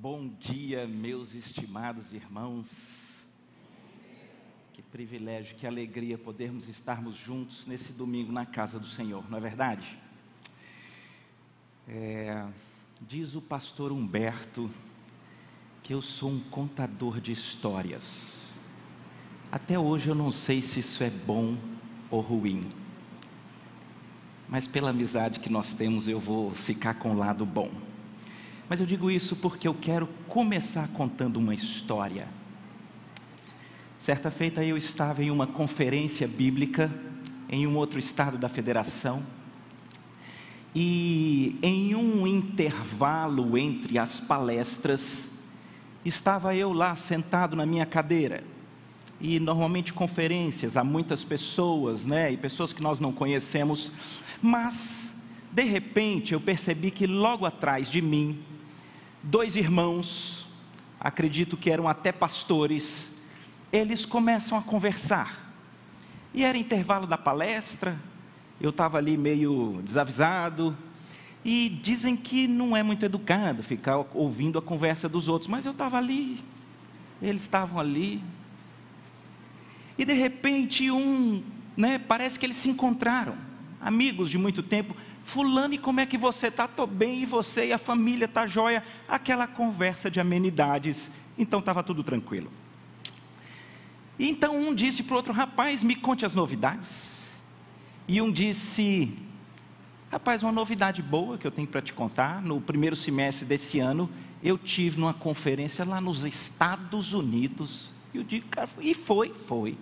Bom 0.00 0.28
dia, 0.38 0.86
meus 0.86 1.34
estimados 1.34 2.12
irmãos. 2.12 2.68
Que 4.72 4.80
privilégio, 4.80 5.56
que 5.56 5.66
alegria 5.66 6.16
podermos 6.16 6.68
estarmos 6.68 7.16
juntos 7.16 7.66
nesse 7.66 7.92
domingo 7.92 8.30
na 8.30 8.46
casa 8.46 8.78
do 8.78 8.86
Senhor, 8.86 9.28
não 9.28 9.38
é 9.38 9.40
verdade? 9.40 9.98
É, 11.88 12.46
diz 13.08 13.34
o 13.34 13.42
pastor 13.42 13.90
Humberto 13.90 14.70
que 15.82 15.92
eu 15.92 16.00
sou 16.00 16.30
um 16.30 16.38
contador 16.38 17.20
de 17.20 17.32
histórias. 17.32 18.52
Até 19.50 19.76
hoje 19.76 20.10
eu 20.10 20.14
não 20.14 20.30
sei 20.30 20.62
se 20.62 20.78
isso 20.78 21.02
é 21.02 21.10
bom 21.10 21.58
ou 22.08 22.20
ruim, 22.20 22.60
mas 24.48 24.68
pela 24.68 24.90
amizade 24.90 25.40
que 25.40 25.50
nós 25.50 25.72
temos 25.72 26.06
eu 26.06 26.20
vou 26.20 26.52
ficar 26.52 26.94
com 26.94 27.10
o 27.10 27.18
lado 27.18 27.44
bom. 27.44 27.87
Mas 28.68 28.80
eu 28.80 28.86
digo 28.86 29.10
isso 29.10 29.34
porque 29.34 29.66
eu 29.66 29.74
quero 29.74 30.06
começar 30.28 30.88
contando 30.88 31.38
uma 31.38 31.54
história. 31.54 32.28
Certa 33.98 34.30
feita 34.30 34.62
eu 34.62 34.76
estava 34.76 35.24
em 35.24 35.30
uma 35.30 35.46
conferência 35.46 36.28
bíblica 36.28 36.92
em 37.48 37.66
um 37.66 37.76
outro 37.76 37.98
estado 37.98 38.36
da 38.36 38.48
federação. 38.48 39.22
E 40.74 41.58
em 41.62 41.94
um 41.94 42.26
intervalo 42.26 43.56
entre 43.56 43.98
as 43.98 44.20
palestras, 44.20 45.30
estava 46.04 46.54
eu 46.54 46.70
lá 46.72 46.94
sentado 46.94 47.56
na 47.56 47.64
minha 47.64 47.86
cadeira. 47.86 48.44
E 49.18 49.40
normalmente 49.40 49.94
conferências, 49.94 50.76
há 50.76 50.84
muitas 50.84 51.24
pessoas, 51.24 52.04
né? 52.04 52.30
E 52.30 52.36
pessoas 52.36 52.72
que 52.72 52.82
nós 52.82 53.00
não 53.00 53.12
conhecemos, 53.12 53.90
mas 54.42 55.12
de 55.50 55.64
repente 55.64 56.34
eu 56.34 56.40
percebi 56.40 56.90
que 56.90 57.06
logo 57.06 57.46
atrás 57.46 57.90
de 57.90 58.02
mim 58.02 58.38
dois 59.22 59.56
irmãos, 59.56 60.46
acredito 61.00 61.56
que 61.56 61.70
eram 61.70 61.88
até 61.88 62.12
pastores, 62.12 63.10
eles 63.72 64.06
começam 64.06 64.56
a 64.56 64.62
conversar. 64.62 65.52
E 66.32 66.44
era 66.44 66.56
intervalo 66.56 67.06
da 67.06 67.18
palestra, 67.18 67.98
eu 68.60 68.70
estava 68.70 68.98
ali 68.98 69.16
meio 69.16 69.80
desavisado, 69.84 70.76
e 71.44 71.68
dizem 71.68 72.16
que 72.16 72.46
não 72.46 72.76
é 72.76 72.82
muito 72.82 73.04
educado 73.04 73.62
ficar 73.62 74.04
ouvindo 74.14 74.58
a 74.58 74.62
conversa 74.62 75.08
dos 75.08 75.28
outros, 75.28 75.48
mas 75.48 75.64
eu 75.64 75.72
estava 75.72 75.96
ali, 75.96 76.42
eles 77.22 77.42
estavam 77.42 77.80
ali, 77.80 78.22
e 79.96 80.04
de 80.04 80.12
repente 80.12 80.90
um, 80.90 81.42
né, 81.76 81.98
parece 81.98 82.38
que 82.38 82.46
eles 82.46 82.56
se 82.56 82.68
encontraram, 82.68 83.36
amigos 83.80 84.30
de 84.30 84.38
muito 84.38 84.62
tempo, 84.62 84.94
Fulano, 85.28 85.74
e 85.74 85.78
como 85.78 86.00
é 86.00 86.06
que 86.06 86.16
você 86.16 86.46
está? 86.46 86.64
Estou 86.64 86.86
bem, 86.86 87.20
e 87.20 87.26
você 87.26 87.66
e 87.66 87.72
a 87.74 87.76
família 87.76 88.24
está 88.24 88.46
jóia? 88.46 88.82
Aquela 89.06 89.46
conversa 89.46 90.10
de 90.10 90.18
amenidades. 90.18 91.10
Então 91.36 91.60
estava 91.60 91.82
tudo 91.82 92.02
tranquilo. 92.02 92.50
E 94.18 94.26
então 94.26 94.56
um 94.56 94.74
disse 94.74 95.02
para 95.02 95.12
o 95.12 95.16
outro, 95.18 95.34
rapaz, 95.34 95.82
me 95.82 95.94
conte 95.94 96.24
as 96.24 96.34
novidades. 96.34 97.28
E 98.08 98.22
um 98.22 98.32
disse, 98.32 99.14
rapaz, 100.10 100.42
uma 100.42 100.50
novidade 100.50 101.02
boa 101.02 101.36
que 101.36 101.46
eu 101.46 101.50
tenho 101.50 101.68
para 101.68 101.82
te 101.82 101.92
contar. 101.92 102.40
No 102.40 102.58
primeiro 102.58 102.96
semestre 102.96 103.44
desse 103.44 103.78
ano, 103.78 104.08
eu 104.42 104.56
tive 104.56 104.98
numa 104.98 105.12
conferência 105.12 105.84
lá 105.84 106.00
nos 106.00 106.24
Estados 106.24 107.12
Unidos. 107.12 107.92
E 108.14 108.16
eu 108.16 108.24
digo, 108.24 108.48
cara, 108.48 108.70
e 108.80 108.94
foi, 108.94 109.34
foi. 109.46 109.76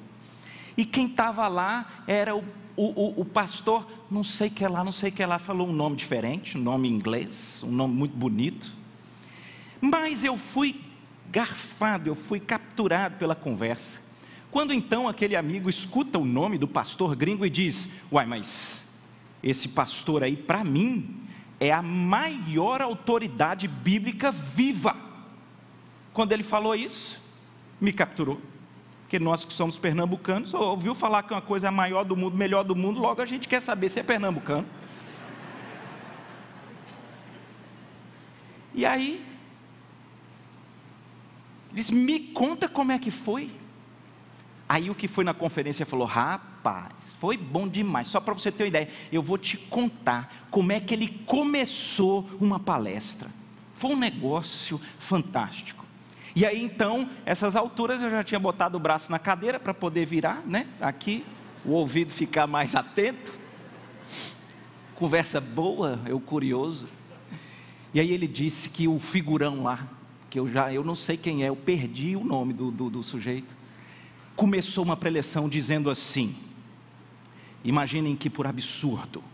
E 0.76 0.84
quem 0.84 1.06
estava 1.06 1.46
lá 1.46 1.86
era 2.04 2.34
o 2.34 2.44
o, 2.76 2.84
o, 2.84 3.20
o, 3.22 3.24
pastor, 3.24 3.86
não 4.10 4.22
sei 4.22 4.50
que 4.50 4.66
lá, 4.66 4.84
não 4.84 4.92
sei 4.92 5.10
que 5.10 5.24
lá, 5.24 5.38
falou 5.38 5.68
um 5.68 5.72
nome 5.72 5.96
diferente, 5.96 6.58
um 6.58 6.60
nome 6.60 6.88
inglês, 6.88 7.62
um 7.64 7.70
nome 7.70 7.94
muito 7.94 8.16
bonito. 8.16 8.74
Mas 9.80 10.24
eu 10.24 10.36
fui 10.36 10.80
garfado, 11.30 12.08
eu 12.08 12.14
fui 12.14 12.38
capturado 12.38 13.16
pela 13.16 13.34
conversa. 13.34 13.98
Quando 14.50 14.72
então 14.72 15.08
aquele 15.08 15.36
amigo 15.36 15.70
escuta 15.70 16.18
o 16.18 16.24
nome 16.24 16.58
do 16.58 16.68
pastor 16.68 17.16
gringo 17.16 17.44
e 17.46 17.50
diz: 17.50 17.88
Uai, 18.12 18.26
mas 18.26 18.82
esse 19.42 19.68
pastor 19.68 20.22
aí, 20.22 20.36
para 20.36 20.62
mim, 20.62 21.22
é 21.58 21.72
a 21.72 21.82
maior 21.82 22.82
autoridade 22.82 23.66
bíblica 23.66 24.30
viva. 24.30 24.96
Quando 26.12 26.32
ele 26.32 26.42
falou 26.42 26.74
isso, 26.74 27.22
me 27.80 27.92
capturou 27.92 28.40
porque 29.06 29.20
nós 29.20 29.44
que 29.44 29.52
somos 29.52 29.78
pernambucanos, 29.78 30.52
ouviu 30.52 30.92
falar 30.92 31.22
que 31.22 31.32
uma 31.32 31.40
coisa 31.40 31.68
é 31.68 31.70
a 31.70 31.72
maior 31.72 32.04
do 32.04 32.16
mundo, 32.16 32.36
melhor 32.36 32.64
do 32.64 32.74
mundo, 32.74 32.98
logo 32.98 33.22
a 33.22 33.24
gente 33.24 33.46
quer 33.46 33.62
saber 33.62 33.88
se 33.88 34.00
é 34.00 34.02
pernambucano. 34.02 34.66
E 38.74 38.84
aí, 38.84 39.24
eles 41.72 41.88
me 41.88 42.18
conta 42.18 42.68
como 42.68 42.90
é 42.90 42.98
que 42.98 43.12
foi. 43.12 43.52
Aí 44.68 44.90
o 44.90 44.94
que 44.94 45.06
foi 45.06 45.22
na 45.22 45.32
conferência 45.32 45.86
falou: 45.86 46.04
rapaz, 46.04 47.14
foi 47.20 47.36
bom 47.36 47.68
demais. 47.68 48.08
Só 48.08 48.18
para 48.18 48.34
você 48.34 48.50
ter 48.50 48.64
uma 48.64 48.68
ideia, 48.68 48.88
eu 49.12 49.22
vou 49.22 49.38
te 49.38 49.56
contar 49.56 50.48
como 50.50 50.72
é 50.72 50.80
que 50.80 50.92
ele 50.92 51.22
começou 51.24 52.28
uma 52.40 52.58
palestra. 52.58 53.30
Foi 53.76 53.92
um 53.92 53.96
negócio 53.96 54.80
fantástico. 54.98 55.85
E 56.36 56.44
aí 56.44 56.62
então, 56.62 57.08
essas 57.24 57.56
alturas 57.56 58.02
eu 58.02 58.10
já 58.10 58.22
tinha 58.22 58.38
botado 58.38 58.76
o 58.76 58.80
braço 58.80 59.10
na 59.10 59.18
cadeira 59.18 59.58
para 59.58 59.72
poder 59.72 60.04
virar, 60.04 60.42
né? 60.46 60.66
Aqui, 60.78 61.24
o 61.64 61.70
ouvido 61.70 62.12
ficar 62.12 62.46
mais 62.46 62.74
atento. 62.74 63.32
Conversa 64.96 65.40
boa, 65.40 65.98
eu 66.04 66.20
curioso. 66.20 66.86
E 67.94 68.00
aí 68.00 68.12
ele 68.12 68.28
disse 68.28 68.68
que 68.68 68.86
o 68.86 69.00
figurão 69.00 69.62
lá, 69.62 69.88
que 70.28 70.38
eu 70.38 70.46
já, 70.46 70.70
eu 70.70 70.84
não 70.84 70.94
sei 70.94 71.16
quem 71.16 71.42
é, 71.42 71.48
eu 71.48 71.56
perdi 71.56 72.14
o 72.14 72.22
nome 72.22 72.52
do, 72.52 72.70
do, 72.70 72.90
do 72.90 73.02
sujeito, 73.02 73.56
começou 74.36 74.84
uma 74.84 74.94
preleção 74.94 75.48
dizendo 75.48 75.88
assim: 75.88 76.36
imaginem 77.64 78.14
que 78.14 78.28
por 78.28 78.46
absurdo 78.46 79.24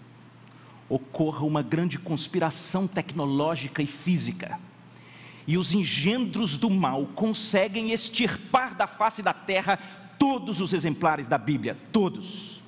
ocorra 0.88 1.44
uma 1.44 1.62
grande 1.62 1.98
conspiração 1.98 2.86
tecnológica 2.86 3.82
e 3.82 3.88
física 3.88 4.60
e 5.46 5.58
os 5.58 5.74
engendros 5.74 6.56
do 6.56 6.70
mal 6.70 7.06
conseguem 7.14 7.92
extirpar 7.92 8.74
da 8.74 8.86
face 8.86 9.22
da 9.22 9.32
terra 9.32 9.78
todos 10.18 10.60
os 10.60 10.72
exemplares 10.72 11.26
da 11.26 11.38
Bíblia, 11.38 11.76
todos. 11.92 12.60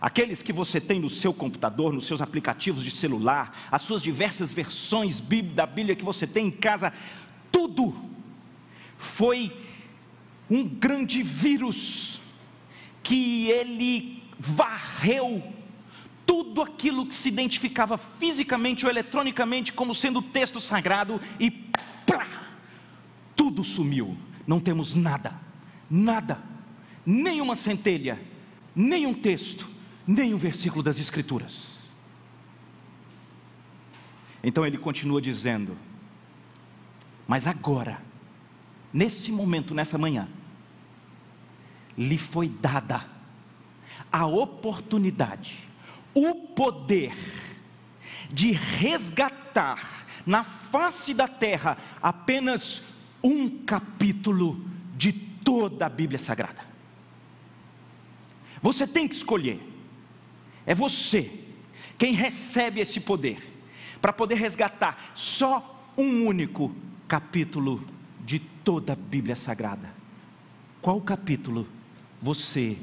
Aqueles 0.00 0.42
que 0.42 0.52
você 0.52 0.80
tem 0.80 0.98
no 0.98 1.10
seu 1.10 1.34
computador, 1.34 1.92
nos 1.92 2.06
seus 2.06 2.22
aplicativos 2.22 2.82
de 2.82 2.90
celular, 2.90 3.68
as 3.70 3.82
suas 3.82 4.00
diversas 4.00 4.52
versões 4.52 5.22
da 5.54 5.66
Bíblia 5.66 5.94
que 5.94 6.04
você 6.04 6.26
tem 6.26 6.46
em 6.46 6.50
casa, 6.50 6.92
tudo 7.52 7.94
foi 8.96 9.54
um 10.48 10.66
grande 10.66 11.22
vírus 11.22 12.20
que 13.02 13.50
ele 13.50 14.22
varreu 14.38 15.59
tudo 16.30 16.62
aquilo 16.62 17.04
que 17.04 17.14
se 17.14 17.28
identificava 17.28 17.98
fisicamente 17.98 18.84
ou 18.86 18.90
eletronicamente 18.92 19.72
como 19.72 19.92
sendo 19.92 20.22
texto 20.22 20.60
sagrado 20.60 21.20
e 21.40 21.50
plá, 21.50 22.24
tudo 23.34 23.64
sumiu. 23.64 24.16
Não 24.46 24.60
temos 24.60 24.94
nada, 24.94 25.34
nada, 25.90 26.40
nenhuma 27.04 27.56
centelha, 27.56 28.16
nenhum 28.76 29.12
texto, 29.12 29.68
nenhum 30.06 30.36
versículo 30.36 30.84
das 30.84 31.00
Escrituras. 31.00 31.80
Então 34.40 34.64
ele 34.64 34.78
continua 34.78 35.20
dizendo: 35.20 35.76
Mas 37.26 37.48
agora, 37.48 38.00
nesse 38.92 39.32
momento, 39.32 39.74
nessa 39.74 39.98
manhã, 39.98 40.28
lhe 41.98 42.18
foi 42.18 42.48
dada 42.48 43.04
a 44.12 44.26
oportunidade 44.26 45.69
o 46.14 46.34
poder 46.34 47.14
de 48.30 48.52
resgatar 48.52 50.06
na 50.26 50.44
face 50.44 51.12
da 51.12 51.26
terra 51.26 51.78
apenas 52.02 52.82
um 53.22 53.64
capítulo 53.64 54.64
de 54.96 55.12
toda 55.12 55.86
a 55.86 55.88
Bíblia 55.88 56.18
Sagrada. 56.18 56.60
Você 58.62 58.86
tem 58.86 59.08
que 59.08 59.14
escolher, 59.14 59.60
é 60.66 60.74
você 60.74 61.30
quem 61.98 62.14
recebe 62.14 62.80
esse 62.80 62.98
poder, 62.98 63.38
para 64.00 64.12
poder 64.12 64.36
resgatar 64.36 65.12
só 65.14 65.84
um 65.96 66.26
único 66.26 66.74
capítulo 67.06 67.84
de 68.24 68.38
toda 68.38 68.94
a 68.94 68.96
Bíblia 68.96 69.36
Sagrada. 69.36 69.92
Qual 70.80 70.98
capítulo 71.02 71.68
você 72.22 72.78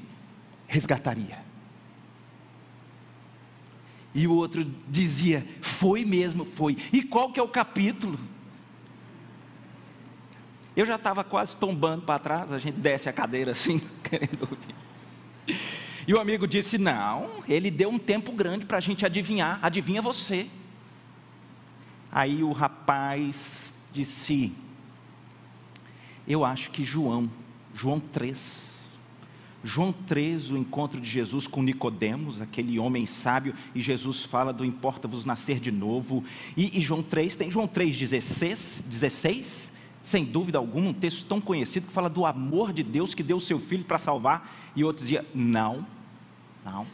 resgataria? 0.68 1.47
E 4.14 4.28
o 4.28 4.34
outro 4.34 4.66
dizia: 4.88 5.46
Foi 5.62 6.06
mesmo, 6.06 6.46
foi. 6.46 6.78
E 6.92 7.04
qual 7.04 7.32
que 7.32 7.40
é 7.40 7.44
o 7.44 7.48
capítulo? 7.48 8.20
Eu 10.76 10.86
já 10.86 10.96
estava 10.96 11.24
quase 11.24 11.58
tombando 11.58 12.04
para 12.04 12.20
trás, 12.20 12.52
a 12.52 12.60
gente 12.60 12.76
desce 12.76 13.10
a 13.10 13.14
cadeira 13.14 13.52
assim, 13.52 13.82
querendo 14.04 14.42
ouvir. 14.42 14.76
E 16.08 16.14
o 16.14 16.20
amigo 16.20 16.48
disse: 16.48 16.78
Não, 16.78 17.44
ele 17.48 17.70
deu 17.70 17.90
um 17.90 18.00
tempo 18.00 18.32
grande 18.32 18.66
para 18.66 18.78
a 18.78 18.82
gente 18.82 19.06
adivinhar, 19.06 19.60
adivinha 19.62 20.02
você. 20.02 20.48
Aí 22.12 22.44
o 22.44 22.52
rapaz 22.52 23.74
disse: 23.92 24.54
Eu 26.28 26.46
acho 26.46 26.72
que 26.72 26.84
João, 26.84 27.30
João 27.74 28.00
3, 28.00 28.77
João 29.68 29.92
3, 29.92 30.50
o 30.50 30.58
encontro 30.58 30.98
de 30.98 31.10
Jesus 31.10 31.46
com 31.46 31.62
Nicodemos, 31.62 32.42
aquele 32.42 32.80
homem 32.80 33.06
sábio, 33.06 33.54
e 33.76 33.82
Jesus 33.82 34.24
fala 34.24 34.54
do 34.54 34.64
importa-vos 34.64 35.26
nascer 35.26 35.60
de 35.60 35.74
novo. 35.74 36.24
E, 36.56 36.80
e, 36.80 36.82
João 36.82 37.04
3, 37.04 37.36
tem 37.36 37.52
João 37.52 37.68
3, 37.68 37.98
16, 37.98 38.86
16, 38.88 39.70
sem 40.02 40.24
dúvida 40.24 40.58
alguma, 40.58 40.88
um 40.88 40.94
texto 40.94 41.26
tão 41.26 41.42
conhecido 41.42 41.88
que 41.88 41.92
fala 41.92 42.10
do 42.10 42.26
amor 42.26 42.72
de 42.72 42.82
Deus 42.82 43.14
que 43.14 43.22
deu 43.22 43.36
o 43.36 43.42
seu 43.42 43.60
filho 43.60 43.84
para 43.84 43.98
salvar, 43.98 44.72
e 44.74 44.86
outro 44.86 45.04
dizia, 45.04 45.26
não, 45.36 45.86
não. 46.64 46.88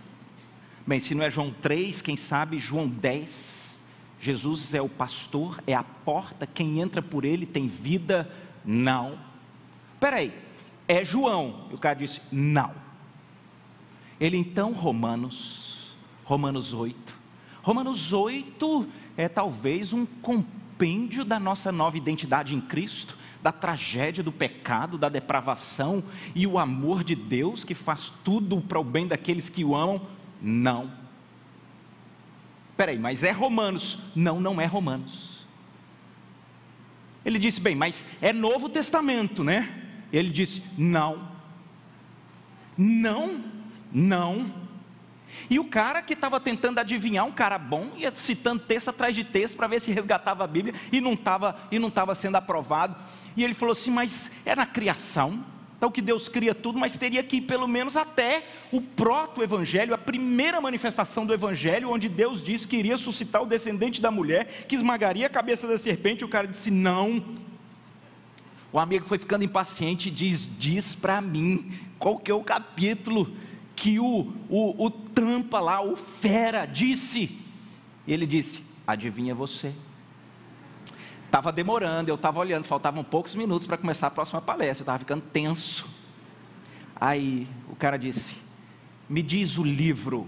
Bem, 0.86 1.00
se 1.00 1.14
não 1.14 1.24
é 1.24 1.30
João 1.30 1.54
3, 1.62 2.02
quem 2.02 2.18
sabe 2.18 2.58
João 2.58 2.88
10. 2.88 3.80
Jesus 4.20 4.74
é 4.74 4.82
o 4.82 4.90
pastor, 4.90 5.62
é 5.68 5.76
a 5.76 5.84
porta, 5.84 6.48
quem 6.48 6.82
entra 6.82 7.04
por 7.04 7.24
ele 7.24 7.46
tem 7.46 7.68
vida? 7.68 8.28
Não. 8.66 9.20
Peraí, 10.00 10.34
é 10.88 11.04
João. 11.04 11.68
E 11.72 11.76
o 11.76 11.78
cara 11.78 11.96
disse: 11.96 12.22
Não. 12.32 12.72
Ele 14.20 14.38
então, 14.38 14.72
Romanos, 14.74 15.96
Romanos 16.24 16.74
8. 16.74 17.24
Romanos 17.62 18.14
8 18.14 18.88
é 19.18 19.28
talvez 19.28 19.94
um 19.94 20.06
compêndio 20.06 21.24
da 21.24 21.40
nossa 21.40 21.72
nova 21.72 21.98
identidade 21.98 22.54
em 22.56 22.62
Cristo, 22.62 23.18
da 23.42 23.52
tragédia 23.52 24.24
do 24.24 24.32
pecado, 24.32 24.98
da 24.98 25.10
depravação 25.10 26.04
e 26.34 26.46
o 26.46 26.58
amor 26.58 27.04
de 27.04 27.16
Deus 27.16 27.64
que 27.64 27.74
faz 27.74 28.14
tudo 28.24 28.62
para 28.62 28.80
o 28.80 28.84
bem 28.84 29.08
daqueles 29.08 29.50
que 29.50 29.64
o 29.64 29.76
amam. 29.76 30.02
Não. 30.42 30.92
Peraí, 32.76 32.98
mas 32.98 33.24
é 33.24 33.32
Romanos? 33.32 34.00
Não, 34.16 34.40
não 34.40 34.60
é 34.60 34.66
Romanos. 34.66 35.46
Ele 37.26 37.40
disse: 37.40 37.62
bem, 37.62 37.76
mas 37.76 38.08
é 38.22 38.34
Novo 38.34 38.68
Testamento, 38.68 39.44
né? 39.44 39.83
Ele 40.14 40.30
disse: 40.30 40.64
Não, 40.78 41.28
não, 42.78 43.44
não. 43.92 44.54
E 45.50 45.60
o 45.60 45.66
cara 45.66 46.02
que 46.04 46.14
estava 46.14 46.40
tentando 46.40 46.80
adivinhar, 46.80 47.26
um 47.26 47.32
cara 47.32 47.58
bom, 47.58 47.92
ia 47.98 48.14
citando 48.16 48.62
texto 48.64 48.90
atrás 48.90 49.16
de 49.16 49.24
texto 49.24 49.58
para 49.58 49.68
ver 49.68 49.82
se 49.82 49.92
resgatava 49.92 50.44
a 50.44 50.48
Bíblia 50.48 50.76
e 50.92 51.02
não 51.02 51.14
estava 51.14 51.58
e 51.72 51.80
não 51.80 51.88
estava 51.88 52.14
sendo 52.14 52.36
aprovado. 52.36 52.96
E 53.36 53.44
ele 53.44 53.56
falou 53.56 53.74
assim: 53.74 53.90
Mas 53.90 54.32
é 54.46 54.56
na 54.56 54.68
criação. 54.68 55.44
Então 55.76 55.92
que 55.92 56.02
Deus 56.02 56.30
cria 56.30 56.56
tudo, 56.56 56.80
mas 56.80 56.98
teria 56.98 57.22
que 57.22 57.38
ir 57.38 57.42
pelo 57.42 57.68
menos 57.68 57.98
até 57.98 58.46
o 58.72 58.80
proto-evangelho, 58.80 59.94
a 59.94 59.98
primeira 59.98 60.62
manifestação 60.62 61.26
do 61.26 61.34
evangelho, 61.34 61.92
onde 61.92 62.08
Deus 62.08 62.42
disse 62.42 62.66
que 62.66 62.78
iria 62.78 62.96
suscitar 62.96 63.42
o 63.42 63.46
descendente 63.46 64.00
da 64.00 64.10
mulher, 64.10 64.66
que 64.66 64.76
esmagaria 64.76 65.28
a 65.28 65.30
cabeça 65.30 65.68
da 65.68 65.78
serpente. 65.78 66.22
E 66.22 66.26
o 66.26 66.30
cara 66.30 66.48
disse: 66.48 66.72
Não, 66.72 67.22
o 68.74 68.80
amigo 68.80 69.06
foi 69.06 69.20
ficando 69.20 69.46
impaciente 69.46 70.10
e 70.10 70.12
diz: 70.12 70.50
Diz 70.58 70.96
para 70.96 71.22
mim 71.22 71.72
qual 72.00 72.18
que 72.18 72.32
é 72.32 72.34
o 72.34 72.44
capítulo 72.44 73.32
que 73.76 74.00
o, 74.00 74.34
o, 74.50 74.86
o 74.86 74.90
tampa 74.90 75.60
lá, 75.60 75.80
o 75.82 75.96
fera, 75.96 76.66
disse. 76.66 77.40
E 78.08 78.12
ele 78.12 78.26
disse: 78.26 78.64
Adivinha 78.88 79.36
você. 79.36 79.76
Estava 81.28 81.52
demorando, 81.52 82.10
eu 82.10 82.16
estava 82.16 82.40
olhando, 82.40 82.66
faltavam 82.66 83.04
poucos 83.04 83.36
minutos 83.36 83.68
para 83.68 83.78
começar 83.78 84.08
a 84.08 84.12
próxima 84.12 84.42
palestra, 84.42 84.82
eu 84.82 84.84
estava 84.84 85.00
ficando 85.00 85.22
tenso. 85.22 85.88
Aí 86.96 87.48
o 87.70 87.76
cara 87.76 87.98
disse: 87.98 88.36
Me 89.08 89.22
diz 89.22 89.60
o 89.60 89.64
livro, 89.64 90.28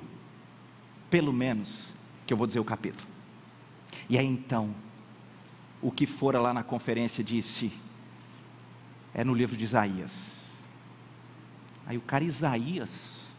pelo 1.10 1.34
menos, 1.34 1.92
que 2.28 2.34
eu 2.34 2.38
vou 2.38 2.46
dizer 2.46 2.60
o 2.60 2.64
capítulo. 2.64 3.08
E 4.08 4.20
aí 4.20 4.28
então, 4.28 4.70
o 5.82 5.90
que 5.90 6.06
fora 6.06 6.40
lá 6.40 6.54
na 6.54 6.64
conferência 6.64 7.24
disse: 7.24 7.72
é 9.16 9.24
no 9.24 9.34
livro 9.34 9.56
de 9.56 9.64
Isaías. 9.64 10.14
Aí 11.88 11.98
o 11.98 12.02
cara 12.02 12.24
Isaías. 12.24 13.34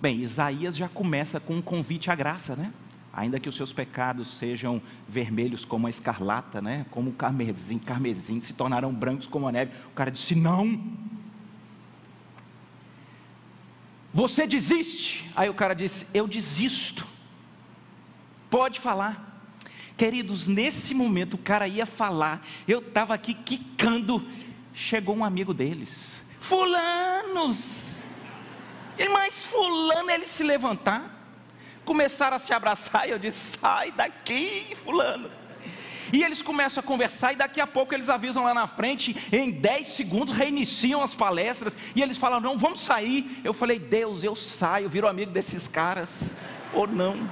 Bem, 0.00 0.20
Isaías 0.22 0.76
já 0.76 0.88
começa 0.88 1.40
com 1.40 1.56
um 1.56 1.62
convite 1.62 2.10
à 2.10 2.14
graça, 2.14 2.54
né? 2.54 2.72
Ainda 3.12 3.40
que 3.40 3.48
os 3.48 3.56
seus 3.56 3.72
pecados 3.72 4.38
sejam 4.38 4.80
vermelhos 5.08 5.64
como 5.64 5.88
a 5.88 5.90
escarlata, 5.90 6.62
né? 6.62 6.86
Como 6.90 7.10
o 7.10 7.12
carmesim, 7.12 7.78
carmesim, 7.78 8.40
se 8.40 8.54
tornarão 8.54 8.94
brancos 8.94 9.26
como 9.26 9.48
a 9.48 9.52
neve. 9.52 9.72
O 9.88 9.94
cara 9.94 10.10
disse: 10.10 10.34
Não. 10.36 10.80
Você 14.14 14.46
desiste? 14.46 15.30
Aí 15.34 15.48
o 15.48 15.54
cara 15.54 15.74
disse: 15.74 16.06
Eu 16.14 16.28
desisto. 16.28 17.06
Pode 18.48 18.78
falar. 18.78 19.32
Queridos, 19.96 20.46
nesse 20.46 20.94
momento 20.94 21.34
o 21.34 21.38
cara 21.38 21.68
ia 21.68 21.86
falar, 21.86 22.44
eu 22.66 22.78
estava 22.80 23.14
aqui 23.14 23.34
quicando, 23.34 24.26
chegou 24.74 25.16
um 25.16 25.24
amigo 25.24 25.52
deles, 25.52 26.22
fulanos, 26.40 27.90
e 28.98 29.08
mais 29.08 29.44
fulano 29.44 30.10
ele 30.10 30.26
se 30.26 30.42
levantar, 30.42 31.10
começaram 31.84 32.36
a 32.36 32.38
se 32.38 32.52
abraçar, 32.52 33.08
e 33.08 33.10
eu 33.10 33.18
disse, 33.18 33.58
sai 33.58 33.90
daqui 33.92 34.76
fulano, 34.84 35.30
e 36.12 36.22
eles 36.22 36.42
começam 36.42 36.80
a 36.82 36.86
conversar, 36.86 37.32
e 37.32 37.36
daqui 37.36 37.60
a 37.60 37.66
pouco 37.66 37.94
eles 37.94 38.08
avisam 38.08 38.44
lá 38.44 38.52
na 38.52 38.66
frente, 38.66 39.16
em 39.32 39.50
10 39.50 39.86
segundos 39.88 40.34
reiniciam 40.34 41.02
as 41.02 41.14
palestras, 41.14 41.76
e 41.94 42.02
eles 42.02 42.18
falam, 42.18 42.40
não, 42.40 42.58
vamos 42.58 42.82
sair, 42.82 43.40
eu 43.42 43.54
falei, 43.54 43.78
Deus, 43.78 44.22
eu 44.22 44.36
saio, 44.36 44.88
viro 44.88 45.08
amigo 45.08 45.32
desses 45.32 45.66
caras, 45.66 46.32
ou 46.72 46.86
não, 46.86 47.28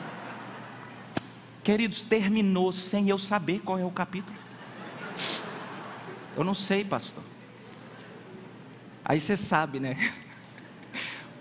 queridos, 1.63 2.03
terminou 2.03 2.73
sem 2.73 3.09
eu 3.09 3.19
saber 3.19 3.61
qual 3.61 3.79
é 3.79 3.85
o 3.85 3.91
capítulo, 3.91 4.39
eu 6.37 6.45
não 6.45 6.55
sei, 6.55 6.85
pastor. 6.85 7.30
Aí 9.05 9.21
você 9.21 9.37
sabe, 9.37 9.81
né? 9.81 10.13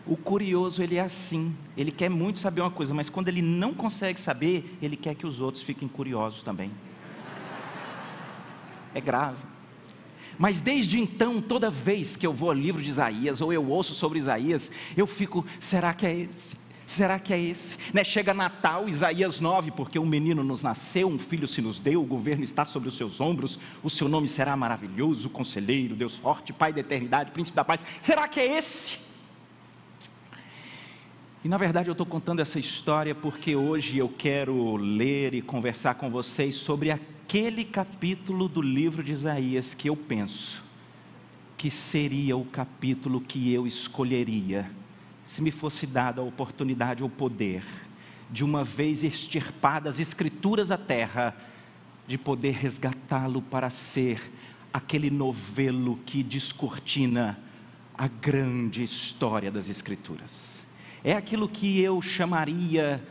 O 0.06 0.18
curioso, 0.18 0.82
ele 0.82 0.96
é 0.96 1.02
assim. 1.02 1.56
Ele 1.78 1.92
quer 1.92 2.10
muito 2.10 2.40
saber 2.40 2.62
uma 2.62 2.72
coisa, 2.72 2.94
mas 2.94 3.10
quando 3.10 3.28
ele 3.28 3.42
não 3.42 3.74
consegue 3.74 4.20
saber, 4.20 4.78
ele 4.82 4.98
quer 4.98 5.14
que 5.14 5.28
os 5.28 5.40
outros 5.40 5.64
fiquem 5.64 5.88
curiosos 5.88 6.42
também. 6.42 6.72
É 8.94 9.00
grave. 9.00 9.44
Mas 10.38 10.62
desde 10.62 11.00
então, 11.00 11.42
toda 11.42 11.70
vez 11.70 12.16
que 12.16 12.26
eu 12.26 12.34
vou 12.34 12.50
ao 12.50 12.56
livro 12.56 12.82
de 12.82 12.90
Isaías, 12.90 13.42
ou 13.42 13.52
eu 13.52 13.68
ouço 13.68 13.94
sobre 13.94 14.18
Isaías, 14.18 14.72
eu 14.96 15.06
fico, 15.06 15.46
será 15.60 15.94
que 15.94 16.08
é 16.08 16.16
esse? 16.22 16.58
Será 16.90 17.20
que 17.20 17.32
é 17.32 17.40
esse? 17.40 17.78
Né? 17.94 18.04
Chega 18.04 18.34
Natal, 18.34 18.90
Isaías 18.90 19.40
9, 19.40 19.70
porque 19.70 20.00
um 20.00 20.08
menino 20.08 20.44
nos 20.44 20.64
nasceu, 20.64 21.08
um 21.08 21.20
filho 21.20 21.48
se 21.48 21.62
nos 21.62 21.80
deu, 21.80 22.02
o 22.02 22.06
governo 22.06 22.44
está 22.44 22.66
sobre 22.66 22.90
os 22.90 22.98
seus 22.98 23.22
ombros, 23.22 23.60
o 23.84 23.92
seu 23.92 24.10
nome 24.10 24.28
será 24.28 24.58
maravilhoso, 24.58 25.30
conselheiro, 25.30 25.96
Deus 25.96 26.18
forte, 26.18 26.52
Pai 26.52 26.74
da 26.74 26.80
eternidade, 26.80 27.30
príncipe 27.30 27.56
da 27.56 27.64
paz. 27.64 27.86
Será 28.02 28.28
que 28.28 28.40
é 28.40 28.58
esse? 28.58 28.98
E 31.46 31.48
na 31.48 31.58
verdade 31.58 31.90
eu 31.90 31.92
estou 31.92 32.08
contando 32.08 32.40
essa 32.40 32.58
história 32.58 33.14
porque 33.14 33.56
hoje 33.56 34.00
eu 34.00 34.10
quero 34.10 34.76
ler 34.76 35.36
e 35.36 35.44
conversar 35.44 35.94
com 35.94 36.10
vocês 36.10 36.56
sobre 36.56 36.90
aquele 36.90 37.64
capítulo 37.66 38.48
do 38.50 38.64
livro 38.64 39.04
de 39.04 39.12
Isaías 39.12 39.76
que 39.76 39.90
eu 39.92 39.96
penso 39.96 40.64
que 41.56 41.70
seria 41.70 42.36
o 42.36 42.46
capítulo 42.46 43.22
que 43.22 43.54
eu 43.54 43.68
escolheria 43.68 44.79
se 45.30 45.44
me 45.44 45.52
fosse 45.52 45.86
dada 45.86 46.22
a 46.22 46.24
oportunidade 46.24 47.04
ou 47.04 47.10
poder 47.10 47.64
de 48.32 48.44
uma 48.44 48.64
vez 48.64 49.04
extirpadas 49.04 49.94
as 49.94 50.00
escrituras 50.00 50.70
da 50.70 50.78
terra, 50.78 51.38
de 52.08 52.18
poder 52.18 52.56
resgatá-lo 52.56 53.40
para 53.40 53.70
ser 53.70 54.20
aquele 54.74 55.12
novelo 55.12 55.98
que 56.04 56.24
descortina 56.24 57.40
a 57.96 58.08
grande 58.08 58.82
história 58.82 59.52
das 59.52 59.70
escrituras. 59.70 60.66
É 61.04 61.14
aquilo 61.14 61.48
que 61.48 61.80
eu 61.80 62.02
chamaria 62.02 63.04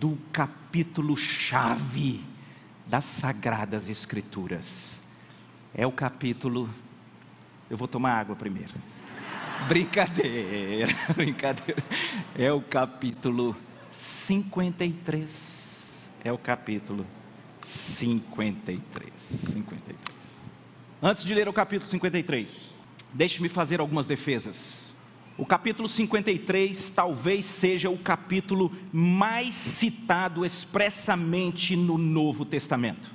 do 0.00 0.18
capítulo 0.32 1.16
chave 1.16 2.24
das 2.88 3.04
sagradas 3.04 3.88
escrituras. 3.88 5.00
É 5.72 5.86
o 5.86 5.92
capítulo 5.92 6.68
Eu 7.70 7.76
vou 7.76 7.86
tomar 7.86 8.18
água 8.18 8.34
primeiro. 8.34 8.74
Brincadeira, 9.68 10.94
brincadeira. 11.14 11.82
É 12.36 12.52
o 12.52 12.60
capítulo 12.60 13.56
53. 13.90 15.62
É 16.24 16.32
o 16.32 16.38
capítulo 16.38 17.06
53. 17.62 19.12
53. 19.20 19.98
Antes 21.02 21.24
de 21.24 21.34
ler 21.34 21.48
o 21.48 21.52
capítulo 21.52 21.90
53, 21.90 22.70
deixe-me 23.12 23.48
fazer 23.48 23.80
algumas 23.80 24.06
defesas. 24.06 24.92
O 25.36 25.46
capítulo 25.46 25.88
53 25.88 26.90
talvez 26.90 27.46
seja 27.46 27.88
o 27.88 27.98
capítulo 27.98 28.70
mais 28.92 29.54
citado 29.54 30.44
expressamente 30.44 31.74
no 31.74 31.96
Novo 31.96 32.44
Testamento. 32.44 33.10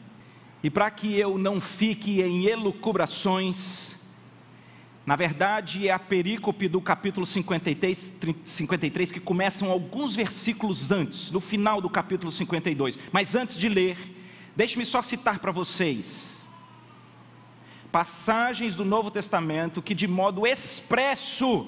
E 0.63 0.69
para 0.69 0.89
que 0.89 1.17
eu 1.17 1.37
não 1.37 1.61
fique 1.61 2.21
em 2.21 2.45
elucubrações, 2.45 3.95
na 5.07 5.15
verdade, 5.15 5.87
é 5.87 5.91
a 5.93 5.97
perícope 5.97 6.67
do 6.67 6.81
capítulo 6.81 7.25
53, 7.25 8.13
53 8.43 9.09
que 9.09 9.21
começam 9.21 9.71
alguns 9.71 10.13
versículos 10.13 10.91
antes, 10.91 11.31
no 11.31 11.39
final 11.39 11.79
do 11.79 11.89
capítulo 11.89 12.29
52. 12.29 12.99
Mas 13.09 13.33
antes 13.33 13.57
de 13.57 13.69
ler, 13.69 13.97
deixe-me 14.53 14.85
só 14.85 15.01
citar 15.01 15.39
para 15.39 15.49
vocês 15.49 16.35
passagens 17.89 18.75
do 18.75 18.83
Novo 18.83 19.09
Testamento 19.09 19.81
que, 19.81 19.95
de 19.95 20.09
modo 20.09 20.45
expresso, 20.45 21.65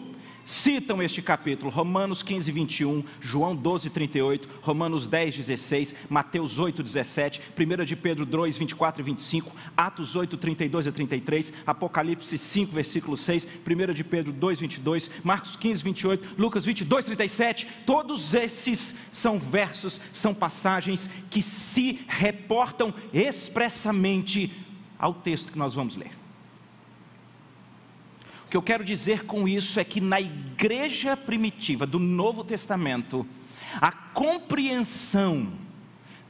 citam 0.50 1.00
este 1.00 1.22
capítulo, 1.22 1.70
Romanos 1.70 2.24
15, 2.24 2.52
21, 2.52 3.04
João 3.22 3.56
12, 3.56 3.92
38, 3.92 4.50
Romanos 4.64 5.08
10, 5.08 5.38
16, 5.38 5.96
Mateus 6.10 6.58
8, 6.58 6.82
17, 6.82 7.40
1 7.56 7.86
de 7.86 7.96
Pedro 7.96 8.26
2, 8.26 8.58
24 8.58 9.00
e 9.00 9.06
25, 9.06 9.56
Atos 9.78 10.16
8, 10.16 10.36
32 10.38 10.88
a 10.88 10.92
33, 10.92 11.54
Apocalipse 11.68 12.36
5, 12.36 12.74
versículo 12.74 13.16
6, 13.16 13.48
1 13.66 13.94
de 13.94 14.04
Pedro 14.04 14.34
2, 14.34 14.60
22, 14.60 15.12
Marcos 15.24 15.56
15, 15.56 15.84
28, 15.84 16.36
Lucas 16.36 16.66
22, 16.66 17.06
37, 17.06 17.68
todos 17.86 18.34
esses 18.34 18.96
são 19.12 19.38
versos, 19.38 20.02
são 20.12 20.34
passagens 20.34 21.08
que 21.30 21.44
se 21.44 22.00
reportam 22.08 22.92
expressamente 23.14 24.52
ao 24.98 25.14
texto 25.14 25.52
que 25.52 25.60
nós 25.60 25.76
vamos 25.76 25.96
ler. 25.96 26.29
O 28.50 28.52
que 28.52 28.58
eu 28.58 28.64
quero 28.64 28.84
dizer 28.84 29.28
com 29.28 29.48
isso 29.48 29.80
é 29.80 29.84
que 29.84 30.02
na 30.02 30.20
igreja 30.20 31.16
primitiva 31.16 31.86
do 31.86 32.00
Novo 32.00 32.44
Testamento, 32.44 33.24
a 33.80 33.92
compreensão 33.92 35.52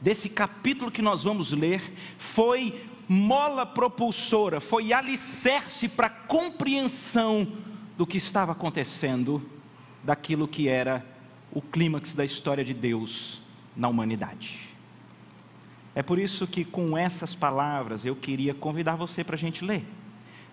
desse 0.02 0.28
capítulo 0.28 0.90
que 0.90 1.00
nós 1.00 1.24
vamos 1.24 1.50
ler 1.52 1.94
foi 2.18 2.84
mola 3.08 3.64
propulsora, 3.64 4.60
foi 4.60 4.92
alicerce 4.92 5.88
para 5.88 6.08
a 6.08 6.10
compreensão 6.10 7.54
do 7.96 8.06
que 8.06 8.18
estava 8.18 8.52
acontecendo, 8.52 9.42
daquilo 10.04 10.46
que 10.46 10.68
era 10.68 11.02
o 11.50 11.62
clímax 11.62 12.14
da 12.14 12.22
história 12.22 12.62
de 12.62 12.74
Deus 12.74 13.40
na 13.74 13.88
humanidade. 13.88 14.58
É 15.94 16.02
por 16.02 16.18
isso 16.18 16.46
que, 16.46 16.66
com 16.66 16.98
essas 16.98 17.34
palavras, 17.34 18.04
eu 18.04 18.14
queria 18.14 18.52
convidar 18.52 18.94
você 18.94 19.24
para 19.24 19.36
a 19.36 19.38
gente 19.38 19.64
ler. 19.64 19.86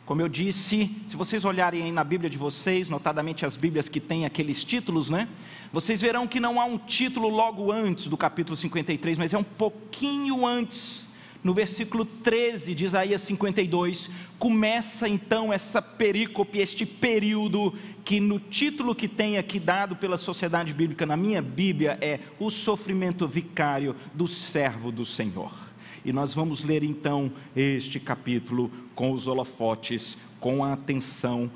Como 0.07 0.21
eu 0.21 0.29
disse, 0.29 0.89
se 1.05 1.17
vocês 1.17 1.43
olharem 1.43 1.83
aí 1.83 1.91
na 1.91 2.01
Bíblia 2.01 2.29
de 2.29 2.37
vocês, 2.37 2.87
notadamente 2.87 3.45
as 3.45 3.57
Bíblias 3.57 3.89
que 3.89 3.99
têm 3.99 4.25
aqueles 4.25 4.63
títulos, 4.63 5.09
né? 5.09 5.27
Vocês 5.73 5.99
verão 5.99 6.25
que 6.25 6.39
não 6.39 6.61
há 6.61 6.63
um 6.63 6.77
título 6.77 7.27
logo 7.27 7.73
antes 7.73 8.07
do 8.07 8.15
capítulo 8.15 8.55
53, 8.55 9.17
mas 9.17 9.33
é 9.33 9.37
um 9.37 9.43
pouquinho 9.43 10.45
antes. 10.45 11.09
No 11.43 11.53
versículo 11.53 12.05
13 12.05 12.73
de 12.73 12.85
Isaías 12.85 13.19
52, 13.23 14.09
começa 14.39 15.09
então 15.09 15.51
essa 15.51 15.81
perícope, 15.81 16.57
este 16.57 16.85
período 16.85 17.73
que 18.05 18.21
no 18.21 18.39
título 18.39 18.95
que 18.95 19.09
tem 19.09 19.37
aqui 19.37 19.59
dado 19.59 19.97
pela 19.97 20.17
Sociedade 20.17 20.73
Bíblica 20.73 21.05
na 21.05 21.17
minha 21.17 21.41
Bíblia 21.41 21.97
é 21.99 22.21
o 22.39 22.49
sofrimento 22.49 23.27
vicário 23.27 23.93
do 24.13 24.25
servo 24.25 24.89
do 24.89 25.03
Senhor. 25.03 25.66
E 26.07 26.13
nós 26.13 26.33
vamos 26.33 26.63
ler 26.63 26.83
então 26.83 27.29
este 27.53 27.99
capítulo 27.99 28.71
com 28.95 29.11
os 29.11 29.27
holofotes, 29.27 30.17
com 30.39 30.63
a 30.63 30.71
atenção, 30.71 31.51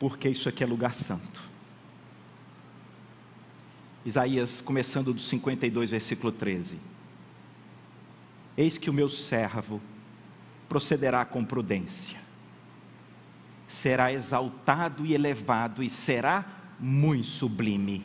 porque 0.00 0.28
isso 0.28 0.48
aqui 0.48 0.64
é 0.64 0.66
lugar 0.66 0.96
santo. 0.96 1.40
Isaías, 4.04 4.60
começando 4.60 5.14
do 5.14 5.20
52, 5.20 5.92
versículo 5.92 6.32
13. 6.32 6.76
Eis 8.56 8.78
que 8.78 8.90
o 8.90 8.92
meu 8.92 9.08
servo 9.08 9.80
procederá 10.68 11.24
com 11.24 11.44
prudência, 11.44 12.18
será 13.68 14.12
exaltado 14.12 15.06
e 15.06 15.14
elevado, 15.14 15.84
e 15.84 15.88
será 15.88 16.44
muito 16.80 17.28
sublime 17.28 18.04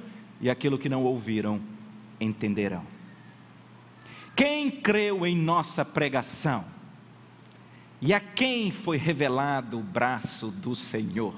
e 0.41 0.49
aquilo 0.49 0.77
que 0.77 0.89
não 0.89 1.03
ouviram 1.03 1.61
entenderão. 2.19 2.83
Quem 4.35 4.71
creu 4.71 5.25
em 5.25 5.37
nossa 5.37 5.85
pregação? 5.85 6.65
E 8.01 8.13
a 8.13 8.19
quem 8.19 8.71
foi 8.71 8.97
revelado 8.97 9.77
o 9.77 9.83
braço 9.83 10.49
do 10.49 10.75
Senhor? 10.75 11.35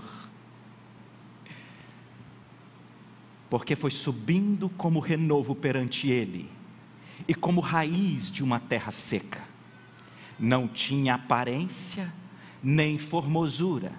Porque 3.49 3.75
foi 3.75 3.91
subindo 3.91 4.69
como 4.69 4.99
renovo 4.99 5.53
perante 5.53 6.09
ele, 6.09 6.49
e 7.27 7.35
como 7.35 7.59
raiz 7.59 8.31
de 8.31 8.43
uma 8.43 8.59
terra 8.59 8.91
seca. 8.91 9.41
Não 10.39 10.67
tinha 10.67 11.15
aparência, 11.15 12.11
nem 12.63 12.97
formosura. 12.97 13.91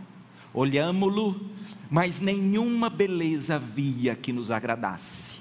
Olhamo-lo 0.55 1.55
mas 1.95 2.21
nenhuma 2.21 2.91
beleza 2.91 3.55
havia 3.55 4.17
que 4.17 4.33
nos 4.33 4.51
agradasse. 4.51 5.35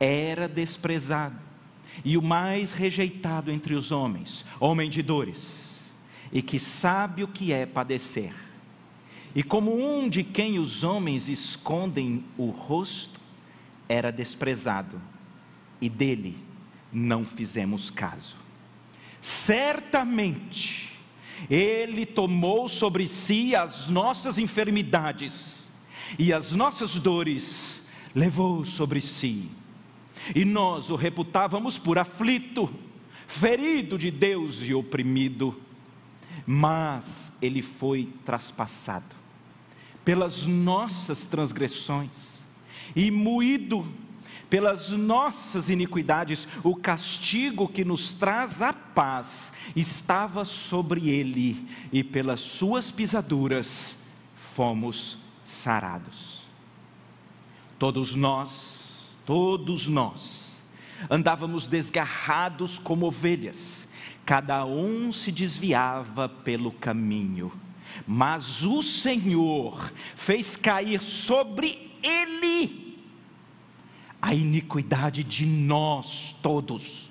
Era 0.00 0.48
desprezado 0.48 1.38
e 2.02 2.16
o 2.16 2.22
mais 2.22 2.72
rejeitado 2.72 3.50
entre 3.50 3.74
os 3.74 3.92
homens, 3.92 4.42
homem 4.58 4.88
de 4.88 5.02
dores, 5.02 5.92
e 6.32 6.40
que 6.40 6.58
sabe 6.58 7.22
o 7.22 7.28
que 7.28 7.52
é 7.52 7.66
padecer. 7.66 8.34
E 9.34 9.42
como 9.42 9.74
um 9.74 10.08
de 10.08 10.24
quem 10.24 10.58
os 10.58 10.82
homens 10.82 11.28
escondem 11.28 12.24
o 12.38 12.46
rosto, 12.46 13.20
era 13.86 14.10
desprezado, 14.10 14.98
e 15.78 15.90
dele 15.90 16.38
não 16.90 17.22
fizemos 17.24 17.90
caso. 17.90 18.36
Certamente, 19.20 20.95
ele 21.50 22.06
tomou 22.06 22.68
sobre 22.68 23.06
si 23.06 23.54
as 23.54 23.88
nossas 23.88 24.38
enfermidades 24.38 25.66
e 26.18 26.32
as 26.32 26.52
nossas 26.52 26.94
dores 26.98 27.82
levou 28.14 28.64
sobre 28.64 29.00
si. 29.00 29.48
E 30.34 30.44
nós 30.44 30.90
o 30.90 30.96
reputávamos 30.96 31.78
por 31.78 31.98
aflito, 31.98 32.72
ferido 33.26 33.98
de 33.98 34.10
Deus 34.10 34.60
e 34.62 34.74
oprimido. 34.74 35.60
Mas 36.46 37.32
ele 37.40 37.62
foi 37.62 38.08
traspassado 38.24 39.16
pelas 40.04 40.46
nossas 40.46 41.26
transgressões 41.26 42.44
e 42.94 43.10
moído 43.10 43.86
pelas 44.48 44.90
nossas 44.90 45.68
iniquidades, 45.68 46.46
o 46.62 46.76
castigo 46.76 47.68
que 47.68 47.84
nos 47.84 48.12
traz 48.12 48.62
a 48.62 48.72
paz 48.72 49.52
estava 49.74 50.44
sobre 50.44 51.08
ele, 51.08 51.68
e 51.92 52.04
pelas 52.04 52.40
suas 52.40 52.90
pisaduras 52.90 53.96
fomos 54.54 55.18
sarados. 55.44 56.42
Todos 57.78 58.14
nós, 58.14 59.16
todos 59.24 59.86
nós, 59.86 60.62
andávamos 61.10 61.68
desgarrados 61.68 62.78
como 62.78 63.06
ovelhas, 63.06 63.86
cada 64.24 64.64
um 64.64 65.12
se 65.12 65.30
desviava 65.30 66.28
pelo 66.28 66.70
caminho, 66.70 67.52
mas 68.06 68.62
o 68.62 68.82
Senhor 68.82 69.92
fez 70.14 70.56
cair 70.56 71.02
sobre 71.02 71.98
ele 72.02 72.85
a 74.26 74.34
iniquidade 74.34 75.22
de 75.22 75.46
nós 75.46 76.34
todos. 76.42 77.10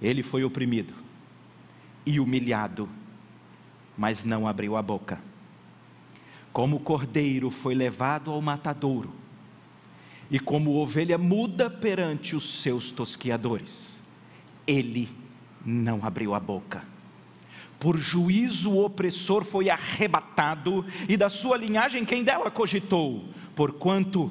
Ele 0.00 0.22
foi 0.22 0.44
oprimido 0.44 0.94
e 2.04 2.18
humilhado, 2.18 2.88
mas 3.96 4.24
não 4.24 4.46
abriu 4.46 4.76
a 4.76 4.82
boca 4.82 5.18
como 6.52 6.76
o 6.76 6.80
cordeiro 6.80 7.50
foi 7.50 7.74
levado 7.74 8.30
ao 8.30 8.42
matadouro, 8.42 9.10
e 10.30 10.38
como 10.38 10.76
ovelha 10.76 11.16
muda 11.16 11.70
perante 11.70 12.36
os 12.36 12.62
seus 12.62 12.90
tosquiadores, 12.90 14.02
ele 14.66 15.08
não 15.64 16.04
abriu 16.04 16.34
a 16.34 16.40
boca. 16.40 16.84
Por 17.80 17.96
juízo 17.96 18.70
o 18.70 18.84
opressor 18.84 19.44
foi 19.44 19.70
arrebatado, 19.70 20.84
e 21.08 21.16
da 21.16 21.28
sua 21.28 21.56
linhagem 21.56 22.04
quem 22.04 22.22
dela 22.22 22.50
cogitou, 22.50 23.24
porquanto 23.54 24.30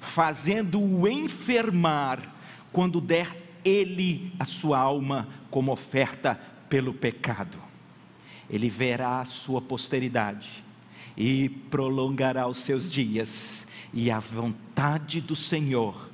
fazendo-o 0.00 1.08
enfermar, 1.08 2.34
quando 2.72 3.00
der 3.00 3.36
ele 3.64 4.32
a 4.38 4.44
sua 4.44 4.78
alma 4.78 5.28
como 5.50 5.72
oferta 5.72 6.40
pelo 6.68 6.94
pecado. 6.94 7.58
Ele 8.48 8.68
verá 8.68 9.20
a 9.20 9.24
sua 9.24 9.60
posteridade 9.60 10.64
e 11.16 11.48
prolongará 11.48 12.46
os 12.46 12.58
seus 12.58 12.90
dias, 12.90 13.66
e 13.92 14.10
a 14.10 14.18
vontade 14.18 15.20
do 15.20 15.34
Senhor 15.34 16.10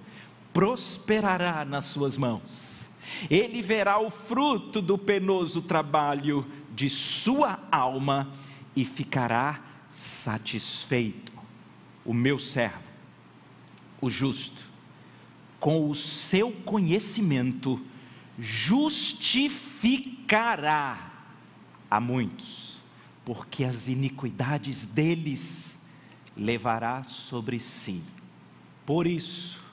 prosperará 0.52 1.64
nas 1.64 1.84
suas 1.84 2.16
mãos. 2.16 2.86
Ele 3.30 3.62
verá 3.62 3.98
o 3.98 4.10
fruto 4.10 4.80
do 4.82 4.98
penoso 4.98 5.62
trabalho 5.62 6.46
de 6.74 6.90
sua 6.90 7.60
alma 7.70 8.32
e 8.74 8.84
ficará 8.84 9.60
satisfeito. 9.90 11.32
O 12.04 12.12
meu 12.12 12.38
servo, 12.38 12.84
o 14.00 14.10
justo, 14.10 14.62
com 15.58 15.88
o 15.88 15.94
seu 15.94 16.52
conhecimento, 16.52 17.80
justificará 18.38 19.56
a 21.90 22.00
muitos, 22.00 22.82
porque 23.24 23.64
as 23.64 23.88
iniquidades 23.88 24.84
deles 24.86 25.78
levará 26.36 27.02
sobre 27.02 27.58
si. 27.58 28.02
Por 28.84 29.06
isso, 29.06 29.64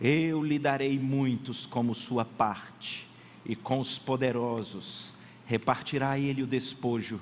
eu 0.00 0.42
lhe 0.42 0.58
darei 0.58 0.98
muitos 0.98 1.64
como 1.64 1.94
sua 1.94 2.24
parte, 2.24 3.06
e 3.44 3.54
com 3.54 3.78
os 3.78 3.98
poderosos 3.98 5.14
repartirá 5.46 6.18
ele 6.18 6.42
o 6.42 6.46
despojo, 6.46 7.20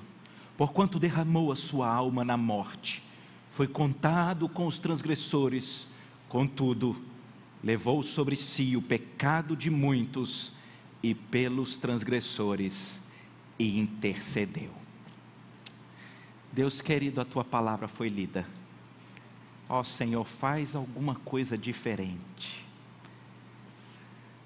porquanto 0.57 0.97
derramou 0.97 1.51
a 1.51 1.55
sua 1.55 1.87
alma 1.87 2.25
na 2.25 2.35
morte, 2.35 3.03
foi 3.51 3.67
contado 3.67 4.49
com 4.49 4.65
os 4.65 4.79
transgressores, 4.79 5.87
contudo, 6.35 7.01
levou 7.63 8.03
sobre 8.03 8.35
si 8.35 8.75
o 8.75 8.81
pecado 8.81 9.55
de 9.55 9.69
muitos 9.69 10.51
e 11.01 11.15
pelos 11.15 11.77
transgressores 11.77 12.99
e 13.57 13.79
intercedeu. 13.79 14.71
Deus 16.51 16.81
querido, 16.81 17.21
a 17.21 17.25
tua 17.25 17.45
palavra 17.45 17.87
foi 17.87 18.09
lida. 18.09 18.45
Ó 19.69 19.81
Senhor, 19.81 20.25
faz 20.25 20.75
alguma 20.75 21.15
coisa 21.15 21.57
diferente. 21.57 22.65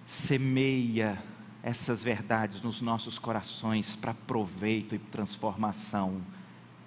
Semeia 0.06 1.18
essas 1.64 2.04
verdades 2.04 2.62
nos 2.62 2.82
nossos 2.82 3.18
corações 3.18 3.96
para 3.96 4.14
proveito 4.14 4.94
e 4.94 5.00
transformação, 5.00 6.22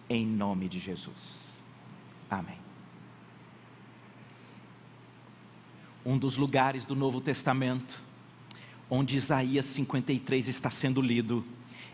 em 0.09 0.25
nome 0.25 0.69
de 0.69 0.79
Jesus. 0.79 1.41
Amém. 2.31 2.62
Um 6.05 6.19
dos 6.19 6.37
lugares 6.37 6.85
do 6.85 6.97
Novo 6.97 7.21
Testamento 7.21 8.03
onde 8.95 9.17
Isaías 9.17 9.65
53 9.65 10.49
está 10.49 10.69
sendo 10.69 11.01
lido 11.01 11.43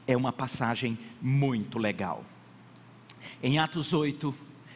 é 0.05 0.17
uma 0.17 0.33
passagem 0.33 0.99
muito 1.23 1.79
legal. 1.79 2.25
Em 3.41 3.61
Atos 3.61 3.93
8, 3.93 4.35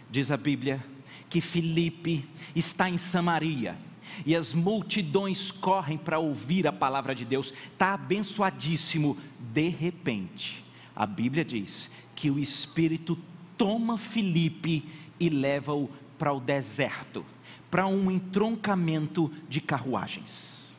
diz 0.09 0.31
a 0.31 0.37
Bíblia 0.37 0.85
que 1.29 1.41
Filipe 1.41 2.25
está 2.55 2.89
em 2.89 2.97
Samaria 2.97 3.77
e 4.25 4.37
as 4.37 4.55
multidões 4.55 5.51
correm 5.51 5.99
para 5.99 6.21
ouvir 6.21 6.65
a 6.69 6.73
palavra 6.73 7.13
de 7.13 7.25
Deus, 7.25 7.53
está 7.73 7.95
abençoadíssimo. 7.95 9.19
De 9.53 9.69
repente, 9.69 10.65
a 10.95 11.07
Bíblia 11.07 11.45
diz 11.45 11.91
que 12.15 12.31
o 12.31 12.39
Espírito 12.39 13.19
toma 13.59 13.99
Filipe 13.99 14.85
e 15.19 15.29
leva-o 15.29 15.91
para 16.17 16.33
o 16.33 16.39
deserto, 16.39 17.27
para 17.73 17.87
um 17.87 18.11
entroncamento 18.11 19.33
de 19.49 19.61
carruagens. 19.61 20.73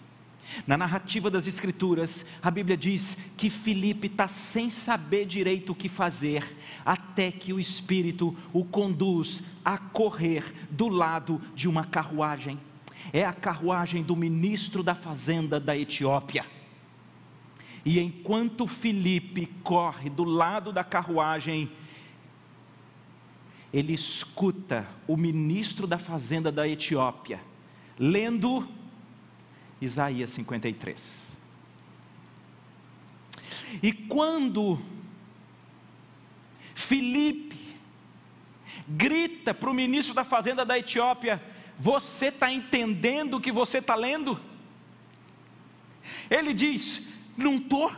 Na 0.68 0.78
narrativa 0.78 1.30
das 1.30 1.48
Escrituras, 1.48 2.24
a 2.40 2.52
Bíblia 2.52 2.78
diz 2.78 3.18
que 3.36 3.50
Filipe 3.50 4.06
está 4.06 4.28
sem 4.28 4.70
saber 4.70 5.26
direito 5.26 5.72
o 5.72 5.76
que 5.76 5.90
fazer, 5.90 6.56
até 6.86 7.32
que 7.32 7.52
o 7.52 7.60
Espírito 7.60 8.38
o 8.54 8.64
conduz 8.64 9.42
a 9.66 9.78
correr 9.78 10.54
do 10.70 10.88
lado 10.88 11.42
de 11.54 11.68
uma 11.68 11.84
carruagem 11.84 12.60
é 13.12 13.26
a 13.26 13.34
carruagem 13.34 14.04
do 14.04 14.16
ministro 14.16 14.84
da 14.84 14.96
fazenda 14.96 15.60
da 15.60 15.76
Etiópia. 15.76 16.46
E 17.84 18.00
enquanto 18.00 18.66
Filipe 18.66 19.48
corre 19.62 20.10
do 20.10 20.24
lado 20.24 20.72
da 20.72 20.84
carruagem, 20.84 21.70
ele 23.74 23.94
escuta 23.94 24.88
o 25.08 25.18
ministro 25.18 25.88
da 25.88 25.98
fazenda 25.98 26.52
da 26.52 26.68
Etiópia 26.68 27.42
lendo 27.98 28.68
Isaías 29.82 30.30
53. 30.30 31.38
E 33.82 33.92
quando 33.92 34.80
Filipe 36.76 37.76
grita 38.88 39.54
para 39.54 39.70
o 39.70 39.74
ministro 39.74 40.14
da 40.14 40.24
fazenda 40.24 40.64
da 40.64 40.78
Etiópia: 40.78 41.42
você 41.78 42.28
está 42.28 42.52
entendendo 42.52 43.36
o 43.36 43.42
que 43.42 43.52
você 43.52 43.80
está 43.80 43.96
lendo? 43.96 44.40
Ele 46.30 46.54
diz: 46.54 47.02
Não 47.36 47.56
estou. 47.56 47.92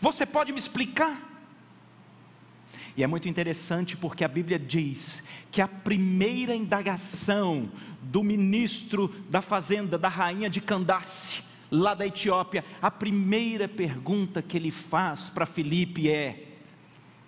Você 0.00 0.24
pode 0.24 0.52
me 0.52 0.58
explicar? 0.58 1.27
E 2.98 3.04
é 3.04 3.06
muito 3.06 3.28
interessante 3.28 3.96
porque 3.96 4.24
a 4.24 4.28
Bíblia 4.28 4.58
diz 4.58 5.22
que 5.52 5.62
a 5.62 5.68
primeira 5.68 6.52
indagação 6.52 7.70
do 8.02 8.24
ministro 8.24 9.06
da 9.30 9.40
fazenda, 9.40 9.96
da 9.96 10.08
rainha 10.08 10.50
de 10.50 10.60
Candace, 10.60 11.44
lá 11.70 11.94
da 11.94 12.04
Etiópia, 12.04 12.64
a 12.82 12.90
primeira 12.90 13.68
pergunta 13.68 14.42
que 14.42 14.56
ele 14.56 14.72
faz 14.72 15.30
para 15.30 15.46
Filipe 15.46 16.10
é: 16.10 16.56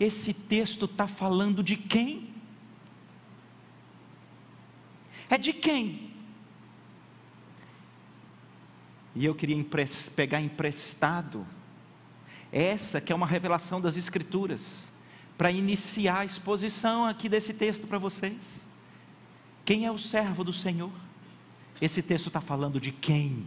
esse 0.01 0.35
texto 0.35 0.87
está 0.87 1.07
falando 1.07 1.63
de 1.63 1.77
quem? 1.77 2.31
É 5.29 5.39
de 5.39 5.53
quem? 5.53 6.11
E 9.15 9.25
eu 9.25 9.37
queria 9.37 9.65
pegar 10.17 10.41
emprestado 10.41 11.47
essa 12.51 13.01
que 13.01 13.13
é 13.13 13.15
uma 13.15 13.25
revelação 13.25 13.81
das 13.81 13.97
Escrituras, 13.97 14.90
para 15.41 15.51
iniciar 15.51 16.19
a 16.19 16.25
exposição 16.27 17.07
aqui 17.07 17.27
desse 17.27 17.55
texto 17.55 17.87
para 17.87 17.97
vocês. 17.97 18.69
Quem 19.65 19.87
é 19.87 19.91
o 19.91 19.97
servo 19.97 20.45
do 20.45 20.53
Senhor? 20.53 20.93
Esse 21.81 22.03
texto 22.03 22.27
está 22.27 22.43
falando 22.43 22.79
de 22.79 22.93
quem? 22.93 23.47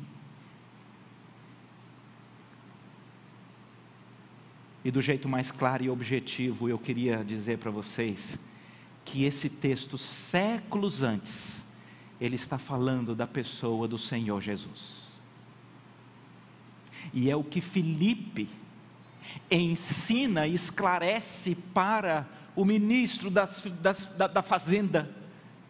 E 4.83 4.89
do 4.89 5.03
jeito 5.03 5.29
mais 5.29 5.51
claro 5.51 5.83
e 5.83 5.89
objetivo, 5.91 6.67
eu 6.67 6.79
queria 6.79 7.23
dizer 7.23 7.59
para 7.59 7.69
vocês 7.69 8.39
que 9.05 9.25
esse 9.25 9.47
texto, 9.47 9.95
séculos 9.95 11.03
antes, 11.03 11.63
ele 12.19 12.37
está 12.37 12.57
falando 12.57 13.13
da 13.13 13.27
pessoa 13.27 13.87
do 13.87 13.99
Senhor 13.99 14.41
Jesus. 14.41 15.11
E 17.13 17.29
é 17.29 17.35
o 17.35 17.43
que 17.43 17.61
Filipe 17.61 18.49
ensina 19.49 20.47
esclarece 20.47 21.55
para 21.55 22.27
o 22.55 22.65
ministro 22.65 23.29
das, 23.29 23.61
das, 23.81 24.05
da, 24.05 24.27
da 24.27 24.41
fazenda 24.41 25.09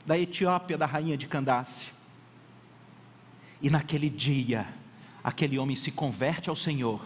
da 0.06 0.18
Etiópia, 0.18 0.78
da 0.78 0.86
rainha 0.86 1.18
de 1.18 1.28
Candace. 1.28 1.88
E 3.62 3.70
naquele 3.70 4.10
dia, 4.10 4.68
aquele 5.24 5.58
homem 5.58 5.76
se 5.76 5.92
converte 5.92 6.50
ao 6.50 6.56
Senhor 6.56 7.06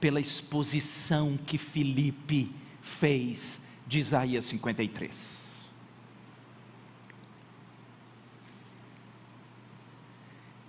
pela 0.00 0.20
exposição 0.20 1.36
que 1.36 1.56
Filipe 1.56 2.52
fez 2.82 3.60
de 3.86 4.00
Isaías 4.00 4.44
53. 4.46 5.42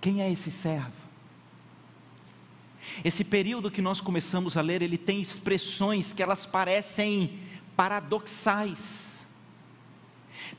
Quem 0.00 0.22
é 0.22 0.30
esse 0.30 0.50
servo? 0.50 1.03
Esse 3.04 3.24
período 3.24 3.70
que 3.70 3.82
nós 3.82 4.00
começamos 4.00 4.56
a 4.56 4.60
ler, 4.60 4.82
ele 4.82 4.98
tem 4.98 5.20
expressões 5.20 6.12
que 6.12 6.22
elas 6.22 6.46
parecem 6.46 7.38
paradoxais. 7.76 9.26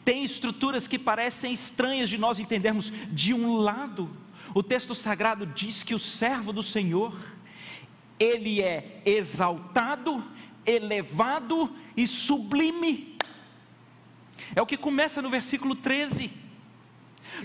Tem 0.03 0.23
estruturas 0.23 0.87
que 0.87 0.99
parecem 0.99 1.53
estranhas 1.53 2.09
de 2.09 2.17
nós 2.17 2.39
entendermos. 2.39 2.91
De 3.11 3.33
um 3.33 3.55
lado, 3.55 4.09
o 4.53 4.63
texto 4.63 4.93
sagrado 4.93 5.45
diz 5.45 5.83
que 5.83 5.95
o 5.95 5.99
servo 5.99 6.51
do 6.51 6.63
Senhor, 6.63 7.15
ele 8.19 8.61
é 8.61 9.01
exaltado, 9.05 10.23
elevado 10.65 11.73
e 11.95 12.07
sublime. 12.07 13.17
É 14.55 14.61
o 14.61 14.65
que 14.65 14.77
começa 14.77 15.21
no 15.21 15.29
versículo 15.29 15.75
13. 15.75 16.44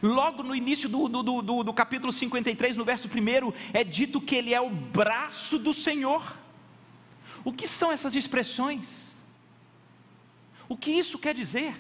Logo 0.03 0.43
no 0.43 0.55
início 0.55 0.89
do, 0.89 1.09
do, 1.09 1.23
do, 1.23 1.65
do 1.65 1.73
capítulo 1.73 2.13
53, 2.13 2.77
no 2.77 2.85
verso 2.85 3.09
1, 3.09 3.53
é 3.73 3.83
dito 3.85 4.21
que 4.21 4.35
ele 4.35 4.55
é 4.55 4.61
o 4.61 4.71
braço 4.71 5.59
do 5.59 5.75
Senhor. 5.75 6.37
O 7.45 7.53
que 7.53 7.67
são 7.67 7.91
essas 7.91 8.15
expressões? 8.15 9.11
O 10.69 10.77
que 10.77 10.91
isso 10.91 11.19
quer 11.19 11.35
dizer? 11.35 11.75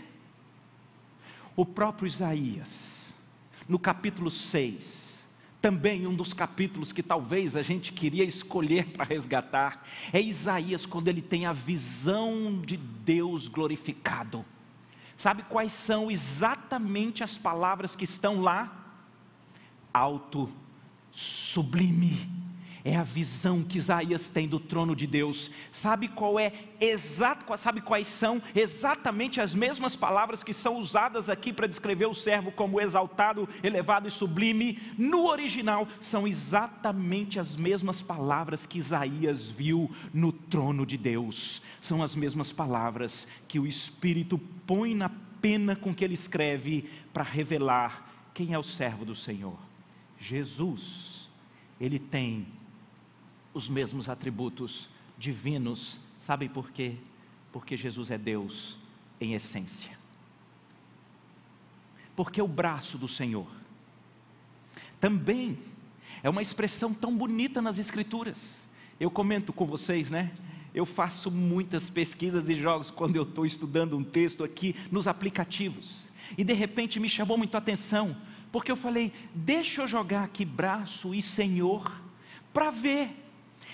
O 1.54 1.64
próprio 1.64 2.06
Isaías, 2.06 3.12
no 3.68 3.78
capítulo 3.78 4.30
6, 4.30 5.18
também 5.60 6.06
um 6.06 6.14
dos 6.14 6.32
capítulos 6.32 6.92
que 6.92 7.02
talvez 7.02 7.54
a 7.54 7.62
gente 7.62 7.92
queria 7.92 8.24
escolher 8.24 8.86
para 8.86 9.04
resgatar, 9.04 9.86
é 10.12 10.20
Isaías, 10.20 10.86
quando 10.86 11.08
ele 11.08 11.20
tem 11.20 11.44
a 11.44 11.52
visão 11.52 12.60
de 12.64 12.76
Deus 12.76 13.46
glorificado. 13.46 14.44
Sabe 15.20 15.42
quais 15.42 15.74
são 15.74 16.11
exatamente 16.11 17.22
as 17.22 17.37
palavras 17.37 17.94
que 17.94 18.04
estão 18.04 18.40
lá? 18.40 18.72
Alto, 19.92 20.50
sublime 21.11 22.39
é 22.84 22.96
a 22.96 23.02
visão 23.02 23.62
que 23.62 23.78
Isaías 23.78 24.28
tem 24.28 24.48
do 24.48 24.58
trono 24.58 24.96
de 24.96 25.06
Deus. 25.06 25.50
Sabe 25.70 26.08
qual 26.08 26.38
é 26.38 26.52
exato, 26.80 27.44
sabe 27.58 27.80
quais 27.80 28.06
são 28.06 28.42
exatamente 28.54 29.40
as 29.40 29.54
mesmas 29.54 29.94
palavras 29.94 30.42
que 30.42 30.54
são 30.54 30.76
usadas 30.76 31.28
aqui 31.28 31.52
para 31.52 31.66
descrever 31.66 32.06
o 32.06 32.14
servo 32.14 32.50
como 32.50 32.80
exaltado, 32.80 33.48
elevado 33.62 34.08
e 34.08 34.10
sublime? 34.10 34.80
No 34.96 35.26
original 35.26 35.86
são 36.00 36.26
exatamente 36.26 37.38
as 37.38 37.54
mesmas 37.56 38.00
palavras 38.00 38.66
que 38.66 38.78
Isaías 38.78 39.48
viu 39.48 39.90
no 40.12 40.32
trono 40.32 40.86
de 40.86 40.96
Deus. 40.96 41.62
São 41.80 42.02
as 42.02 42.14
mesmas 42.14 42.52
palavras 42.52 43.26
que 43.46 43.58
o 43.58 43.66
Espírito 43.66 44.38
põe 44.66 44.94
na 44.94 45.10
pena 45.40 45.74
com 45.74 45.94
que 45.94 46.04
ele 46.04 46.14
escreve 46.14 46.88
para 47.12 47.24
revelar 47.24 48.30
quem 48.32 48.54
é 48.54 48.58
o 48.58 48.62
servo 48.62 49.04
do 49.04 49.16
Senhor. 49.16 49.58
Jesus, 50.18 51.28
ele 51.80 51.98
tem 51.98 52.46
os 53.52 53.68
mesmos 53.68 54.08
atributos 54.08 54.88
divinos. 55.18 55.98
Sabem 56.18 56.48
por 56.48 56.70
quê? 56.70 56.96
Porque 57.52 57.76
Jesus 57.76 58.10
é 58.10 58.18
Deus 58.18 58.78
em 59.20 59.34
essência. 59.34 59.98
Porque 62.14 62.40
o 62.40 62.48
braço 62.48 62.98
do 62.98 63.08
Senhor 63.08 63.46
também 65.00 65.58
é 66.22 66.28
uma 66.28 66.42
expressão 66.42 66.92
tão 66.92 67.16
bonita 67.16 67.62
nas 67.62 67.78
Escrituras. 67.78 68.66
Eu 68.98 69.10
comento 69.10 69.52
com 69.52 69.64
vocês, 69.64 70.10
né? 70.10 70.30
Eu 70.74 70.84
faço 70.84 71.30
muitas 71.30 71.88
pesquisas 71.88 72.48
e 72.48 72.54
jogos 72.54 72.90
quando 72.90 73.16
eu 73.16 73.22
estou 73.22 73.46
estudando 73.46 73.96
um 73.96 74.04
texto 74.04 74.44
aqui 74.44 74.76
nos 74.90 75.08
aplicativos. 75.08 76.08
E 76.36 76.44
de 76.44 76.52
repente 76.52 77.00
me 77.00 77.08
chamou 77.08 77.36
muito 77.36 77.54
a 77.54 77.58
atenção, 77.58 78.16
porque 78.52 78.70
eu 78.70 78.76
falei: 78.76 79.12
deixa 79.34 79.82
eu 79.82 79.88
jogar 79.88 80.24
aqui 80.24 80.44
braço 80.44 81.14
e 81.14 81.22
Senhor, 81.22 81.90
para 82.52 82.70
ver 82.70 83.16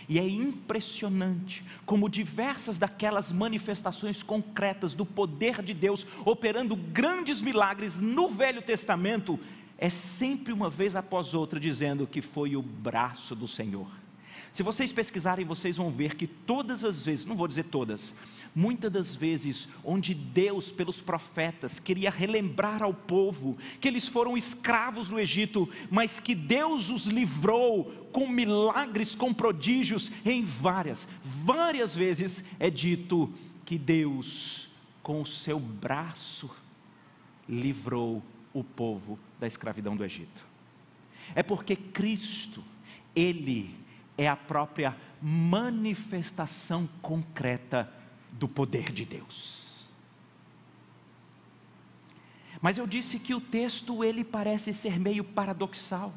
e 0.08 0.18
é 0.18 0.28
impressionante 0.28 1.64
como 1.84 2.08
diversas 2.08 2.78
daquelas 2.78 3.32
manifestações 3.32 4.22
concretas 4.22 4.94
do 4.94 5.04
poder 5.04 5.62
de 5.62 5.74
Deus 5.74 6.06
operando 6.24 6.76
grandes 6.76 7.42
milagres 7.42 8.00
no 8.00 8.28
Velho 8.28 8.62
Testamento, 8.62 9.38
é 9.78 9.90
sempre 9.90 10.52
uma 10.52 10.70
vez 10.70 10.96
após 10.96 11.34
outra 11.34 11.58
dizendo 11.60 12.06
que 12.06 12.22
foi 12.22 12.56
o 12.56 12.62
braço 12.62 13.34
do 13.34 13.46
Senhor. 13.48 13.88
Se 14.52 14.62
vocês 14.62 14.92
pesquisarem, 14.92 15.44
vocês 15.44 15.76
vão 15.76 15.90
ver 15.90 16.14
que 16.14 16.26
todas 16.26 16.85
as 16.85 17.04
vezes, 17.04 17.26
não 17.26 17.37
vou 17.37 17.46
dizer 17.46 17.64
todas, 17.64 18.14
muitas 18.54 18.90
das 18.90 19.14
vezes, 19.14 19.68
onde 19.85 20.14
Deus, 20.14 20.72
pelos 20.72 21.00
profetas, 21.00 21.78
queria 21.78 22.11
relembrar 22.11 22.82
ao 22.82 22.94
povo 22.94 23.59
que 23.80 23.88
eles 23.88 24.09
foram 24.09 24.37
escravos 24.37 25.11
no 25.11 25.20
Egito, 25.20 25.68
mas 25.90 26.20
que 26.20 26.35
Deus 26.35 26.90
os 26.90 27.06
livrou 27.06 27.85
com 28.12 28.26
milagres, 28.26 29.14
com 29.14 29.35
prodígios, 29.35 30.11
em 30.24 30.42
várias, 30.42 31.06
várias 31.22 31.94
vezes 31.94 32.42
é 32.59 32.70
dito 32.70 33.32
que 33.64 33.76
Deus, 33.76 34.68
com 35.02 35.20
o 35.20 35.26
seu 35.26 35.61
braço, 35.61 36.50
livrou 37.48 38.22
o 38.54 38.64
povo 38.64 39.18
da 39.38 39.46
escravidão 39.46 39.94
do 39.94 40.04
Egito. 40.04 40.46
É 41.35 41.42
porque 41.42 41.76
Cristo, 41.76 42.64
Ele 43.14 43.74
é 44.16 44.29
a 44.29 44.37
própria 44.37 44.96
manifestação 45.20 46.88
concreta 47.02 47.90
do 48.33 48.48
poder 48.48 48.92
de 48.92 49.05
Deus. 49.05 49.66
Mas 52.61 52.79
eu 52.79 52.87
disse 52.87 53.18
que 53.18 53.35
o 53.35 53.40
texto 53.40 54.02
ele 54.02 54.24
parece 54.24 54.72
ser 54.72 54.98
meio 54.98 55.22
paradoxal, 55.22 56.12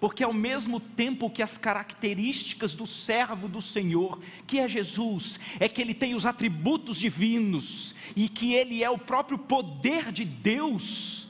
porque 0.00 0.24
ao 0.24 0.32
mesmo 0.32 0.80
tempo 0.80 1.30
que 1.30 1.42
as 1.42 1.56
características 1.56 2.74
do 2.74 2.86
servo 2.86 3.48
do 3.48 3.62
Senhor, 3.62 4.20
que 4.46 4.58
é 4.58 4.66
Jesus, 4.66 5.38
é 5.60 5.68
que 5.68 5.80
ele 5.80 5.94
tem 5.94 6.14
os 6.14 6.26
atributos 6.26 6.96
divinos 6.98 7.94
e 8.16 8.28
que 8.28 8.52
ele 8.52 8.82
é 8.82 8.90
o 8.90 8.98
próprio 8.98 9.38
poder 9.38 10.10
de 10.10 10.24
Deus, 10.24 11.28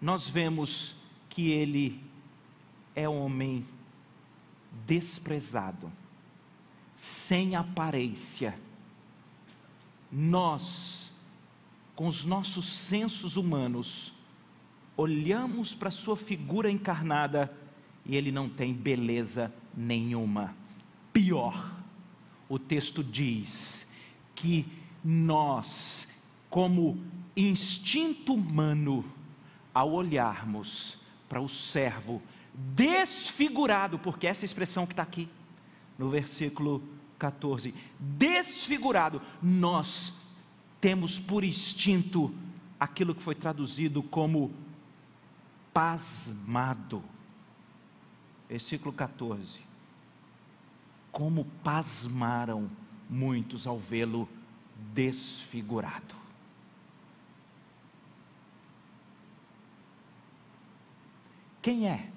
nós 0.00 0.28
vemos 0.28 0.94
que 1.28 1.50
ele 1.50 2.00
é 2.94 3.08
homem 3.08 3.66
desprezado, 4.88 5.92
sem 6.96 7.54
aparência, 7.54 8.58
nós, 10.10 11.12
com 11.94 12.06
os 12.08 12.24
nossos 12.24 12.64
sensos 12.64 13.36
humanos, 13.36 14.14
olhamos 14.96 15.74
para 15.74 15.90
sua 15.90 16.16
figura 16.16 16.70
encarnada 16.70 17.54
e 18.06 18.16
ele 18.16 18.32
não 18.32 18.48
tem 18.48 18.72
beleza 18.72 19.52
nenhuma. 19.76 20.56
Pior, 21.12 21.70
o 22.48 22.58
texto 22.58 23.04
diz 23.04 23.86
que 24.34 24.64
nós, 25.04 26.08
como 26.48 26.98
instinto 27.36 28.32
humano, 28.32 29.04
ao 29.74 29.92
olharmos 29.92 30.96
para 31.28 31.42
o 31.42 31.48
servo 31.48 32.22
desfigurado, 32.58 33.98
porque 33.98 34.26
essa 34.26 34.44
expressão 34.44 34.84
que 34.84 34.92
está 34.92 35.02
aqui, 35.02 35.28
no 35.96 36.10
versículo 36.10 36.82
14: 37.18 37.72
desfigurado, 37.98 39.22
nós 39.40 40.12
temos 40.80 41.18
por 41.18 41.44
instinto 41.44 42.34
aquilo 42.78 43.14
que 43.14 43.22
foi 43.22 43.34
traduzido 43.34 44.02
como 44.02 44.52
pasmado. 45.72 47.02
Versículo 48.48 48.92
14: 48.92 49.60
Como 51.12 51.44
pasmaram 51.62 52.68
muitos 53.08 53.66
ao 53.66 53.78
vê-lo 53.78 54.28
desfigurado. 54.92 56.16
Quem 61.60 61.88
é 61.88 62.10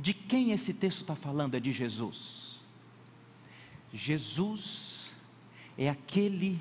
de 0.00 0.14
quem 0.14 0.52
esse 0.52 0.72
texto 0.72 1.02
está 1.02 1.14
falando? 1.14 1.54
É 1.54 1.60
de 1.60 1.72
Jesus. 1.72 2.58
Jesus 3.92 5.10
é 5.76 5.88
aquele 5.88 6.58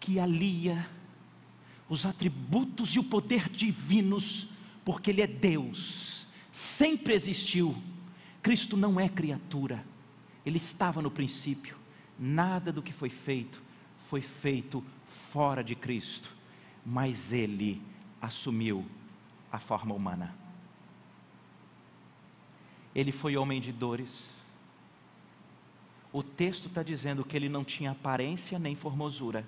que 0.00 0.18
alia 0.18 0.88
os 1.88 2.06
atributos 2.06 2.94
e 2.94 2.98
o 2.98 3.04
poder 3.04 3.48
divinos, 3.48 4.48
porque 4.84 5.10
Ele 5.10 5.22
é 5.22 5.26
Deus, 5.26 6.26
sempre 6.50 7.14
existiu. 7.14 7.76
Cristo 8.42 8.76
não 8.76 8.98
é 8.98 9.08
criatura, 9.08 9.84
Ele 10.44 10.56
estava 10.56 11.00
no 11.00 11.10
princípio, 11.10 11.76
nada 12.18 12.72
do 12.72 12.82
que 12.82 12.92
foi 12.92 13.10
feito 13.10 13.62
foi 14.14 14.20
feito 14.20 14.80
fora 15.32 15.64
de 15.64 15.74
Cristo, 15.74 16.30
mas 16.86 17.32
Ele 17.32 17.82
assumiu 18.22 18.86
a 19.50 19.58
forma 19.58 19.92
humana. 19.92 20.32
Ele 22.94 23.10
foi 23.10 23.36
homem 23.36 23.60
de 23.60 23.72
dores. 23.72 24.34
O 26.12 26.22
texto 26.22 26.68
está 26.68 26.82
dizendo 26.82 27.24
que 27.24 27.36
ele 27.36 27.48
não 27.48 27.64
tinha 27.64 27.90
aparência 27.90 28.58
nem 28.58 28.76
formosura. 28.76 29.44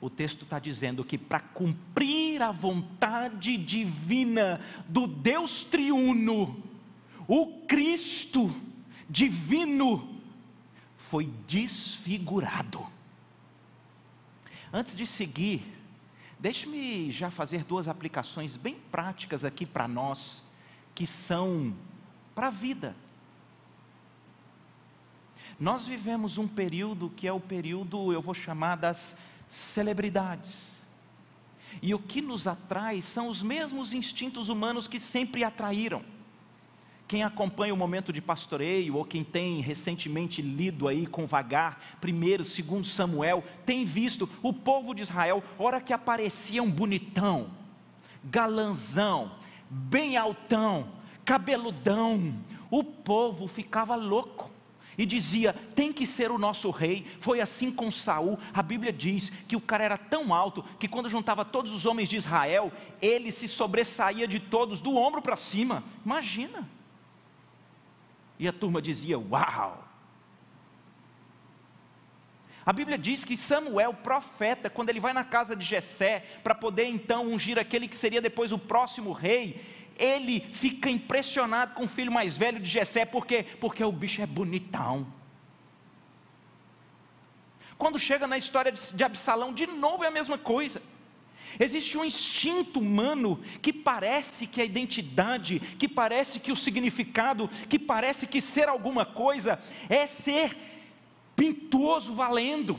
O 0.00 0.08
texto 0.08 0.42
está 0.42 0.58
dizendo 0.58 1.04
que 1.04 1.18
para 1.18 1.40
cumprir 1.40 2.42
a 2.42 2.52
vontade 2.52 3.56
divina 3.56 4.60
do 4.88 5.06
Deus 5.06 5.64
triuno, 5.64 6.62
o 7.26 7.46
Cristo 7.66 8.54
divino 9.08 10.20
foi 10.96 11.28
desfigurado. 11.46 12.86
Antes 14.72 14.96
de 14.96 15.06
seguir, 15.06 15.62
deixe-me 16.38 17.12
já 17.12 17.30
fazer 17.30 17.64
duas 17.64 17.86
aplicações 17.86 18.56
bem 18.56 18.76
práticas 18.90 19.44
aqui 19.44 19.66
para 19.66 19.86
nós, 19.86 20.42
que 20.94 21.06
são 21.06 21.74
para 22.34 22.48
a 22.48 22.50
vida. 22.50 22.94
Nós 25.58 25.86
vivemos 25.86 26.38
um 26.38 26.48
período 26.48 27.10
que 27.10 27.26
é 27.28 27.32
o 27.32 27.38
período, 27.38 28.12
eu 28.12 28.20
vou 28.20 28.34
chamar 28.34 28.76
das 28.76 29.14
celebridades. 29.48 30.72
E 31.80 31.94
o 31.94 31.98
que 31.98 32.20
nos 32.20 32.46
atrai 32.46 33.00
são 33.00 33.28
os 33.28 33.42
mesmos 33.42 33.94
instintos 33.94 34.48
humanos 34.48 34.88
que 34.88 34.98
sempre 34.98 35.44
atraíram, 35.44 36.02
Quem 37.06 37.22
acompanha 37.22 37.74
o 37.74 37.76
momento 37.76 38.12
de 38.12 38.22
pastoreio, 38.22 38.96
ou 38.96 39.04
quem 39.04 39.22
tem 39.22 39.60
recentemente 39.60 40.40
lido 40.40 40.88
aí 40.88 41.06
com 41.06 41.26
vagar, 41.26 41.98
primeiro, 42.00 42.42
segundo 42.42 42.86
Samuel, 42.86 43.44
tem 43.66 43.84
visto 43.84 44.28
o 44.42 44.52
povo 44.52 44.94
de 44.94 45.02
Israel, 45.02 45.44
hora 45.58 45.80
que 45.80 45.92
aparecia 45.92 46.62
um 46.62 46.70
bonitão, 46.70 47.50
galanzão, 48.24 49.32
bem 49.68 50.16
altão, 50.16 50.88
cabeludão, 51.24 52.34
o 52.70 52.82
povo 52.82 53.46
ficava 53.46 53.94
louco 53.94 54.50
e 54.96 55.06
dizia: 55.06 55.54
tem 55.74 55.92
que 55.92 56.06
ser 56.06 56.30
o 56.30 56.38
nosso 56.38 56.70
rei. 56.70 57.06
Foi 57.20 57.40
assim 57.40 57.70
com 57.70 57.90
Saul. 57.90 58.38
A 58.52 58.62
Bíblia 58.62 58.92
diz 58.92 59.30
que 59.48 59.56
o 59.56 59.60
cara 59.60 59.84
era 59.84 59.98
tão 59.98 60.34
alto 60.34 60.62
que 60.78 60.88
quando 60.88 61.08
juntava 61.08 61.44
todos 61.44 61.72
os 61.72 61.86
homens 61.86 62.08
de 62.08 62.16
Israel, 62.16 62.72
ele 63.00 63.30
se 63.30 63.48
sobressaía 63.48 64.26
de 64.28 64.38
todos, 64.38 64.80
do 64.80 64.96
ombro 64.96 65.22
para 65.22 65.36
cima. 65.36 65.84
Imagina. 66.04 66.68
E 68.38 68.46
a 68.46 68.52
turma 68.52 68.82
dizia: 68.82 69.18
Uau! 69.18 69.88
A 72.64 72.72
Bíblia 72.72 72.96
diz 72.96 73.24
que 73.24 73.36
Samuel, 73.36 73.92
profeta, 73.92 74.70
quando 74.70 74.88
ele 74.88 75.00
vai 75.00 75.12
na 75.12 75.24
casa 75.24 75.56
de 75.56 75.64
Jessé 75.64 76.24
para 76.44 76.54
poder 76.54 76.84
então 76.84 77.26
ungir 77.26 77.58
aquele 77.58 77.88
que 77.88 77.96
seria 77.96 78.20
depois 78.20 78.52
o 78.52 78.58
próximo 78.58 79.10
rei, 79.10 79.60
ele 80.02 80.40
fica 80.52 80.90
impressionado 80.90 81.74
com 81.74 81.84
o 81.84 81.88
filho 81.88 82.10
mais 82.10 82.36
velho 82.36 82.58
de 82.58 82.68
Jessé, 82.68 83.04
por 83.04 83.24
quê? 83.24 83.46
Porque 83.60 83.84
o 83.84 83.92
bicho 83.92 84.20
é 84.20 84.26
bonitão. 84.26 85.06
Quando 87.78 87.98
chega 87.98 88.26
na 88.26 88.36
história 88.36 88.72
de 88.72 89.04
Absalão, 89.04 89.52
de 89.52 89.66
novo 89.66 90.02
é 90.02 90.08
a 90.08 90.10
mesma 90.10 90.36
coisa. 90.36 90.82
Existe 91.58 91.96
um 91.96 92.04
instinto 92.04 92.80
humano 92.80 93.40
que 93.60 93.72
parece 93.72 94.46
que 94.46 94.60
a 94.60 94.64
identidade, 94.64 95.60
que 95.78 95.88
parece 95.88 96.40
que 96.40 96.50
o 96.50 96.56
significado, 96.56 97.48
que 97.68 97.78
parece 97.78 98.26
que 98.26 98.40
ser 98.40 98.68
alguma 98.68 99.04
coisa 99.06 99.60
é 99.88 100.06
ser 100.06 100.56
pintuoso 101.36 102.14
valendo. 102.14 102.78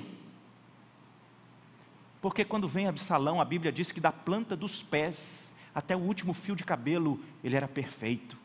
Porque 2.22 2.44
quando 2.44 2.68
vem 2.68 2.88
Absalão, 2.88 3.40
a 3.40 3.46
Bíblia 3.46 3.72
diz 3.72 3.92
que 3.92 4.00
da 4.00 4.12
planta 4.12 4.56
dos 4.56 4.82
pés 4.82 5.43
até 5.74 5.96
o 5.96 6.00
último 6.00 6.34
fio 6.34 6.56
de 6.56 6.64
cabelo, 6.64 7.20
ele 7.44 7.56
era 7.56 7.68
perfeito. 7.68 8.38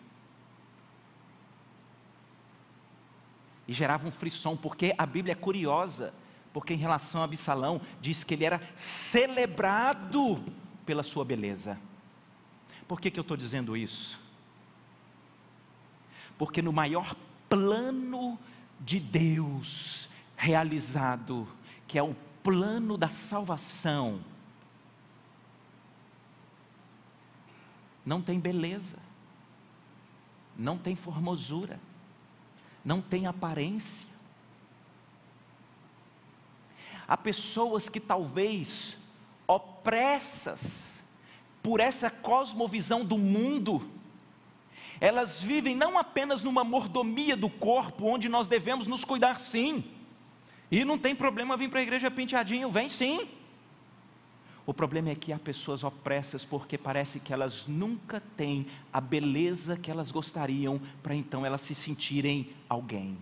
E 3.66 3.72
gerava 3.72 4.08
um 4.08 4.10
frisson, 4.10 4.56
porque 4.56 4.94
a 4.96 5.04
Bíblia 5.04 5.32
é 5.32 5.34
curiosa, 5.34 6.14
porque 6.52 6.72
em 6.72 6.78
relação 6.78 7.20
a 7.20 7.24
Absalão, 7.24 7.80
diz 8.00 8.24
que 8.24 8.32
ele 8.34 8.44
era 8.44 8.60
celebrado 8.76 10.42
pela 10.86 11.02
sua 11.02 11.24
beleza. 11.24 11.78
Por 12.86 13.00
que, 13.00 13.10
que 13.10 13.18
eu 13.18 13.22
estou 13.22 13.36
dizendo 13.36 13.76
isso? 13.76 14.18
Porque 16.38 16.62
no 16.62 16.72
maior 16.72 17.14
plano 17.48 18.38
de 18.80 18.98
Deus 18.98 20.08
realizado, 20.34 21.46
que 21.86 21.98
é 21.98 22.02
o 22.02 22.16
plano 22.42 22.96
da 22.96 23.10
salvação, 23.10 24.20
não 28.08 28.22
tem 28.22 28.40
beleza, 28.40 28.96
não 30.56 30.78
tem 30.78 30.96
formosura, 30.96 31.78
não 32.82 33.02
tem 33.02 33.26
aparência. 33.26 34.08
Há 37.06 37.18
pessoas 37.18 37.90
que 37.90 38.00
talvez 38.00 38.96
opressas 39.46 40.98
por 41.62 41.80
essa 41.80 42.08
cosmovisão 42.10 43.04
do 43.04 43.18
mundo, 43.18 43.86
elas 44.98 45.42
vivem 45.42 45.76
não 45.76 45.98
apenas 45.98 46.42
numa 46.42 46.64
mordomia 46.64 47.36
do 47.36 47.50
corpo, 47.50 48.06
onde 48.06 48.26
nós 48.26 48.48
devemos 48.48 48.86
nos 48.86 49.04
cuidar 49.04 49.38
sim, 49.38 49.84
e 50.70 50.82
não 50.82 50.96
tem 50.96 51.14
problema 51.14 51.58
vir 51.58 51.68
para 51.68 51.80
a 51.80 51.82
igreja 51.82 52.10
penteadinho, 52.10 52.70
vem 52.70 52.88
sim. 52.88 53.28
O 54.68 54.74
problema 54.74 55.08
é 55.08 55.14
que 55.14 55.32
há 55.32 55.38
pessoas 55.38 55.82
opressas 55.82 56.44
porque 56.44 56.76
parece 56.76 57.18
que 57.18 57.32
elas 57.32 57.66
nunca 57.66 58.20
têm 58.36 58.66
a 58.92 59.00
beleza 59.00 59.78
que 59.78 59.90
elas 59.90 60.10
gostariam 60.10 60.78
para 61.02 61.14
então 61.14 61.46
elas 61.46 61.62
se 61.62 61.74
sentirem 61.74 62.50
alguém. 62.68 63.16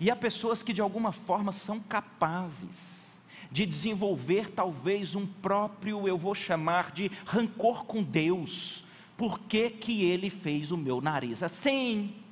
E 0.00 0.10
há 0.10 0.16
pessoas 0.16 0.60
que 0.60 0.72
de 0.72 0.80
alguma 0.80 1.12
forma 1.12 1.52
são 1.52 1.78
capazes 1.78 3.16
de 3.48 3.64
desenvolver 3.64 4.50
talvez 4.50 5.14
um 5.14 5.24
próprio, 5.24 6.08
eu 6.08 6.18
vou 6.18 6.34
chamar 6.34 6.90
de 6.90 7.12
rancor 7.24 7.84
com 7.84 8.02
Deus. 8.02 8.84
Por 9.16 9.38
que, 9.38 9.70
que 9.70 10.02
ele 10.02 10.30
fez 10.30 10.72
o 10.72 10.76
meu 10.76 11.00
nariz 11.00 11.44
assim? 11.44 12.22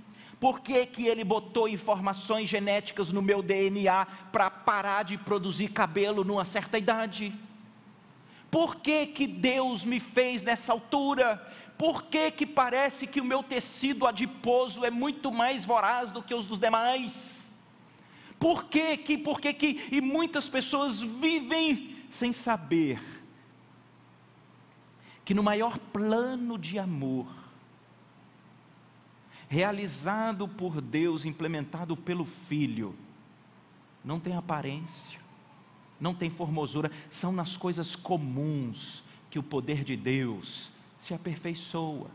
Por 0.41 0.61
que, 0.61 0.87
que 0.87 1.07
ele 1.07 1.23
botou 1.23 1.69
informações 1.69 2.49
genéticas 2.49 3.13
no 3.13 3.21
meu 3.21 3.43
DNA 3.43 4.07
para 4.33 4.50
parar 4.65 5.03
de 5.05 5.19
produzir 5.19 5.69
cabelo 5.69 6.25
numa 6.25 6.45
certa 6.45 6.79
idade? 6.79 7.35
Por 8.51 8.77
que, 8.77 9.07
que 9.07 9.27
Deus 9.27 9.85
me 9.85 10.01
fez 10.01 10.43
nessa 10.43 10.73
altura? 10.73 11.37
Por 11.79 12.05
que, 12.05 12.31
que 12.31 12.45
parece 12.45 13.07
que 13.07 13.21
o 13.21 13.25
meu 13.25 13.43
tecido 13.43 14.07
adiposo 14.07 14.85
é 14.85 14.91
muito 14.91 15.31
mais 15.33 15.65
voraz 15.65 16.11
do 16.11 16.23
que 16.23 16.35
os 16.35 16.45
dos 16.45 16.59
demais? 16.59 17.51
Por 18.39 18.65
que 18.65 18.97
que, 18.97 19.17
por 19.19 19.41
que 19.41 19.53
que, 19.53 19.89
e 19.93 20.01
muitas 20.01 20.49
pessoas 20.49 21.01
vivem 21.01 21.97
sem 22.11 22.33
saber 22.33 23.01
que 25.25 25.35
no 25.35 25.43
maior 25.43 25.79
plano 25.79 26.59
de 26.59 26.79
amor, 26.79 27.29
realizado 29.49 30.49
por 30.49 30.81
Deus, 30.81 31.25
implementado 31.25 31.97
pelo 31.97 32.25
Filho, 32.25 32.97
não 34.05 34.19
tem 34.19 34.35
aparência, 34.35 35.19
não 36.01 36.15
tem 36.15 36.31
formosura, 36.31 36.91
são 37.11 37.31
nas 37.31 37.57
coisas 37.57 37.95
comuns 37.95 39.03
que 39.31 39.39
o 39.39 39.43
poder 39.43 39.85
de 39.85 39.97
Deus 39.97 40.71
se 40.99 41.15
aperfeiçoa. 41.15 42.11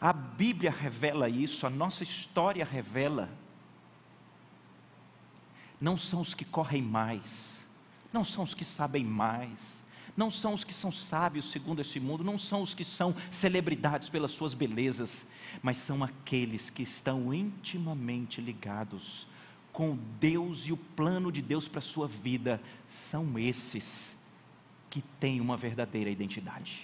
A 0.00 0.12
Bíblia 0.12 0.70
revela 0.70 1.28
isso, 1.28 1.66
a 1.66 1.70
nossa 1.70 2.02
história 2.02 2.64
revela. 2.64 3.28
Não 5.80 5.96
são 5.96 6.20
os 6.20 6.34
que 6.34 6.44
correm 6.44 6.82
mais, 6.82 7.60
não 8.12 8.24
são 8.24 8.44
os 8.44 8.54
que 8.54 8.64
sabem 8.64 9.04
mais, 9.04 9.82
não 10.16 10.30
são 10.30 10.54
os 10.54 10.62
que 10.62 10.72
são 10.74 10.92
sábios 10.92 11.50
segundo 11.50 11.80
esse 11.80 11.98
mundo, 11.98 12.22
não 12.22 12.38
são 12.38 12.62
os 12.62 12.74
que 12.74 12.84
são 12.84 13.14
celebridades 13.30 14.08
pelas 14.08 14.30
suas 14.30 14.54
belezas, 14.54 15.26
mas 15.62 15.78
são 15.78 16.04
aqueles 16.04 16.70
que 16.70 16.82
estão 16.82 17.32
intimamente 17.32 18.40
ligados 18.40 19.26
com 19.72 19.96
Deus 20.20 20.66
e 20.66 20.72
o 20.72 20.76
plano 20.76 21.32
de 21.32 21.40
Deus 21.40 21.66
para 21.66 21.78
a 21.78 21.82
sua 21.82 22.06
vida, 22.06 22.60
são 22.88 23.38
esses 23.38 24.16
que 24.90 25.00
têm 25.18 25.40
uma 25.40 25.56
verdadeira 25.56 26.10
identidade. 26.10 26.82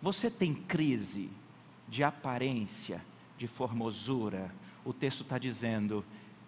Você 0.00 0.30
tem 0.30 0.54
crise 0.54 1.28
de 1.88 2.02
aparência, 2.02 3.02
de 3.36 3.46
formosura, 3.46 4.50
o 4.84 4.92
texto 4.92 5.22
está 5.22 5.38
dizendo 5.38 6.04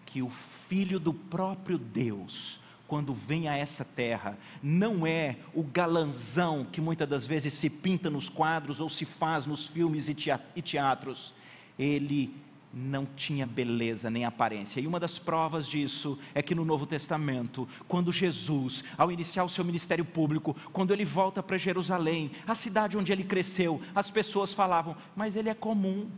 que 0.07 0.23
o 0.23 0.31
Filho 0.31 0.99
do 0.99 1.13
próprio 1.13 1.77
Deus, 1.77 2.59
quando 2.89 3.13
vem 3.13 3.49
a 3.49 3.57
essa 3.57 3.85
terra, 3.85 4.39
não 4.63 5.07
é 5.07 5.37
o 5.53 5.63
galanzão 5.63 6.65
que 6.65 6.81
muitas 6.81 7.09
das 7.09 7.27
vezes 7.27 7.53
se 7.53 7.69
pinta 7.69 8.09
nos 8.09 8.29
quadros 8.29 8.81
ou 8.81 8.89
se 8.89 9.05
faz 9.05 9.47
nos 9.47 9.67
filmes 9.67 10.09
e 10.09 10.63
teatros. 10.63 11.35
Ele 11.79 12.35
não 12.73 13.05
tinha 13.05 13.47
beleza 13.47 14.09
nem 14.09 14.25
aparência. 14.25 14.81
E 14.81 14.87
uma 14.87 15.01
das 15.01 15.19
provas 15.19 15.67
disso 15.67 16.19
é 16.35 16.41
que 16.41 16.55
no 16.55 16.65
Novo 16.65 16.87
Testamento, 16.87 17.69
quando 17.89 18.13
Jesus, 18.13 18.85
ao 18.97 19.11
iniciar 19.11 19.45
o 19.45 19.49
seu 19.49 19.65
ministério 19.65 20.05
público, 20.05 20.57
quando 20.73 20.93
ele 20.93 21.05
volta 21.05 21.43
para 21.43 21.59
Jerusalém, 21.59 22.31
a 22.47 22.55
cidade 22.55 22.97
onde 22.97 23.13
ele 23.13 23.25
cresceu, 23.25 23.81
as 23.95 24.11
pessoas 24.11 24.55
falavam: 24.55 24.97
"Mas 25.17 25.35
ele 25.35 25.49
é 25.49 25.55
comum". 25.55 26.09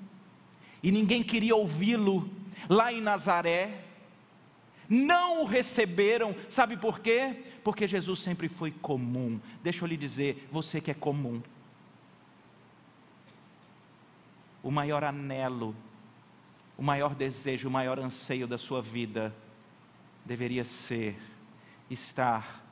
E 0.83 0.91
ninguém 0.91 1.23
queria 1.23 1.57
ouvi-lo. 1.57 2.29
Lá 2.69 2.93
em 2.93 3.01
Nazaré, 3.01 3.85
não 4.89 5.43
o 5.43 5.47
receberam, 5.47 6.35
sabe 6.49 6.77
por 6.77 7.01
quê? 7.01 7.45
Porque 7.65 7.87
Jesus 7.87 8.21
sempre 8.21 8.49
foi 8.49 8.71
comum. 8.71 9.41
Deixa 9.63 9.85
eu 9.85 9.89
lhe 9.89 9.97
dizer, 9.97 10.47
você 10.53 10.81
que 10.81 10.91
é 10.91 10.95
comum, 10.95 11.43
o 14.63 14.71
maior 14.71 15.03
anelo, 15.03 15.75
o 16.77 16.83
maior 16.83 17.15
desejo, 17.15 17.69
o 17.69 17.71
maior 17.71 17.99
anseio 17.99 18.47
da 18.47 18.59
sua 18.59 18.81
vida 18.81 19.35
deveria 20.25 20.65
ser 20.65 21.19
estar 21.91 22.63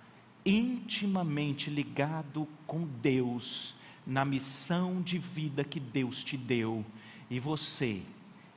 intimamente 0.44 1.68
ligado 1.68 2.48
com 2.66 2.86
Deus 2.86 3.74
na 4.06 4.24
missão 4.24 5.02
de 5.02 5.18
vida 5.18 5.62
que 5.62 5.78
Deus 5.78 6.24
te 6.24 6.36
deu, 6.36 6.84
e 7.28 7.38
você 7.38 8.02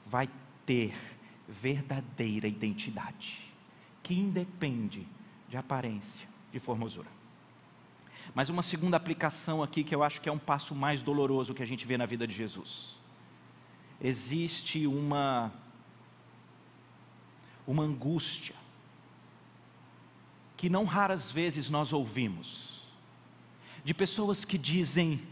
vai 0.05 0.29
ter 0.65 0.93
verdadeira 1.47 2.47
identidade, 2.47 3.39
que 4.01 4.13
independe 4.13 5.05
de 5.49 5.57
aparência, 5.57 6.27
de 6.51 6.59
formosura. 6.59 7.09
Mas 8.33 8.49
uma 8.49 8.63
segunda 8.63 8.95
aplicação 8.95 9.61
aqui 9.61 9.83
que 9.83 9.93
eu 9.93 10.01
acho 10.01 10.21
que 10.21 10.29
é 10.29 10.31
um 10.31 10.39
passo 10.39 10.73
mais 10.73 11.01
doloroso 11.01 11.53
que 11.53 11.61
a 11.61 11.67
gente 11.67 11.85
vê 11.85 11.97
na 11.97 12.05
vida 12.05 12.25
de 12.25 12.33
Jesus. 12.33 12.97
Existe 14.03 14.85
uma 14.85 15.51
uma 17.65 17.83
angústia 17.83 18.55
que 20.57 20.69
não 20.69 20.83
raras 20.83 21.31
vezes 21.31 21.69
nós 21.69 21.93
ouvimos 21.93 22.83
de 23.85 23.93
pessoas 23.93 24.43
que 24.43 24.57
dizem: 24.57 25.25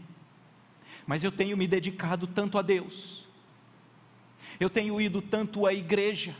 "Mas 1.06 1.22
eu 1.22 1.30
tenho 1.30 1.56
me 1.56 1.68
dedicado 1.68 2.26
tanto 2.26 2.58
a 2.58 2.62
Deus. 2.62 3.26
Eu 4.58 4.70
tenho 4.70 5.00
ido 5.00 5.20
tanto 5.20 5.66
à 5.66 5.74
igreja. 5.74 6.34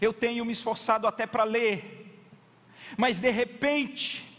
Eu 0.00 0.12
tenho 0.12 0.44
me 0.44 0.52
esforçado 0.52 1.06
até 1.06 1.26
para 1.26 1.44
ler. 1.44 2.24
Mas 2.96 3.20
de 3.20 3.30
repente, 3.30 4.32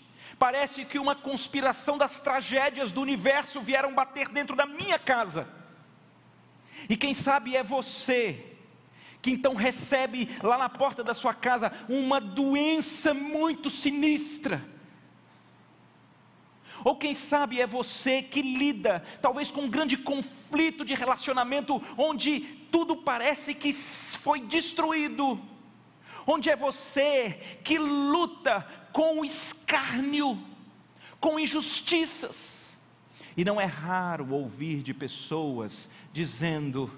Parece 0.44 0.84
que 0.84 1.00
uma 1.00 1.16
conspiração 1.16 1.98
das 1.98 2.20
tragédias 2.20 2.92
do 2.92 3.00
universo 3.00 3.62
vieram 3.62 3.94
bater 3.94 4.28
dentro 4.28 4.58
da 4.58 4.66
minha 4.66 5.00
casa. 5.00 5.48
E 6.89 6.96
quem 6.96 7.13
sabe 7.13 7.56
é 7.56 7.63
você 7.63 8.54
que 9.22 9.32
então 9.32 9.56
recebe 9.56 10.30
lá 10.43 10.58
na 10.58 10.67
porta 10.67 11.02
da 11.02 11.13
sua 11.13 11.34
casa 11.34 11.72
uma 11.88 12.19
doença 12.19 13.13
muito 13.13 13.69
sinistra. 13.69 14.62
Ou 16.84 16.98
quem 16.98 17.15
sabe 17.15 17.62
é 17.62 17.65
você 17.65 18.22
que 18.22 18.41
lida, 18.41 19.02
talvez 19.22 19.50
com 19.50 19.62
um 19.62 19.69
grande 19.69 19.96
conflito 19.96 20.84
de 20.84 20.93
relacionamento, 20.93 21.82
onde 21.98 22.41
tudo 22.69 22.98
parece 22.98 23.54
que 23.54 23.72
foi 23.72 24.41
destruído. 24.41 25.39
Onde 26.28 26.50
é 26.50 26.56
você 26.56 27.60
que 27.63 27.78
luta 27.78 28.67
com 28.91 29.22
o 29.22 29.26
escárnio, 29.26 30.38
com 31.19 31.39
injustiças. 31.39 32.78
E 33.38 33.46
não 33.46 33.60
é 33.60 33.65
raro 33.65 34.34
ouvir 34.34 34.84
de 34.84 34.93
pessoas 34.93 35.89
dizendo: 36.13 36.89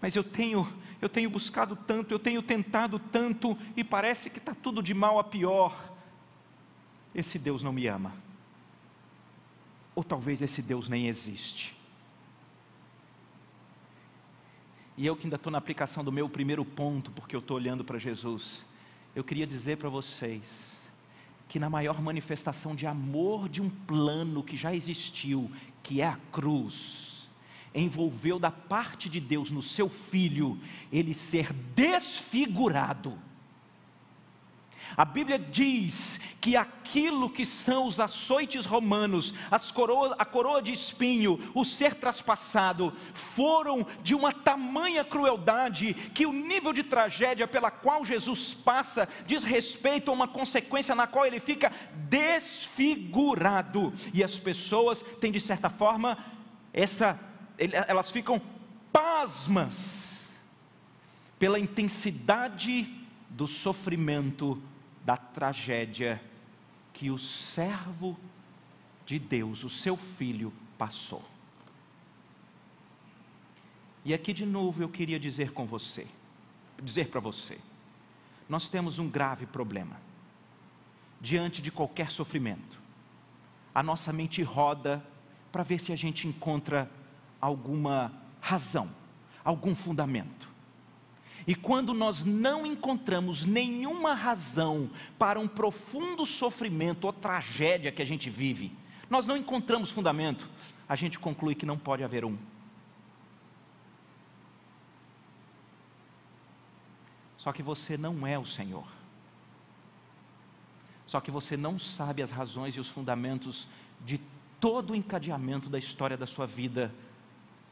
"Mas 0.00 0.16
eu 0.16 0.24
tenho, 0.24 0.66
eu 1.00 1.08
tenho 1.08 1.30
buscado 1.30 1.76
tanto, 1.76 2.12
eu 2.12 2.18
tenho 2.18 2.42
tentado 2.42 2.98
tanto 2.98 3.56
e 3.76 3.84
parece 3.84 4.30
que 4.30 4.38
está 4.38 4.54
tudo 4.54 4.82
de 4.82 4.94
mal 4.94 5.18
a 5.18 5.24
pior. 5.24 5.92
Esse 7.14 7.38
Deus 7.38 7.62
não 7.62 7.72
me 7.72 7.86
ama. 7.86 8.12
Ou 9.94 10.02
talvez 10.02 10.42
esse 10.42 10.62
Deus 10.62 10.88
nem 10.88 11.06
existe." 11.06 11.76
E 14.96 15.06
eu 15.06 15.16
que 15.16 15.24
ainda 15.24 15.36
estou 15.36 15.50
na 15.50 15.58
aplicação 15.58 16.04
do 16.04 16.12
meu 16.12 16.28
primeiro 16.28 16.64
ponto, 16.64 17.10
porque 17.12 17.34
eu 17.34 17.40
estou 17.40 17.56
olhando 17.56 17.82
para 17.82 17.98
Jesus, 17.98 18.64
eu 19.14 19.24
queria 19.24 19.46
dizer 19.46 19.78
para 19.78 19.88
vocês, 19.88 20.42
que 21.48 21.58
na 21.58 21.68
maior 21.68 22.00
manifestação 22.00 22.74
de 22.74 22.86
amor 22.86 23.48
de 23.48 23.60
um 23.60 23.68
plano 23.68 24.42
que 24.42 24.56
já 24.56 24.74
existiu, 24.74 25.50
que 25.82 26.00
é 26.00 26.06
a 26.06 26.18
cruz, 26.30 27.11
envolveu 27.74 28.38
da 28.38 28.50
parte 28.50 29.08
de 29.08 29.20
Deus 29.20 29.50
no 29.50 29.62
seu 29.62 29.88
filho, 29.88 30.58
ele 30.90 31.14
ser 31.14 31.52
desfigurado 31.52 33.18
a 34.96 35.04
Bíblia 35.04 35.38
diz 35.38 36.18
que 36.40 36.56
aquilo 36.56 37.28
que 37.30 37.46
são 37.46 37.86
os 37.86 38.00
açoites 38.00 38.66
romanos, 38.66 39.34
a 39.50 40.24
coroa 40.24 40.60
de 40.60 40.72
espinho, 40.72 41.38
o 41.54 41.64
ser 41.64 41.94
traspassado, 41.94 42.92
foram 43.14 43.86
de 44.02 44.14
uma 44.14 44.32
tamanha 44.32 45.04
crueldade 45.04 45.94
que 46.14 46.26
o 46.26 46.32
nível 46.32 46.72
de 46.72 46.82
tragédia 46.82 47.46
pela 47.46 47.70
qual 47.70 48.04
Jesus 48.04 48.54
passa 48.54 49.08
diz 49.26 49.44
respeito 49.44 50.10
a 50.10 50.14
uma 50.14 50.28
consequência 50.28 50.94
na 50.94 51.06
qual 51.06 51.24
ele 51.26 51.40
fica 51.40 51.72
desfigurado. 52.08 53.92
E 54.12 54.22
as 54.22 54.38
pessoas 54.38 55.02
têm, 55.20 55.32
de 55.32 55.40
certa 55.40 55.70
forma, 55.70 56.18
essa, 56.72 57.18
elas 57.70 58.10
ficam 58.10 58.40
pasmas 58.92 60.28
pela 61.38 61.58
intensidade 61.58 62.84
do 63.28 63.46
sofrimento 63.46 64.62
da 65.04 65.16
tragédia 65.16 66.22
que 66.92 67.10
o 67.10 67.18
servo 67.18 68.16
de 69.04 69.18
Deus, 69.18 69.64
o 69.64 69.70
seu 69.70 69.96
filho, 69.96 70.52
passou. 70.78 71.22
E 74.04 74.12
aqui 74.12 74.32
de 74.32 74.44
novo 74.44 74.82
eu 74.82 74.88
queria 74.88 75.18
dizer 75.18 75.52
com 75.52 75.64
você, 75.66 76.06
dizer 76.82 77.08
para 77.08 77.20
você, 77.20 77.58
nós 78.48 78.68
temos 78.68 78.98
um 78.98 79.08
grave 79.08 79.46
problema. 79.46 80.00
Diante 81.20 81.62
de 81.62 81.70
qualquer 81.70 82.10
sofrimento, 82.10 82.80
a 83.74 83.82
nossa 83.82 84.12
mente 84.12 84.42
roda 84.42 85.04
para 85.50 85.62
ver 85.62 85.80
se 85.80 85.92
a 85.92 85.96
gente 85.96 86.26
encontra 86.26 86.90
alguma 87.42 88.12
razão, 88.40 88.88
algum 89.44 89.74
fundamento. 89.74 90.48
E 91.44 91.56
quando 91.56 91.92
nós 91.92 92.24
não 92.24 92.64
encontramos 92.64 93.44
nenhuma 93.44 94.14
razão 94.14 94.88
para 95.18 95.40
um 95.40 95.48
profundo 95.48 96.24
sofrimento 96.24 97.04
ou 97.04 97.12
tragédia 97.12 97.90
que 97.90 98.00
a 98.00 98.04
gente 98.06 98.30
vive, 98.30 98.72
nós 99.10 99.26
não 99.26 99.36
encontramos 99.36 99.90
fundamento, 99.90 100.48
a 100.88 100.94
gente 100.94 101.18
conclui 101.18 101.56
que 101.56 101.66
não 101.66 101.76
pode 101.76 102.04
haver 102.04 102.24
um. 102.24 102.38
Só 107.36 107.52
que 107.52 107.62
você 107.62 107.96
não 107.96 108.24
é 108.24 108.38
o 108.38 108.46
Senhor. 108.46 108.86
Só 111.08 111.20
que 111.20 111.30
você 111.30 111.56
não 111.56 111.76
sabe 111.76 112.22
as 112.22 112.30
razões 112.30 112.76
e 112.76 112.80
os 112.80 112.88
fundamentos 112.88 113.66
de 114.04 114.20
todo 114.60 114.92
o 114.92 114.96
encadeamento 114.96 115.68
da 115.68 115.76
história 115.76 116.16
da 116.16 116.24
sua 116.24 116.46
vida 116.46 116.94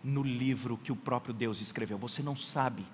no 0.02 0.22
livro 0.22 0.78
que 0.78 0.92
o 0.92 0.96
próprio 0.96 1.34
Deus 1.34 1.60
escreveu. 1.60 1.98
Você 1.98 2.22
não 2.22 2.36
sabe. 2.36 2.86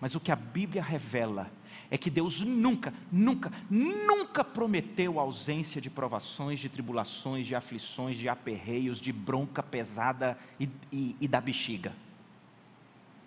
Mas 0.00 0.14
o 0.14 0.20
que 0.20 0.32
a 0.32 0.36
Bíblia 0.36 0.82
revela 0.82 1.50
é 1.90 1.98
que 1.98 2.10
Deus 2.10 2.40
nunca, 2.40 2.92
nunca, 3.10 3.52
nunca 3.68 4.42
prometeu 4.42 5.20
ausência 5.20 5.80
de 5.80 5.90
provações, 5.90 6.58
de 6.58 6.68
tribulações, 6.68 7.46
de 7.46 7.54
aflições, 7.54 8.16
de 8.16 8.28
aperreios, 8.28 8.98
de 8.98 9.12
bronca 9.12 9.62
pesada 9.62 10.38
e, 10.58 10.68
e, 10.90 11.16
e 11.20 11.28
da 11.28 11.40
bexiga. 11.40 11.92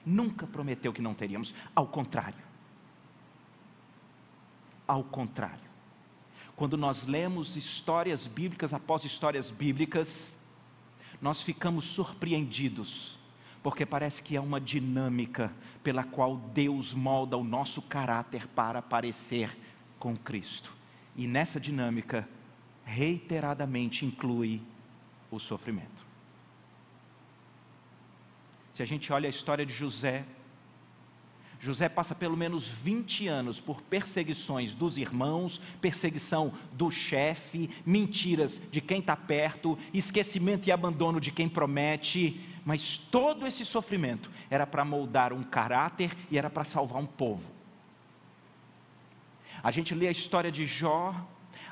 Nunca 0.05 0.45
prometeu 0.45 0.91
que 0.91 1.01
não 1.01 1.13
teríamos, 1.13 1.53
ao 1.75 1.87
contrário. 1.87 2.43
Ao 4.87 5.03
contrário. 5.03 5.65
Quando 6.55 6.77
nós 6.77 7.05
lemos 7.05 7.55
histórias 7.55 8.27
bíblicas 8.27 8.73
após 8.73 9.03
histórias 9.03 9.51
bíblicas, 9.51 10.34
nós 11.21 11.41
ficamos 11.41 11.85
surpreendidos 11.85 13.17
porque 13.65 13.83
parece 13.83 14.21
que 14.21 14.35
é 14.35 14.39
uma 14.39 14.61
dinâmica 14.61 15.51
pela 15.81 16.03
qual 16.03 16.37
Deus 16.37 16.93
molda 16.93 17.35
o 17.35 17.43
nosso 17.43 17.81
caráter 17.81 18.47
para 18.49 18.79
parecer 18.79 19.57
com 19.97 20.15
Cristo. 20.15 20.71
E 21.15 21.25
nessa 21.25 21.59
dinâmica, 21.59 22.29
reiteradamente 22.83 24.05
inclui 24.05 24.61
o 25.31 25.39
sofrimento. 25.39 26.05
Se 28.75 28.83
a 28.83 28.85
gente 28.85 29.11
olha 29.11 29.25
a 29.25 29.31
história 29.31 29.65
de 29.65 29.73
José, 29.73 30.25
José 31.65 31.89
passa 31.89 32.13
pelo 32.13 32.37
menos 32.37 32.67
20 32.67 33.27
anos 33.27 33.59
por 33.59 33.81
perseguições 33.81 34.75
dos 34.75 34.99
irmãos, 34.99 35.59
perseguição 35.81 36.53
do 36.71 36.91
chefe, 36.91 37.71
mentiras 37.83 38.61
de 38.71 38.79
quem 38.79 38.99
está 38.99 39.15
perto, 39.15 39.75
esquecimento 39.91 40.69
e 40.69 40.71
abandono 40.71 41.19
de 41.19 41.31
quem 41.31 41.49
promete, 41.49 42.39
mas 42.63 42.99
todo 42.99 43.47
esse 43.47 43.65
sofrimento 43.65 44.29
era 44.47 44.67
para 44.67 44.85
moldar 44.85 45.33
um 45.33 45.41
caráter 45.41 46.15
e 46.29 46.37
era 46.37 46.51
para 46.51 46.63
salvar 46.63 47.01
um 47.01 47.07
povo. 47.07 47.49
A 49.63 49.71
gente 49.71 49.95
lê 49.95 50.07
a 50.07 50.11
história 50.11 50.51
de 50.51 50.67
Jó, 50.67 51.15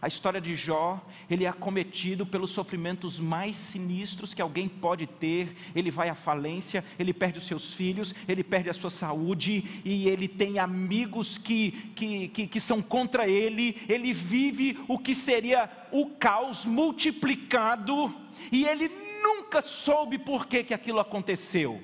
a 0.03 0.07
história 0.09 0.41
de 0.41 0.53
Jó, 0.53 1.01
ele 1.29 1.45
é 1.45 1.47
acometido 1.47 2.25
pelos 2.25 2.51
sofrimentos 2.51 3.17
mais 3.17 3.55
sinistros 3.55 4.33
que 4.33 4.41
alguém 4.41 4.67
pode 4.67 5.07
ter. 5.07 5.55
Ele 5.73 5.89
vai 5.89 6.09
à 6.09 6.13
falência, 6.13 6.83
ele 6.99 7.13
perde 7.13 7.37
os 7.37 7.47
seus 7.47 7.73
filhos, 7.73 8.13
ele 8.27 8.43
perde 8.43 8.69
a 8.69 8.73
sua 8.73 8.89
saúde 8.89 9.81
e 9.85 10.09
ele 10.09 10.27
tem 10.27 10.59
amigos 10.59 11.37
que, 11.37 11.71
que, 11.95 12.27
que, 12.27 12.47
que 12.47 12.59
são 12.59 12.81
contra 12.81 13.29
ele. 13.29 13.81
Ele 13.87 14.11
vive 14.11 14.77
o 14.89 14.99
que 14.99 15.15
seria 15.15 15.71
o 15.89 16.07
caos 16.07 16.65
multiplicado 16.65 18.13
e 18.51 18.65
ele 18.65 18.91
nunca 19.23 19.61
soube 19.61 20.17
por 20.17 20.47
que, 20.47 20.65
que 20.65 20.73
aquilo 20.73 20.99
aconteceu. 20.99 21.81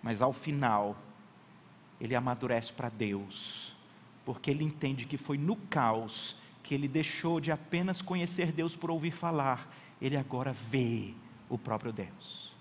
Mas 0.00 0.22
ao 0.22 0.32
final, 0.32 0.96
ele 2.00 2.14
amadurece 2.14 2.72
para 2.72 2.88
Deus, 2.88 3.74
porque 4.24 4.52
ele 4.52 4.62
entende 4.62 5.04
que 5.04 5.16
foi 5.16 5.36
no 5.36 5.56
caos 5.56 6.36
que 6.68 6.74
ele 6.74 6.86
deixou 6.86 7.40
de 7.40 7.50
apenas 7.50 8.02
conhecer 8.02 8.52
Deus 8.52 8.76
por 8.76 8.90
ouvir 8.90 9.12
falar, 9.12 9.74
ele 10.02 10.18
agora 10.18 10.52
vê 10.52 11.14
o 11.48 11.56
próprio 11.56 11.90
Deus. 11.90 12.52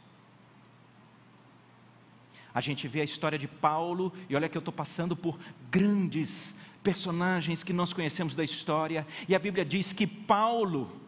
A 2.53 2.61
gente 2.61 2.87
vê 2.87 3.01
a 3.01 3.03
história 3.03 3.37
de 3.37 3.49
Paulo, 3.49 4.13
e 4.29 4.35
olha 4.37 4.47
que 4.47 4.57
eu 4.57 4.61
estou 4.61 4.73
passando 4.73 5.13
por 5.13 5.37
grandes 5.69 6.55
personagens 6.81 7.65
que 7.65 7.73
nós 7.73 7.91
conhecemos 7.91 8.33
da 8.33 8.45
história, 8.45 9.05
e 9.27 9.35
a 9.35 9.39
Bíblia 9.39 9.65
diz 9.65 9.91
que 9.91 10.07
Paulo, 10.07 11.01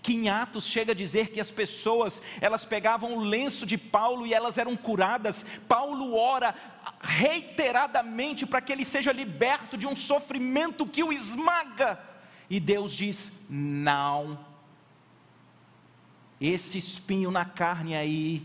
que 0.00 0.14
em 0.14 0.28
Atos 0.28 0.64
chega 0.64 0.92
a 0.92 0.94
dizer 0.94 1.30
que 1.30 1.40
as 1.40 1.50
pessoas, 1.50 2.22
elas 2.40 2.64
pegavam 2.64 3.16
o 3.16 3.24
lenço 3.24 3.66
de 3.66 3.76
Paulo 3.76 4.28
e 4.28 4.32
elas 4.32 4.58
eram 4.58 4.76
curadas. 4.76 5.44
Paulo 5.66 6.14
ora 6.14 6.54
reiteradamente 7.00 8.46
para 8.46 8.60
que 8.60 8.72
ele 8.72 8.84
seja 8.84 9.10
liberto 9.10 9.76
de 9.76 9.88
um 9.88 9.96
sofrimento 9.96 10.86
que 10.86 11.02
o 11.02 11.12
esmaga. 11.12 12.13
E 12.48 12.60
Deus 12.60 12.92
diz: 12.92 13.32
"Não. 13.48 14.38
Esse 16.40 16.78
espinho 16.78 17.30
na 17.30 17.44
carne 17.44 17.94
aí, 17.94 18.42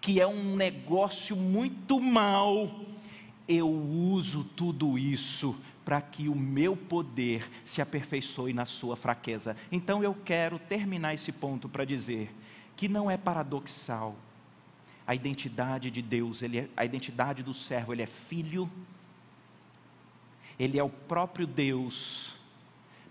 que 0.00 0.20
é 0.20 0.26
um 0.26 0.56
negócio 0.56 1.36
muito 1.36 2.00
mal, 2.00 2.70
eu 3.48 3.68
uso 3.68 4.44
tudo 4.44 4.98
isso 4.98 5.56
para 5.84 6.00
que 6.00 6.28
o 6.28 6.34
meu 6.34 6.76
poder 6.76 7.50
se 7.64 7.82
aperfeiçoe 7.82 8.52
na 8.52 8.64
sua 8.64 8.96
fraqueza. 8.96 9.56
Então 9.72 10.04
eu 10.04 10.14
quero 10.14 10.58
terminar 10.58 11.14
esse 11.14 11.32
ponto 11.32 11.68
para 11.68 11.84
dizer 11.84 12.32
que 12.76 12.88
não 12.88 13.10
é 13.10 13.16
paradoxal. 13.16 14.14
A 15.06 15.14
identidade 15.14 15.90
de 15.90 16.00
Deus, 16.00 16.42
ele 16.42 16.58
é, 16.58 16.68
a 16.76 16.84
identidade 16.84 17.42
do 17.42 17.52
servo, 17.52 17.92
ele 17.92 18.02
é 18.02 18.06
filho, 18.06 18.70
ele 20.58 20.78
é 20.78 20.82
o 20.84 20.88
próprio 20.88 21.46
Deus, 21.46 22.36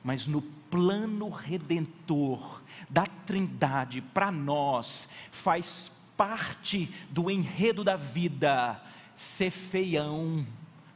mas 0.04 0.26
no 0.26 0.42
plano 0.42 1.30
redentor 1.30 2.62
da 2.90 3.06
Trindade, 3.06 4.02
para 4.02 4.32
nós, 4.32 5.08
faz 5.32 5.92
parte 6.16 6.94
do 7.10 7.30
enredo 7.30 7.84
da 7.84 7.96
vida 7.96 8.82
ser 9.16 9.52
feião 9.52 10.46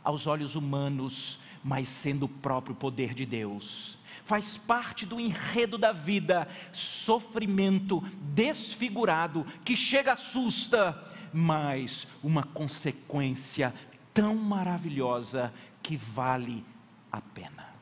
aos 0.04 0.28
olhos 0.28 0.56
humanos, 0.56 1.40
mas 1.64 1.90
sendo 1.90 2.26
o 2.26 2.30
próprio 2.30 2.76
poder 2.76 3.14
de 3.14 3.26
Deus. 3.26 3.98
Faz 4.26 4.58
parte 4.58 5.06
do 5.06 5.20
enredo 5.20 5.78
da 5.78 5.92
vida, 5.92 6.48
sofrimento 6.72 8.02
desfigurado, 8.34 9.46
que 9.66 9.76
chega 9.76 10.14
assusta, 10.14 10.98
mas 11.34 12.08
uma 12.24 12.44
consequência 12.44 13.74
tão 14.14 14.36
maravilhosa 14.36 15.54
que 15.82 15.98
vale 15.98 16.64
a 17.12 17.20
pena. 17.20 17.73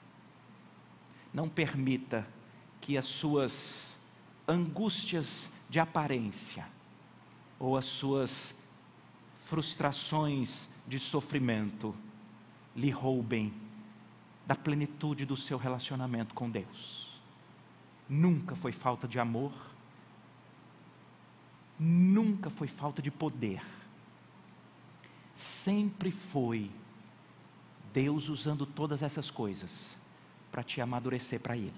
Não 1.34 1.48
permita 1.48 2.28
que 2.82 2.98
as 2.98 3.06
suas 3.06 3.88
angústias 4.48 5.50
de 5.70 5.80
aparência 5.80 6.68
ou 7.60 7.78
as 7.78 7.86
suas 7.86 8.54
frustrações 9.46 10.68
de 10.88 11.00
sofrimento 11.00 11.96
lhe 12.76 12.90
roubem 12.90 13.54
da 14.46 14.56
plenitude 14.56 15.26
do 15.26 15.38
seu 15.38 15.58
relacionamento 15.58 16.34
com 16.34 16.50
Deus. 16.50 17.08
Nunca 18.10 18.56
foi 18.56 18.72
falta 18.72 19.08
de 19.08 19.20
amor, 19.20 19.54
nunca 21.80 22.50
foi 22.50 22.68
falta 22.68 23.02
de 23.02 23.10
poder, 23.10 23.64
sempre 25.36 26.12
foi 26.12 26.70
Deus 27.94 28.28
usando 28.28 28.66
todas 28.66 29.02
essas 29.02 29.32
coisas 29.32 30.01
para 30.52 30.64
te 30.64 30.82
amadurecer 30.82 31.40
para 31.40 31.56
Ele 31.56 31.72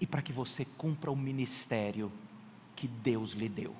e 0.00 0.06
para 0.06 0.22
que 0.22 0.32
você 0.32 0.64
cumpra 0.64 1.10
o 1.10 1.16
ministério 1.16 2.10
que 2.74 2.88
Deus 2.88 3.32
lhe 3.32 3.48
deu. 3.48 3.74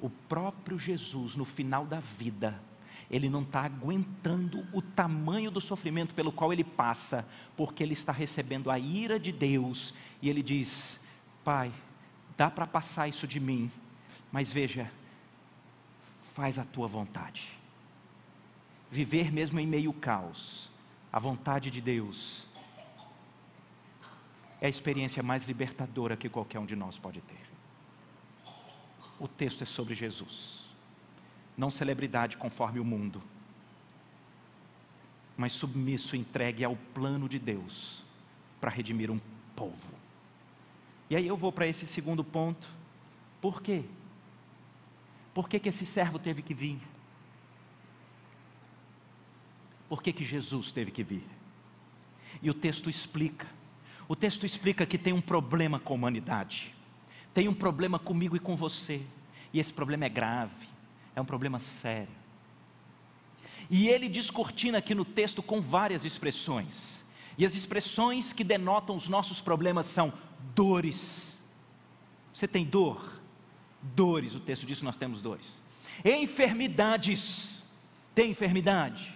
O 0.00 0.10
próprio 0.10 0.78
Jesus, 0.78 1.36
no 1.36 1.44
final 1.44 1.86
da 1.86 2.00
vida, 2.00 2.60
ele 3.10 3.28
não 3.28 3.42
está 3.42 3.62
aguentando 3.62 4.66
o 4.72 4.80
tamanho 4.80 5.50
do 5.50 5.60
sofrimento 5.60 6.14
pelo 6.14 6.32
qual 6.32 6.52
ele 6.52 6.64
passa, 6.64 7.26
porque 7.56 7.82
ele 7.82 7.92
está 7.92 8.12
recebendo 8.12 8.70
a 8.70 8.78
ira 8.78 9.18
de 9.18 9.30
Deus, 9.30 9.94
e 10.20 10.28
ele 10.28 10.42
diz: 10.42 10.98
Pai, 11.44 11.72
dá 12.36 12.50
para 12.50 12.66
passar 12.66 13.08
isso 13.08 13.26
de 13.26 13.38
mim, 13.38 13.70
mas 14.32 14.50
veja, 14.50 14.90
faz 16.34 16.58
a 16.58 16.64
tua 16.64 16.88
vontade. 16.88 17.48
Viver 18.90 19.32
mesmo 19.32 19.60
em 19.60 19.66
meio 19.66 19.92
caos, 19.92 20.70
a 21.12 21.18
vontade 21.18 21.70
de 21.70 21.80
Deus, 21.80 22.46
é 24.64 24.66
a 24.66 24.70
experiência 24.70 25.22
mais 25.22 25.44
libertadora 25.44 26.16
que 26.16 26.26
qualquer 26.26 26.58
um 26.58 26.64
de 26.64 26.74
nós 26.74 26.98
pode 26.98 27.20
ter. 27.20 27.44
O 29.20 29.28
texto 29.28 29.60
é 29.60 29.66
sobre 29.66 29.94
Jesus 29.94 30.64
não 31.54 31.70
celebridade 31.70 32.38
conforme 32.38 32.80
o 32.80 32.84
mundo, 32.84 33.22
mas 35.36 35.52
submisso, 35.52 36.16
entregue 36.16 36.64
ao 36.64 36.74
plano 36.94 37.28
de 37.28 37.38
Deus 37.38 38.02
para 38.58 38.70
redimir 38.70 39.10
um 39.10 39.20
povo. 39.54 39.94
E 41.10 41.14
aí 41.14 41.26
eu 41.26 41.36
vou 41.36 41.52
para 41.52 41.66
esse 41.66 41.86
segundo 41.86 42.24
ponto. 42.24 42.66
Por 43.42 43.60
quê? 43.60 43.84
Por 45.34 45.46
que, 45.46 45.60
que 45.60 45.68
esse 45.68 45.84
servo 45.84 46.18
teve 46.18 46.40
que 46.40 46.54
vir? 46.54 46.80
Por 49.90 50.02
que, 50.02 50.10
que 50.10 50.24
Jesus 50.24 50.72
teve 50.72 50.90
que 50.90 51.04
vir? 51.04 51.26
E 52.40 52.48
o 52.48 52.54
texto 52.54 52.88
explica. 52.88 53.46
O 54.08 54.14
texto 54.14 54.44
explica 54.44 54.84
que 54.86 54.98
tem 54.98 55.12
um 55.12 55.20
problema 55.20 55.78
com 55.78 55.94
a 55.94 55.96
humanidade, 55.96 56.74
tem 57.32 57.48
um 57.48 57.54
problema 57.54 57.98
comigo 57.98 58.36
e 58.36 58.40
com 58.40 58.56
você, 58.56 59.02
e 59.52 59.58
esse 59.58 59.72
problema 59.72 60.04
é 60.04 60.08
grave 60.08 60.74
é 61.14 61.20
um 61.20 61.24
problema 61.24 61.60
sério. 61.60 62.12
E 63.70 63.88
ele 63.88 64.08
descortina 64.08 64.78
aqui 64.78 64.94
no 64.94 65.04
texto 65.04 65.42
com 65.42 65.60
várias 65.60 66.04
expressões. 66.04 67.04
E 67.38 67.44
as 67.44 67.54
expressões 67.54 68.32
que 68.32 68.44
denotam 68.44 68.96
os 68.96 69.08
nossos 69.08 69.40
problemas 69.40 69.86
são 69.86 70.12
dores. 70.54 71.38
Você 72.32 72.46
tem 72.46 72.64
dor? 72.64 73.20
Dores, 73.82 74.34
o 74.34 74.40
texto 74.40 74.66
diz 74.66 74.78
que 74.78 74.84
nós 74.84 74.96
temos 74.96 75.22
dores. 75.22 75.62
Enfermidades. 76.04 77.62
Tem 78.14 78.30
enfermidade? 78.30 79.14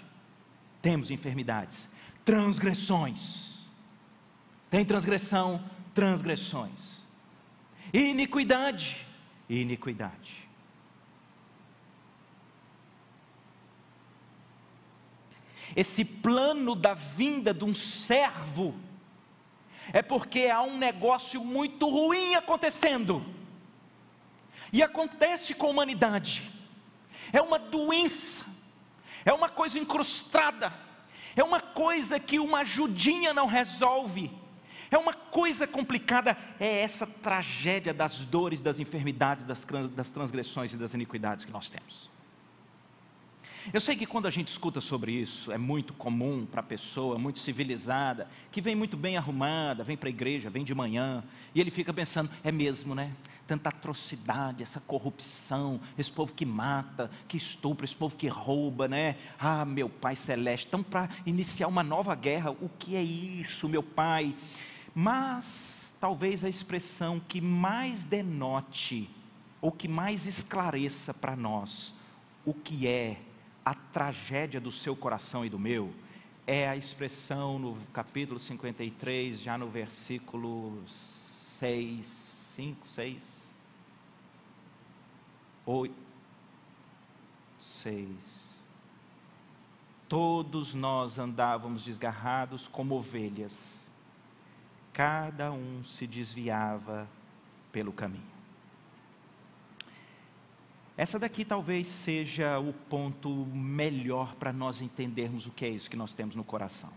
Temos 0.81 1.11
enfermidades. 1.11 1.89
Transgressões. 2.25 3.58
Tem 4.71 4.85
transgressão? 4.85 5.63
Transgressões. 5.95 7.05
Iniquidade. 7.93 9.07
Iniquidade. 9.49 10.49
esse 15.75 16.05
plano 16.05 16.75
da 16.75 16.95
vinda 16.95 17.53
de 17.53 17.65
um 17.65 17.75
servo, 17.75 18.75
é 19.93 20.03
porque 20.03 20.49
há 20.49 20.61
um 20.61 20.77
negócio 20.77 21.43
muito 21.45 21.89
ruim 21.89 22.35
acontecendo, 22.35 23.25
e 24.73 24.83
acontece 24.83 25.55
com 25.55 25.67
a 25.67 25.71
humanidade, 25.71 26.51
é 27.33 27.41
uma 27.41 27.59
doença, 27.59 28.45
é 29.25 29.33
uma 29.33 29.49
coisa 29.49 29.79
incrustada, 29.79 30.73
é 31.37 31.43
uma 31.43 31.61
coisa 31.61 32.19
que 32.19 32.39
uma 32.39 32.61
ajudinha 32.61 33.33
não 33.33 33.47
resolve, 33.47 34.31
é 34.91 34.99
uma 34.99 35.13
coisa 35.13 35.67
complicada, 35.67 36.37
é 36.59 36.81
essa 36.81 37.07
tragédia 37.07 37.93
das 37.93 38.25
dores, 38.25 38.61
das 38.61 38.79
enfermidades, 38.79 39.45
das 39.45 40.11
transgressões 40.11 40.73
e 40.73 40.77
das 40.77 40.95
iniquidades 40.95 41.45
que 41.45 41.53
nós 41.53 41.69
temos. 41.69 42.11
Eu 43.71 43.83
sei 43.83 43.97
que 43.97 44.07
quando 44.07 44.27
a 44.27 44.31
gente 44.31 44.49
escuta 44.49 44.81
sobre 44.81 45.13
isso, 45.13 45.53
é 45.53 45.59
muito 45.59 45.93
comum 45.93 46.47
para 46.47 46.61
a 46.61 46.63
pessoa, 46.63 47.19
muito 47.19 47.39
civilizada, 47.39 48.27
que 48.51 48.63
vem 48.63 48.75
muito 48.75 48.97
bem 48.97 49.19
arrumada, 49.19 49.85
vem 49.85 49.97
para 49.97 50.09
a 50.09 50.11
igreja, 50.11 50.49
vem 50.49 50.65
de 50.65 50.75
manhã, 50.75 51.23
e 51.55 51.61
ele 51.61 51.71
fica 51.71 51.93
pensando: 51.93 52.31
é 52.43 52.51
mesmo, 52.51 52.95
né? 52.95 53.13
Tanta 53.47 53.69
atrocidade, 53.69 54.63
essa 54.63 54.81
corrupção, 54.81 55.81
esse 55.99 56.11
povo 56.11 56.33
que 56.33 56.47
mata, 56.47 57.11
que 57.27 57.37
estupra, 57.37 57.85
esse 57.85 57.95
povo 57.95 58.17
que 58.17 58.29
rouba, 58.29 58.89
né? 58.89 59.17
Ah, 59.39 59.67
meu 59.67 59.91
Pai 59.91 60.17
Celeste, 60.17 60.67
estão 60.67 60.83
para 60.83 61.11
iniciar 61.27 61.69
uma 61.69 61.83
nova 61.83 62.15
guerra, 62.15 62.51
o 62.51 62.71
que 62.79 62.97
é 62.97 63.03
isso, 63.03 63.69
meu 63.69 63.83
Pai? 63.83 64.35
Mas, 65.01 65.95
talvez 66.01 66.43
a 66.43 66.49
expressão 66.49 67.21
que 67.21 67.41
mais 67.41 68.05
denote, 68.05 69.09
ou 69.61 69.71
que 69.71 69.87
mais 69.87 70.27
esclareça 70.27 71.15
para 71.15 71.37
nós, 71.37 71.95
o 72.45 72.53
que 72.53 72.89
é 72.89 73.21
a 73.65 73.77
tragédia 73.77 74.61
do 74.61 74.73
seu 74.73 74.97
coração 74.97 75.45
e 75.45 75.49
do 75.49 75.57
meu 75.57 75.95
é 76.49 76.69
a 76.69 76.77
expressão 76.77 77.61
no 77.61 77.77
capítulo 77.93 78.41
53, 78.41 79.39
já 79.39 79.57
no 79.57 79.69
versículo 79.69 80.83
6, 81.61 82.05
5, 82.57 82.89
6, 82.89 83.23
8, 85.65 85.95
6. 87.61 88.09
Todos 90.09 90.75
nós 90.75 91.21
andávamos 91.21 91.85
desgarrados 91.85 92.67
como 92.67 92.97
ovelhas, 92.97 93.78
cada 94.99 95.53
um 95.53 95.85
se 95.85 96.09
desviava 96.09 97.09
pelo 97.71 97.93
caminho. 97.93 98.27
Essa 100.97 101.21
daqui 101.21 101.45
talvez 101.45 101.87
seja 101.87 102.59
o 102.59 102.73
ponto 102.73 103.31
melhor 103.47 104.35
para 104.35 104.53
nós 104.53 104.81
entendermos 104.81 105.47
o 105.47 105.53
que 105.53 105.65
é 105.65 105.69
isso 105.69 105.89
que 105.89 105.97
nós 105.97 106.15
temos 106.15 106.35
no 106.35 106.43
coração. 106.43 106.91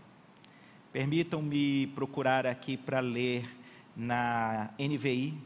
Permitam-me 0.92 1.86
procurar 1.94 2.44
aqui 2.44 2.76
para 2.76 2.98
ler 2.98 3.48
na 3.96 4.70
NVI, 4.80 5.40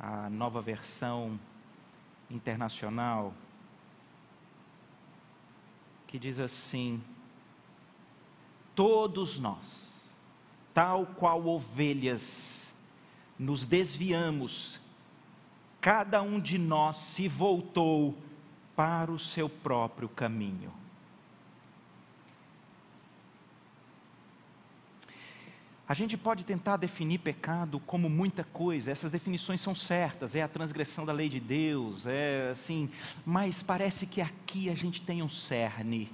a 0.00 0.30
nova 0.30 0.62
versão 0.62 1.38
internacional, 2.30 3.34
que 6.06 6.18
diz 6.18 6.38
assim: 6.38 6.98
Todos 8.74 9.38
nós, 9.38 9.91
tal 10.74 11.06
qual 11.06 11.46
ovelhas, 11.46 12.74
nos 13.38 13.64
desviamos, 13.66 14.80
cada 15.80 16.22
um 16.22 16.38
de 16.38 16.58
nós 16.58 16.96
se 16.96 17.28
voltou 17.28 18.16
para 18.74 19.10
o 19.10 19.18
seu 19.18 19.48
próprio 19.48 20.08
caminho. 20.08 20.72
A 25.88 25.94
gente 25.94 26.16
pode 26.16 26.44
tentar 26.44 26.78
definir 26.78 27.18
pecado 27.18 27.78
como 27.80 28.08
muita 28.08 28.44
coisa, 28.44 28.90
essas 28.90 29.12
definições 29.12 29.60
são 29.60 29.74
certas, 29.74 30.34
é 30.34 30.42
a 30.42 30.48
transgressão 30.48 31.04
da 31.04 31.12
lei 31.12 31.28
de 31.28 31.38
Deus, 31.38 32.06
é 32.06 32.50
assim, 32.52 32.88
mas 33.26 33.62
parece 33.62 34.06
que 34.06 34.20
aqui 34.20 34.70
a 34.70 34.74
gente 34.74 35.02
tem 35.02 35.22
um 35.22 35.28
cerne. 35.28 36.08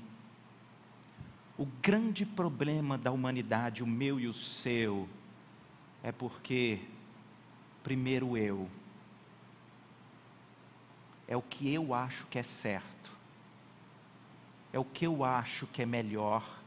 O 1.59 1.67
grande 1.83 2.25
problema 2.25 2.97
da 2.97 3.11
humanidade, 3.11 3.83
o 3.83 3.87
meu 3.87 4.19
e 4.19 4.27
o 4.27 4.33
seu, 4.33 5.09
é 6.03 6.11
porque, 6.11 6.81
primeiro 7.83 8.39
eu, 8.39 8.71
é 11.27 11.37
o 11.37 11.43
que 11.43 11.71
eu 11.75 11.93
acho 11.93 12.27
que 12.29 12.39
é 12.39 12.43
certo, 12.43 13.13
é 14.73 14.79
o 14.79 14.85
que 14.85 15.07
eu 15.07 15.23
acho 15.23 15.67
que 15.67 15.83
é 15.83 15.87
melhor 15.87 16.59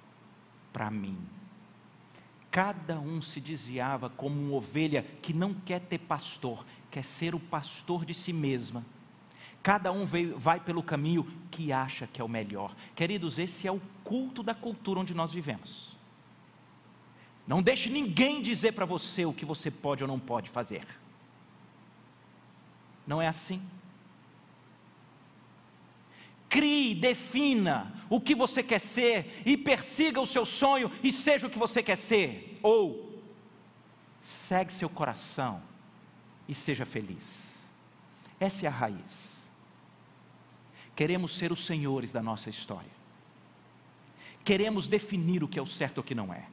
para 0.72 0.92
mim 0.92 1.18
cada 2.52 3.00
um 3.00 3.22
se 3.22 3.39
desviava 3.39 4.10
como 4.10 4.39
uma 4.39 4.58
ovelha 4.58 5.04
que 5.22 5.34
não 5.34 5.54
quer 5.54 5.80
ter 5.80 6.00
pastor, 6.00 6.66
quer 6.92 7.04
ser 7.04 7.34
o 7.34 7.39
pastor 7.39 8.04
de 8.04 8.14
si 8.14 8.34
mesma. 8.34 8.86
Cada 9.64 9.92
um 9.92 10.06
veio, 10.06 10.38
vai 10.38 10.60
pelo 10.60 10.82
caminho 10.82 11.26
que 11.52 11.72
acha 11.72 12.08
que 12.08 12.20
é 12.20 12.24
o 12.24 12.30
melhor. 12.30 12.76
Queridos, 12.96 13.38
esse 13.38 13.68
é 13.68 13.72
o 13.72 13.82
culto 14.04 14.42
da 14.42 14.56
cultura 14.56 15.00
onde 15.00 15.14
nós 15.14 15.32
vivemos. 15.32 15.96
Não 17.48 17.62
deixe 17.62 17.89
ninguém 17.89 18.42
dizer 18.42 18.72
para 18.72 18.86
você 18.86 19.26
o 19.26 19.34
que 19.34 19.46
você 19.46 19.70
pode 19.70 20.04
ou 20.04 20.08
não 20.08 20.20
pode 20.20 20.50
fazer. 20.50 20.88
Não 23.06 23.22
é 23.22 23.28
assim. 23.28 23.62
Crie, 26.50 26.96
defina 26.96 27.94
o 28.10 28.20
que 28.20 28.36
você 28.36 28.62
quer 28.62 28.80
ser 28.80 29.42
e 29.46 29.56
persiga 29.56 30.20
o 30.20 30.28
seu 30.28 30.46
sonho 30.46 30.92
e 31.04 31.12
seja 31.12 31.48
o 31.48 31.50
que 31.50 31.58
você 31.58 31.82
quer 31.82 31.96
ser. 31.96 32.60
Ou 32.62 33.22
segue 34.22 34.74
seu 34.74 34.89
coração 34.89 35.62
e 36.48 36.54
seja 36.54 36.86
feliz. 36.86 37.56
Essa 38.39 38.66
é 38.66 38.68
a 38.68 38.72
raiz. 38.72 39.31
Queremos 40.96 41.38
ser 41.38 41.52
os 41.52 41.66
senhores 41.66 42.12
da 42.12 42.22
nossa 42.22 42.50
história. 42.50 42.92
Queremos 44.44 44.88
definir 44.88 45.44
o 45.44 45.48
que 45.48 45.60
é 45.60 45.62
o 45.62 45.68
certo 45.68 45.98
e 45.98 46.02
o 46.02 46.04
que 46.04 46.16
não 46.16 46.34
é. 46.34 46.46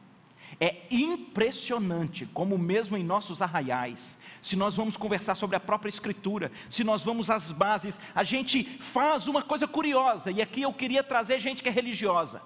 É 0.61 0.87
impressionante 0.91 2.27
como, 2.27 2.57
mesmo 2.59 2.97
em 2.97 3.05
nossos 3.05 3.43
arraiais, 3.43 4.19
se 4.43 4.57
nós 4.57 4.75
vamos 4.75 4.97
conversar 4.97 5.35
sobre 5.35 5.57
a 5.57 5.61
própria 5.61 5.91
Escritura, 5.91 6.51
se 6.71 6.83
nós 6.83 7.03
vamos 7.05 7.31
às 7.31 7.53
bases, 7.53 8.01
a 8.15 8.25
gente 8.25 8.65
faz 8.81 9.29
uma 9.29 9.43
coisa 9.43 9.69
curiosa, 9.69 10.31
e 10.31 10.41
aqui 10.41 10.63
eu 10.63 10.73
queria 10.73 11.05
trazer 11.05 11.39
gente 11.39 11.63
que 11.63 11.69
é 11.69 11.73
religiosa. 11.73 12.43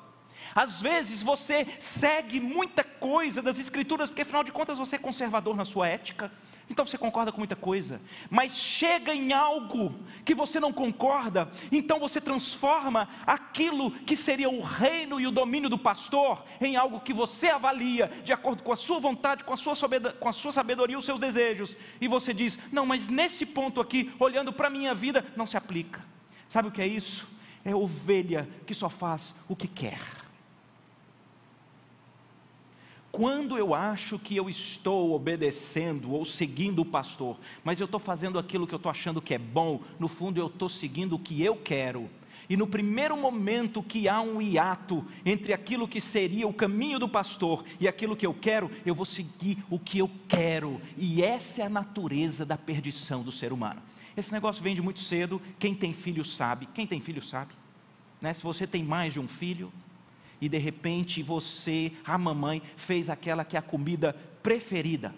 Às 0.54 0.82
vezes 0.82 1.22
você 1.22 1.66
segue 1.78 2.40
muita 2.40 2.82
coisa 2.82 3.40
das 3.40 3.58
Escrituras, 3.58 4.10
porque 4.10 4.22
afinal 4.22 4.44
de 4.44 4.52
contas 4.52 4.76
você 4.78 4.96
é 4.96 4.98
conservador 4.98 5.56
na 5.56 5.64
sua 5.64 5.88
ética, 5.88 6.30
então 6.70 6.86
você 6.86 6.96
concorda 6.96 7.32
com 7.32 7.38
muita 7.38 7.56
coisa, 7.56 8.00
mas 8.30 8.56
chega 8.56 9.14
em 9.14 9.32
algo 9.32 9.94
que 10.24 10.34
você 10.34 10.58
não 10.58 10.72
concorda, 10.72 11.50
então 11.70 11.98
você 11.98 12.20
transforma 12.20 13.08
aquilo 13.26 13.90
que 13.90 14.16
seria 14.16 14.48
o 14.48 14.62
reino 14.62 15.20
e 15.20 15.26
o 15.26 15.30
domínio 15.30 15.68
do 15.68 15.78
pastor 15.78 16.44
em 16.60 16.76
algo 16.76 17.00
que 17.00 17.12
você 17.12 17.48
avalia 17.48 18.08
de 18.24 18.32
acordo 18.32 18.62
com 18.62 18.72
a 18.72 18.76
sua 18.76 19.00
vontade, 19.00 19.44
com 19.44 19.52
a 19.52 19.56
sua, 19.56 19.76
com 20.18 20.28
a 20.28 20.32
sua 20.32 20.52
sabedoria, 20.52 20.98
os 20.98 21.04
seus 21.04 21.20
desejos, 21.20 21.76
e 22.00 22.08
você 22.08 22.32
diz: 22.32 22.58
não, 22.70 22.86
mas 22.86 23.08
nesse 23.08 23.44
ponto 23.44 23.80
aqui, 23.80 24.12
olhando 24.18 24.52
para 24.52 24.68
a 24.68 24.70
minha 24.70 24.94
vida, 24.94 25.24
não 25.36 25.46
se 25.46 25.56
aplica. 25.56 26.04
Sabe 26.48 26.68
o 26.68 26.72
que 26.72 26.82
é 26.82 26.86
isso? 26.86 27.28
É 27.64 27.74
ovelha 27.74 28.48
que 28.66 28.74
só 28.74 28.88
faz 28.88 29.34
o 29.48 29.56
que 29.56 29.68
quer. 29.68 30.21
Quando 33.12 33.58
eu 33.58 33.74
acho 33.74 34.18
que 34.18 34.34
eu 34.34 34.48
estou 34.48 35.12
obedecendo 35.12 36.12
ou 36.12 36.24
seguindo 36.24 36.80
o 36.80 36.84
pastor, 36.84 37.38
mas 37.62 37.78
eu 37.78 37.84
estou 37.84 38.00
fazendo 38.00 38.38
aquilo 38.38 38.66
que 38.66 38.74
eu 38.74 38.78
estou 38.78 38.88
achando 38.88 39.20
que 39.20 39.34
é 39.34 39.38
bom, 39.38 39.82
no 39.98 40.08
fundo 40.08 40.40
eu 40.40 40.46
estou 40.46 40.66
seguindo 40.66 41.16
o 41.16 41.18
que 41.18 41.42
eu 41.42 41.54
quero. 41.54 42.08
E 42.48 42.56
no 42.56 42.66
primeiro 42.66 43.14
momento 43.14 43.82
que 43.82 44.08
há 44.08 44.20
um 44.22 44.40
hiato 44.40 45.06
entre 45.26 45.52
aquilo 45.52 45.86
que 45.86 46.00
seria 46.00 46.48
o 46.48 46.54
caminho 46.54 46.98
do 46.98 47.06
pastor 47.06 47.64
e 47.78 47.86
aquilo 47.86 48.16
que 48.16 48.26
eu 48.26 48.32
quero, 48.32 48.70
eu 48.84 48.94
vou 48.94 49.04
seguir 49.04 49.62
o 49.68 49.78
que 49.78 49.98
eu 49.98 50.10
quero. 50.26 50.80
E 50.96 51.22
essa 51.22 51.60
é 51.60 51.66
a 51.66 51.70
natureza 51.70 52.46
da 52.46 52.56
perdição 52.56 53.22
do 53.22 53.30
ser 53.30 53.52
humano. 53.52 53.82
Esse 54.16 54.32
negócio 54.32 54.62
vem 54.62 54.74
de 54.74 54.82
muito 54.82 55.00
cedo. 55.00 55.40
Quem 55.58 55.74
tem 55.74 55.92
filho 55.92 56.24
sabe. 56.24 56.66
Quem 56.74 56.86
tem 56.86 57.00
filho 57.00 57.22
sabe. 57.22 57.52
Né? 58.20 58.32
Se 58.32 58.42
você 58.42 58.66
tem 58.66 58.82
mais 58.82 59.12
de 59.12 59.20
um 59.20 59.28
filho, 59.28 59.70
e 60.42 60.48
de 60.48 60.58
repente 60.58 61.22
você, 61.22 61.92
a 62.04 62.18
mamãe, 62.18 62.60
fez 62.76 63.08
aquela 63.08 63.44
que 63.44 63.54
é 63.54 63.60
a 63.60 63.62
comida 63.62 64.12
preferida. 64.42 65.14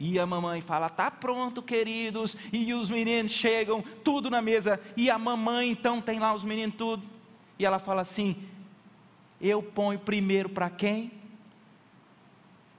E 0.00 0.18
a 0.18 0.26
mamãe 0.26 0.60
fala: 0.60 0.90
"Tá 0.90 1.08
pronto, 1.08 1.62
queridos". 1.62 2.36
E 2.52 2.74
os 2.74 2.90
meninos 2.90 3.30
chegam, 3.30 3.80
tudo 4.02 4.28
na 4.28 4.42
mesa, 4.42 4.80
e 4.96 5.08
a 5.08 5.16
mamãe 5.16 5.70
então 5.70 6.02
tem 6.02 6.18
lá 6.18 6.34
os 6.34 6.42
meninos 6.42 6.74
tudo. 6.74 7.04
E 7.56 7.64
ela 7.64 7.78
fala 7.78 8.02
assim: 8.02 8.36
"Eu 9.40 9.62
ponho 9.62 10.00
primeiro 10.00 10.48
para 10.48 10.68
quem?" 10.68 11.12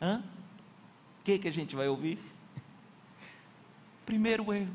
Hã? 0.02 0.22
O 1.22 1.24
que 1.24 1.40
que 1.40 1.48
a 1.48 1.54
gente 1.54 1.74
vai 1.74 1.88
ouvir? 1.88 2.20
Primeiro 4.06 4.54
eu. 4.54 4.68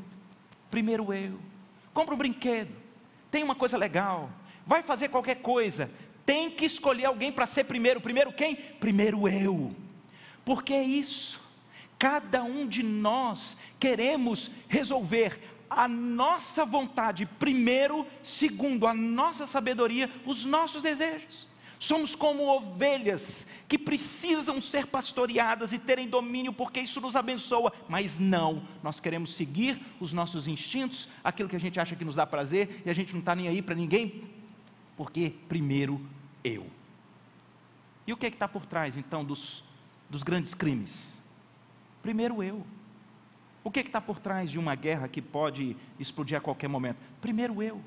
Primeiro 0.70 1.12
eu. 1.12 1.38
Compra 1.92 2.14
um 2.14 2.18
brinquedo. 2.18 2.74
Tem 3.30 3.42
uma 3.42 3.54
coisa 3.54 3.76
legal 3.76 4.30
vai 4.66 4.82
fazer 4.82 5.08
qualquer 5.08 5.36
coisa, 5.36 5.90
tem 6.24 6.50
que 6.50 6.64
escolher 6.64 7.06
alguém 7.06 7.30
para 7.30 7.46
ser 7.46 7.64
primeiro. 7.64 8.00
Primeiro 8.00 8.32
quem? 8.32 8.56
Primeiro 8.56 9.28
eu. 9.28 9.74
Porque 10.44 10.72
é 10.72 10.82
isso. 10.82 11.40
Cada 11.98 12.42
um 12.42 12.66
de 12.66 12.82
nós 12.82 13.56
queremos 13.78 14.50
resolver 14.68 15.38
a 15.68 15.88
nossa 15.88 16.64
vontade 16.64 17.26
primeiro, 17.26 18.06
segundo 18.22 18.86
a 18.86 18.94
nossa 18.94 19.46
sabedoria, 19.46 20.10
os 20.24 20.44
nossos 20.44 20.82
desejos. 20.82 21.48
Somos 21.78 22.14
como 22.14 22.44
ovelhas 22.44 23.46
que 23.68 23.76
precisam 23.76 24.60
ser 24.60 24.86
pastoreadas 24.86 25.72
e 25.72 25.78
terem 25.78 26.08
domínio, 26.08 26.52
porque 26.52 26.80
isso 26.80 27.00
nos 27.00 27.16
abençoa, 27.16 27.72
mas 27.88 28.18
não, 28.18 28.62
nós 28.82 29.00
queremos 29.00 29.34
seguir 29.34 29.78
os 30.00 30.12
nossos 30.12 30.46
instintos, 30.48 31.08
aquilo 31.22 31.48
que 31.48 31.56
a 31.56 31.60
gente 31.60 31.78
acha 31.78 31.96
que 31.96 32.04
nos 32.04 32.16
dá 32.16 32.26
prazer, 32.26 32.82
e 32.86 32.90
a 32.90 32.94
gente 32.94 33.12
não 33.12 33.20
está 33.20 33.34
nem 33.34 33.48
aí 33.48 33.60
para 33.60 33.74
ninguém, 33.74 34.22
porque 34.96 35.34
primeiro 35.48 36.00
eu. 36.42 36.66
E 38.06 38.12
o 38.12 38.16
que 38.16 38.26
é 38.26 38.28
está 38.28 38.46
por 38.46 38.66
trás 38.66 38.96
então 38.96 39.24
dos, 39.24 39.64
dos 40.10 40.22
grandes 40.22 40.54
crimes? 40.54 41.14
Primeiro 42.02 42.42
eu. 42.42 42.66
O 43.62 43.70
que 43.70 43.80
é 43.80 43.82
está 43.82 44.00
por 44.00 44.18
trás 44.18 44.50
de 44.50 44.58
uma 44.58 44.74
guerra 44.74 45.08
que 45.08 45.22
pode 45.22 45.76
explodir 45.98 46.36
a 46.36 46.40
qualquer 46.40 46.68
momento? 46.68 46.98
Primeiro 47.20 47.62
eu. 47.62 47.82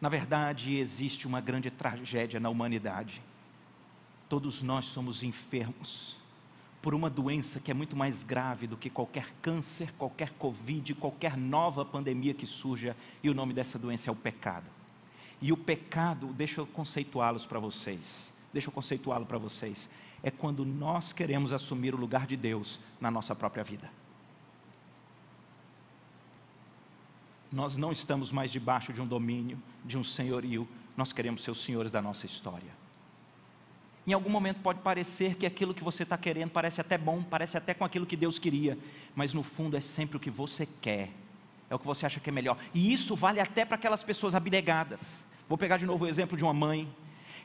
Na 0.00 0.08
verdade, 0.08 0.76
existe 0.76 1.26
uma 1.26 1.40
grande 1.40 1.70
tragédia 1.70 2.40
na 2.40 2.48
humanidade. 2.48 3.22
Todos 4.28 4.62
nós 4.62 4.86
somos 4.86 5.22
enfermos 5.22 6.16
por 6.84 6.94
uma 6.94 7.08
doença 7.08 7.58
que 7.58 7.70
é 7.70 7.74
muito 7.74 7.96
mais 7.96 8.22
grave 8.22 8.66
do 8.66 8.76
que 8.76 8.90
qualquer 8.90 9.32
câncer, 9.40 9.90
qualquer 9.96 10.28
Covid, 10.32 10.94
qualquer 10.96 11.34
nova 11.34 11.82
pandemia 11.82 12.34
que 12.34 12.46
surja, 12.46 12.94
e 13.22 13.30
o 13.30 13.32
nome 13.32 13.54
dessa 13.54 13.78
doença 13.78 14.10
é 14.10 14.12
o 14.12 14.14
pecado. 14.14 14.66
E 15.40 15.50
o 15.50 15.56
pecado, 15.56 16.26
deixa 16.34 16.60
eu 16.60 16.66
conceituá-los 16.66 17.46
para 17.46 17.58
vocês, 17.58 18.30
deixa 18.52 18.68
eu 18.68 18.72
conceituá-lo 18.72 19.24
para 19.24 19.38
vocês, 19.38 19.88
é 20.22 20.30
quando 20.30 20.62
nós 20.62 21.10
queremos 21.10 21.54
assumir 21.54 21.94
o 21.94 21.98
lugar 21.98 22.26
de 22.26 22.36
Deus 22.36 22.78
na 23.00 23.10
nossa 23.10 23.34
própria 23.34 23.64
vida. 23.64 23.90
Nós 27.50 27.78
não 27.78 27.92
estamos 27.92 28.30
mais 28.30 28.52
debaixo 28.52 28.92
de 28.92 29.00
um 29.00 29.06
domínio, 29.06 29.58
de 29.86 29.96
um 29.96 30.04
senhorio, 30.04 30.68
nós 30.94 31.14
queremos 31.14 31.42
ser 31.44 31.50
os 31.50 31.64
senhores 31.64 31.90
da 31.90 32.02
nossa 32.02 32.26
história. 32.26 32.83
Em 34.06 34.12
algum 34.12 34.28
momento 34.28 34.60
pode 34.60 34.80
parecer 34.80 35.34
que 35.34 35.46
aquilo 35.46 35.72
que 35.72 35.82
você 35.82 36.02
está 36.02 36.18
querendo 36.18 36.50
parece 36.50 36.80
até 36.80 36.98
bom, 36.98 37.22
parece 37.22 37.56
até 37.56 37.72
com 37.72 37.84
aquilo 37.84 38.04
que 38.04 38.16
Deus 38.16 38.38
queria, 38.38 38.76
mas 39.14 39.32
no 39.32 39.42
fundo 39.42 39.76
é 39.76 39.80
sempre 39.80 40.16
o 40.16 40.20
que 40.20 40.30
você 40.30 40.68
quer, 40.82 41.10
é 41.70 41.74
o 41.74 41.78
que 41.78 41.86
você 41.86 42.04
acha 42.04 42.20
que 42.20 42.28
é 42.28 42.32
melhor. 42.32 42.58
E 42.74 42.92
isso 42.92 43.16
vale 43.16 43.40
até 43.40 43.64
para 43.64 43.76
aquelas 43.76 44.02
pessoas 44.02 44.34
abnegadas. 44.34 45.24
Vou 45.48 45.56
pegar 45.56 45.78
de 45.78 45.86
novo 45.86 46.04
o 46.04 46.08
exemplo 46.08 46.36
de 46.36 46.44
uma 46.44 46.52
mãe. 46.52 46.86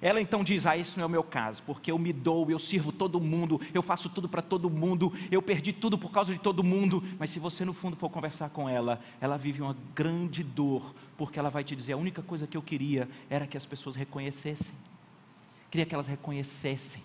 Ela 0.01 0.21
então 0.21 0.43
diz: 0.43 0.65
Ah, 0.65 0.77
esse 0.77 0.97
não 0.97 1.03
é 1.03 1.05
o 1.07 1.09
meu 1.09 1.23
caso, 1.23 1.61
porque 1.63 1.91
eu 1.91 1.97
me 1.97 2.13
dou, 2.13 2.49
eu 2.49 2.59
sirvo 2.59 2.91
todo 2.91 3.19
mundo, 3.19 3.59
eu 3.73 3.81
faço 3.81 4.09
tudo 4.09 4.29
para 4.29 4.41
todo 4.41 4.69
mundo, 4.69 5.13
eu 5.29 5.41
perdi 5.41 5.73
tudo 5.73 5.97
por 5.97 6.11
causa 6.11 6.31
de 6.31 6.39
todo 6.39 6.63
mundo. 6.63 7.03
Mas 7.17 7.31
se 7.31 7.39
você 7.39 7.65
no 7.65 7.73
fundo 7.73 7.95
for 7.95 8.09
conversar 8.09 8.49
com 8.49 8.69
ela, 8.69 9.01
ela 9.19 9.37
vive 9.37 9.61
uma 9.61 9.75
grande 9.93 10.43
dor, 10.43 10.93
porque 11.17 11.37
ela 11.37 11.49
vai 11.49 11.63
te 11.63 11.75
dizer: 11.75 11.93
a 11.93 11.97
única 11.97 12.21
coisa 12.21 12.47
que 12.47 12.55
eu 12.55 12.61
queria 12.61 13.09
era 13.29 13.45
que 13.45 13.57
as 13.57 13.65
pessoas 13.65 13.95
reconhecessem, 13.95 14.73
queria 15.69 15.85
que 15.85 15.93
elas 15.93 16.07
reconhecessem 16.07 17.03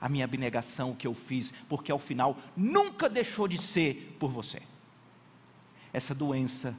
a 0.00 0.08
minha 0.08 0.24
abnegação, 0.24 0.90
o 0.90 0.96
que 0.96 1.06
eu 1.06 1.14
fiz, 1.14 1.52
porque 1.68 1.90
ao 1.90 1.98
final 1.98 2.36
nunca 2.56 3.08
deixou 3.08 3.48
de 3.48 3.58
ser 3.58 4.16
por 4.20 4.30
você. 4.30 4.62
Essa 5.92 6.14
doença, 6.14 6.74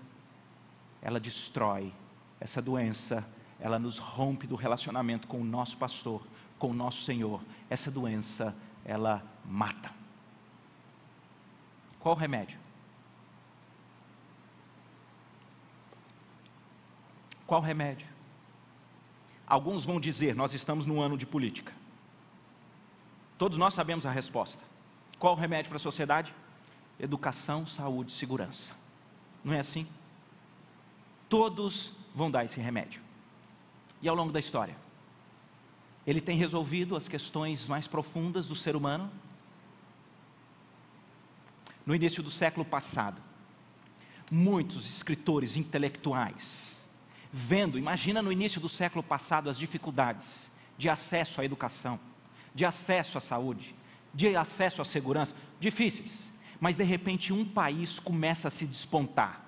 ela 1.01 1.19
destrói, 1.19 1.91
essa 2.39 2.61
doença, 2.61 3.25
ela 3.59 3.79
nos 3.79 3.97
rompe 3.97 4.45
do 4.45 4.55
relacionamento 4.55 5.27
com 5.27 5.41
o 5.41 5.43
nosso 5.43 5.77
pastor, 5.77 6.25
com 6.59 6.69
o 6.69 6.73
nosso 6.73 7.03
Senhor. 7.03 7.41
Essa 7.69 7.89
doença, 7.89 8.55
ela 8.85 9.23
mata. 9.43 9.91
Qual 11.99 12.15
o 12.15 12.17
remédio? 12.17 12.59
Qual 17.45 17.61
o 17.61 17.63
remédio? 17.63 18.16
Alguns 19.47 19.85
vão 19.85 19.99
dizer: 19.99 20.35
nós 20.35 20.53
estamos 20.53 20.85
no 20.85 21.01
ano 21.01 21.17
de 21.17 21.25
política. 21.25 21.73
Todos 23.37 23.57
nós 23.57 23.73
sabemos 23.73 24.05
a 24.05 24.11
resposta. 24.11 24.63
Qual 25.17 25.33
o 25.33 25.37
remédio 25.37 25.69
para 25.69 25.77
a 25.77 25.79
sociedade? 25.79 26.33
Educação, 26.99 27.65
saúde, 27.65 28.11
segurança. 28.11 28.73
Não 29.43 29.53
é 29.53 29.59
assim? 29.59 29.87
Todos 31.29 31.93
vão 32.13 32.29
dar 32.29 32.43
esse 32.43 32.59
remédio. 32.59 33.01
E 34.01 34.09
ao 34.09 34.15
longo 34.15 34.31
da 34.31 34.39
história, 34.39 34.75
ele 36.05 36.21
tem 36.21 36.37
resolvido 36.37 36.95
as 36.95 37.07
questões 37.07 37.67
mais 37.67 37.87
profundas 37.87 38.47
do 38.47 38.55
ser 38.55 38.75
humano. 38.75 39.09
No 41.85 41.95
início 41.95 42.21
do 42.21 42.29
século 42.29 42.65
passado, 42.65 43.21
muitos 44.29 44.89
escritores 44.89 45.55
intelectuais, 45.55 46.76
vendo, 47.37 47.77
imagina 47.77 48.21
no 48.21 48.31
início 48.31 48.59
do 48.59 48.69
século 48.69 49.03
passado 49.03 49.49
as 49.49 49.57
dificuldades 49.57 50.51
de 50.77 50.89
acesso 50.89 51.39
à 51.41 51.45
educação, 51.45 51.99
de 52.53 52.65
acesso 52.65 53.17
à 53.17 53.21
saúde, 53.21 53.75
de 54.13 54.35
acesso 54.35 54.81
à 54.81 54.85
segurança, 54.85 55.35
difíceis. 55.59 56.31
Mas 56.59 56.75
de 56.75 56.83
repente 56.83 57.31
um 57.31 57.45
país 57.45 57.99
começa 57.99 58.47
a 58.47 58.51
se 58.51 58.65
despontar 58.65 59.47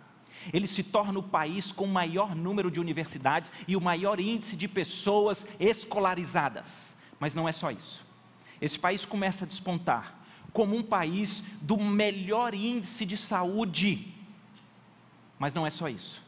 ele 0.53 0.67
se 0.67 0.83
torna 0.83 1.19
o 1.19 1.23
país 1.23 1.71
com 1.71 1.85
o 1.85 1.87
maior 1.87 2.35
número 2.35 2.71
de 2.71 2.79
universidades 2.79 3.51
e 3.67 3.75
o 3.75 3.81
maior 3.81 4.19
índice 4.19 4.55
de 4.55 4.67
pessoas 4.67 5.45
escolarizadas. 5.59 6.95
Mas 7.19 7.35
não 7.35 7.47
é 7.47 7.51
só 7.51 7.71
isso. 7.71 8.05
Esse 8.61 8.77
país 8.79 9.05
começa 9.05 9.45
a 9.45 9.47
despontar 9.47 10.17
como 10.51 10.75
um 10.75 10.83
país 10.83 11.43
do 11.61 11.77
melhor 11.77 12.53
índice 12.53 13.05
de 13.05 13.17
saúde. 13.17 14.13
Mas 15.37 15.53
não 15.53 15.65
é 15.65 15.69
só 15.69 15.87
isso. 15.89 16.23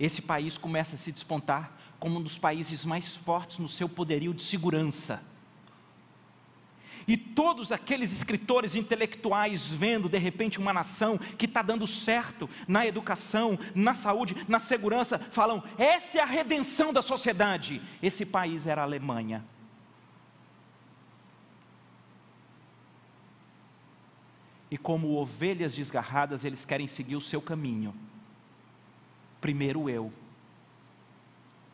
Esse 0.00 0.22
país 0.22 0.56
começa 0.56 0.96
a 0.96 0.98
se 0.98 1.12
despontar 1.12 1.76
como 1.98 2.18
um 2.18 2.22
dos 2.22 2.38
países 2.38 2.86
mais 2.86 3.14
fortes 3.14 3.58
no 3.58 3.68
seu 3.68 3.86
poderio 3.86 4.32
de 4.32 4.40
segurança. 4.40 5.22
E 7.06 7.18
todos 7.18 7.70
aqueles 7.70 8.12
escritores 8.12 8.74
intelectuais 8.74 9.66
vendo 9.66 10.08
de 10.08 10.16
repente 10.16 10.58
uma 10.58 10.72
nação 10.72 11.18
que 11.18 11.44
está 11.44 11.60
dando 11.60 11.86
certo 11.86 12.48
na 12.66 12.86
educação, 12.86 13.58
na 13.74 13.92
saúde, 13.92 14.34
na 14.48 14.58
segurança, 14.58 15.18
falam: 15.18 15.62
essa 15.76 16.18
é 16.18 16.22
a 16.22 16.26
redenção 16.26 16.92
da 16.92 17.02
sociedade. 17.02 17.82
Esse 18.02 18.24
país 18.24 18.66
era 18.66 18.80
a 18.80 18.84
Alemanha. 18.84 19.44
E 24.70 24.78
como 24.78 25.16
ovelhas 25.16 25.74
desgarradas, 25.74 26.44
eles 26.44 26.64
querem 26.64 26.86
seguir 26.86 27.16
o 27.16 27.20
seu 27.20 27.42
caminho. 27.42 27.92
Primeiro 29.40 29.88
eu. 29.88 30.12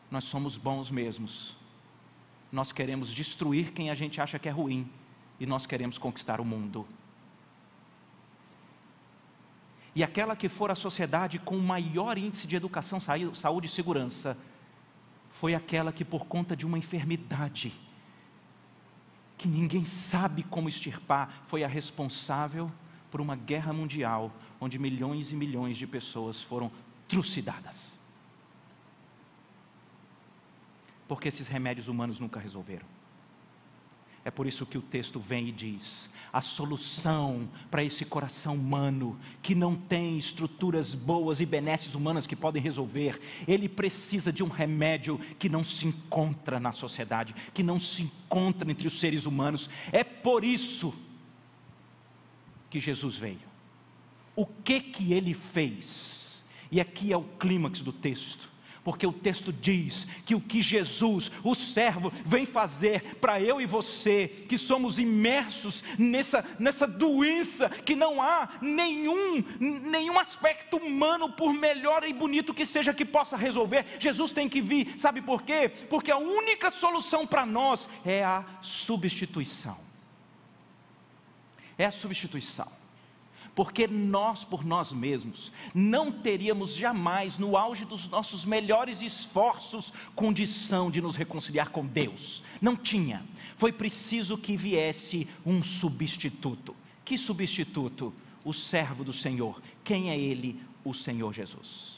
Nós 0.09 0.23
somos 0.23 0.57
bons 0.57 0.89
mesmos. 0.89 1.55
Nós 2.51 2.71
queremos 2.71 3.13
destruir 3.13 3.73
quem 3.73 3.89
a 3.89 3.95
gente 3.95 4.21
acha 4.21 4.39
que 4.39 4.47
é 4.47 4.51
ruim 4.51 4.89
e 5.39 5.45
nós 5.45 5.65
queremos 5.65 5.97
conquistar 5.97 6.39
o 6.39 6.45
mundo. 6.45 6.87
E 9.93 10.03
aquela 10.03 10.35
que 10.35 10.47
for 10.47 10.69
a 10.69 10.75
sociedade 10.75 11.39
com 11.39 11.57
maior 11.57 12.17
índice 12.17 12.45
de 12.47 12.55
educação, 12.55 12.99
saúde 13.33 13.67
e 13.67 13.69
segurança, 13.69 14.37
foi 15.31 15.55
aquela 15.55 15.91
que, 15.91 16.05
por 16.05 16.25
conta 16.25 16.55
de 16.55 16.65
uma 16.65 16.77
enfermidade, 16.77 17.73
que 19.37 19.47
ninguém 19.47 19.85
sabe 19.85 20.43
como 20.43 20.69
extirpar, 20.69 21.43
foi 21.47 21.63
a 21.63 21.67
responsável 21.67 22.71
por 23.09 23.21
uma 23.21 23.35
guerra 23.35 23.73
mundial, 23.73 24.31
onde 24.59 24.79
milhões 24.79 25.31
e 25.31 25.35
milhões 25.35 25.77
de 25.77 25.87
pessoas 25.87 26.41
foram 26.41 26.71
trucidadas. 27.07 27.97
Porque 31.07 31.29
esses 31.29 31.47
remédios 31.47 31.87
humanos 31.87 32.19
nunca 32.19 32.39
resolveram. 32.39 32.85
É 34.27 34.29
por 34.29 34.45
isso 34.45 34.65
que 34.65 34.77
o 34.77 34.81
texto 34.81 35.21
vem 35.21 35.47
e 35.47 35.51
diz: 35.53 36.09
a 36.33 36.41
solução 36.41 37.47
para 37.71 37.81
esse 37.81 38.03
coração 38.03 38.55
humano, 38.55 39.17
que 39.41 39.55
não 39.55 39.73
tem 39.73 40.17
estruturas 40.17 40.93
boas 40.93 41.39
e 41.39 41.45
benesses 41.45 41.95
humanas 41.95 42.27
que 42.27 42.35
podem 42.35 42.61
resolver, 42.61 43.21
ele 43.47 43.69
precisa 43.69 44.33
de 44.33 44.43
um 44.43 44.49
remédio 44.49 45.17
que 45.39 45.47
não 45.47 45.63
se 45.63 45.87
encontra 45.87 46.59
na 46.59 46.73
sociedade, 46.73 47.33
que 47.53 47.63
não 47.63 47.79
se 47.79 48.03
encontra 48.03 48.69
entre 48.69 48.85
os 48.85 48.99
seres 48.99 49.25
humanos. 49.25 49.69
É 49.93 50.03
por 50.03 50.43
isso 50.43 50.93
que 52.69 52.81
Jesus 52.81 53.15
veio. 53.15 53.47
O 54.35 54.45
que 54.45 54.81
que 54.81 55.13
ele 55.13 55.33
fez? 55.33 56.16
E 56.71 56.81
aqui 56.81 57.11
é 57.11 57.17
o 57.17 57.23
clímax 57.23 57.81
do 57.81 57.91
texto 57.91 58.57
porque 58.87 59.05
o 59.05 59.11
texto 59.11 59.51
diz 59.51 60.07
que 60.25 60.33
o 60.33 60.39
que 60.39 60.61
Jesus, 60.61 61.29
o 61.43 61.53
servo, 61.53 62.09
vem 62.25 62.45
fazer 62.45 63.17
para 63.17 63.37
eu 63.37 63.59
e 63.59 63.65
você, 63.65 64.29
que 64.47 64.57
somos 64.57 64.97
imersos 64.97 65.83
nessa, 65.99 66.45
nessa 66.57 66.87
doença, 66.87 67.69
que 67.69 67.97
não 67.97 68.21
há 68.21 68.47
nenhum, 68.61 69.43
nenhum 69.59 70.17
aspecto 70.17 70.77
humano, 70.77 71.29
por 71.29 71.53
melhor 71.53 72.05
e 72.05 72.13
bonito 72.13 72.53
que 72.53 72.65
seja, 72.65 72.93
que 72.93 73.03
possa 73.03 73.35
resolver, 73.35 73.97
Jesus 73.99 74.31
tem 74.31 74.47
que 74.47 74.61
vir, 74.61 74.95
sabe 74.97 75.21
por 75.21 75.41
quê? 75.43 75.67
Porque 75.89 76.09
a 76.09 76.17
única 76.17 76.71
solução 76.71 77.27
para 77.27 77.45
nós 77.45 77.89
é 78.05 78.23
a 78.23 78.45
substituição. 78.61 79.77
É 81.77 81.83
a 81.83 81.91
substituição 81.91 82.76
porque 83.57 83.87
nós, 83.87 84.43
por 84.43 84.63
nós 84.63 84.93
mesmos, 84.93 85.51
não 85.73 86.11
teríamos 86.11 86.75
jamais, 86.75 87.39
no 87.39 87.57
auge 87.57 87.85
dos 87.85 88.07
nossos 88.07 88.45
melhores 88.45 89.01
esforços, 89.01 89.91
condição 90.13 90.91
de 90.91 91.01
nos 91.01 91.15
reconciliar 91.15 91.71
com 91.71 91.83
Deus. 91.83 92.43
Não 92.61 92.75
tinha. 92.75 93.25
Foi 93.55 93.73
preciso 93.73 94.37
que 94.37 94.55
viesse 94.55 95.27
um 95.43 95.63
substituto. 95.63 96.75
Que 97.03 97.17
substituto? 97.17 98.13
O 98.45 98.53
servo 98.53 99.03
do 99.03 99.11
Senhor. 99.11 99.59
Quem 99.83 100.11
é 100.11 100.19
ele? 100.19 100.61
O 100.83 100.93
Senhor 100.93 101.33
Jesus. 101.33 101.95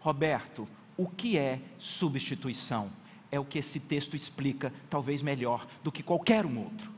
Roberto, 0.00 0.68
o 0.98 1.08
que 1.08 1.38
é 1.38 1.62
substituição? 1.78 2.92
É 3.32 3.40
o 3.40 3.44
que 3.46 3.58
esse 3.58 3.80
texto 3.80 4.14
explica, 4.14 4.70
talvez 4.90 5.22
melhor 5.22 5.66
do 5.82 5.90
que 5.90 6.02
qualquer 6.02 6.44
um 6.44 6.58
outro. 6.58 6.93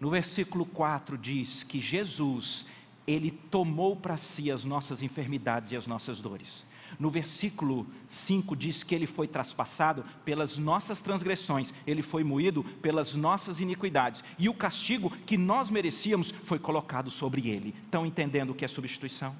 No 0.00 0.10
versículo 0.10 0.66
4 0.66 1.16
diz 1.16 1.62
que 1.62 1.80
Jesus, 1.80 2.64
ele 3.06 3.30
tomou 3.30 3.96
para 3.96 4.16
si 4.16 4.50
as 4.50 4.64
nossas 4.64 5.00
enfermidades 5.00 5.72
e 5.72 5.76
as 5.76 5.86
nossas 5.86 6.20
dores. 6.20 6.64
No 6.98 7.10
versículo 7.10 7.86
5 8.08 8.54
diz 8.54 8.82
que 8.82 8.94
ele 8.94 9.06
foi 9.06 9.26
traspassado 9.26 10.04
pelas 10.24 10.56
nossas 10.56 11.02
transgressões, 11.02 11.72
ele 11.86 12.02
foi 12.02 12.22
moído 12.22 12.62
pelas 12.80 13.14
nossas 13.14 13.60
iniquidades, 13.60 14.22
e 14.38 14.48
o 14.48 14.54
castigo 14.54 15.10
que 15.24 15.36
nós 15.36 15.70
merecíamos 15.70 16.32
foi 16.44 16.58
colocado 16.58 17.10
sobre 17.10 17.48
ele. 17.48 17.74
Estão 17.84 18.06
entendendo 18.06 18.50
o 18.50 18.54
que 18.54 18.64
é 18.64 18.68
substituição? 18.68 19.34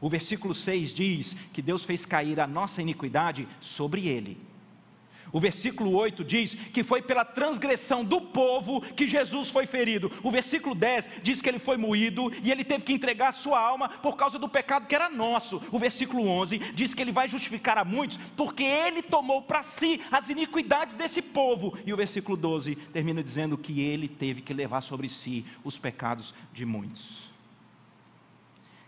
O 0.00 0.08
versículo 0.08 0.54
6 0.54 0.92
diz 0.92 1.36
que 1.52 1.62
Deus 1.62 1.84
fez 1.84 2.04
cair 2.04 2.38
a 2.38 2.46
nossa 2.46 2.82
iniquidade 2.82 3.48
sobre 3.60 4.06
ele. 4.06 4.38
O 5.32 5.40
versículo 5.40 5.94
8 5.94 6.24
diz 6.24 6.54
que 6.54 6.84
foi 6.84 7.02
pela 7.02 7.24
transgressão 7.24 8.04
do 8.04 8.20
povo 8.20 8.80
que 8.80 9.08
Jesus 9.08 9.50
foi 9.50 9.66
ferido. 9.66 10.10
O 10.22 10.30
versículo 10.30 10.74
10 10.74 11.10
diz 11.22 11.42
que 11.42 11.48
ele 11.48 11.58
foi 11.58 11.76
moído 11.76 12.32
e 12.42 12.50
ele 12.50 12.64
teve 12.64 12.84
que 12.84 12.92
entregar 12.92 13.28
a 13.28 13.32
sua 13.32 13.60
alma 13.60 13.88
por 13.88 14.16
causa 14.16 14.38
do 14.38 14.48
pecado 14.48 14.86
que 14.86 14.94
era 14.94 15.08
nosso. 15.08 15.62
O 15.70 15.78
versículo 15.78 16.26
11 16.26 16.58
diz 16.74 16.94
que 16.94 17.02
ele 17.02 17.12
vai 17.12 17.28
justificar 17.28 17.78
a 17.78 17.84
muitos 17.84 18.18
porque 18.36 18.64
ele 18.64 19.02
tomou 19.02 19.42
para 19.42 19.62
si 19.62 20.00
as 20.10 20.28
iniquidades 20.28 20.96
desse 20.96 21.20
povo. 21.20 21.76
E 21.84 21.92
o 21.92 21.96
versículo 21.96 22.36
12 22.36 22.76
termina 22.92 23.22
dizendo 23.22 23.58
que 23.58 23.80
ele 23.80 24.08
teve 24.08 24.42
que 24.42 24.54
levar 24.54 24.80
sobre 24.80 25.08
si 25.08 25.44
os 25.64 25.78
pecados 25.78 26.34
de 26.52 26.64
muitos. 26.64 27.30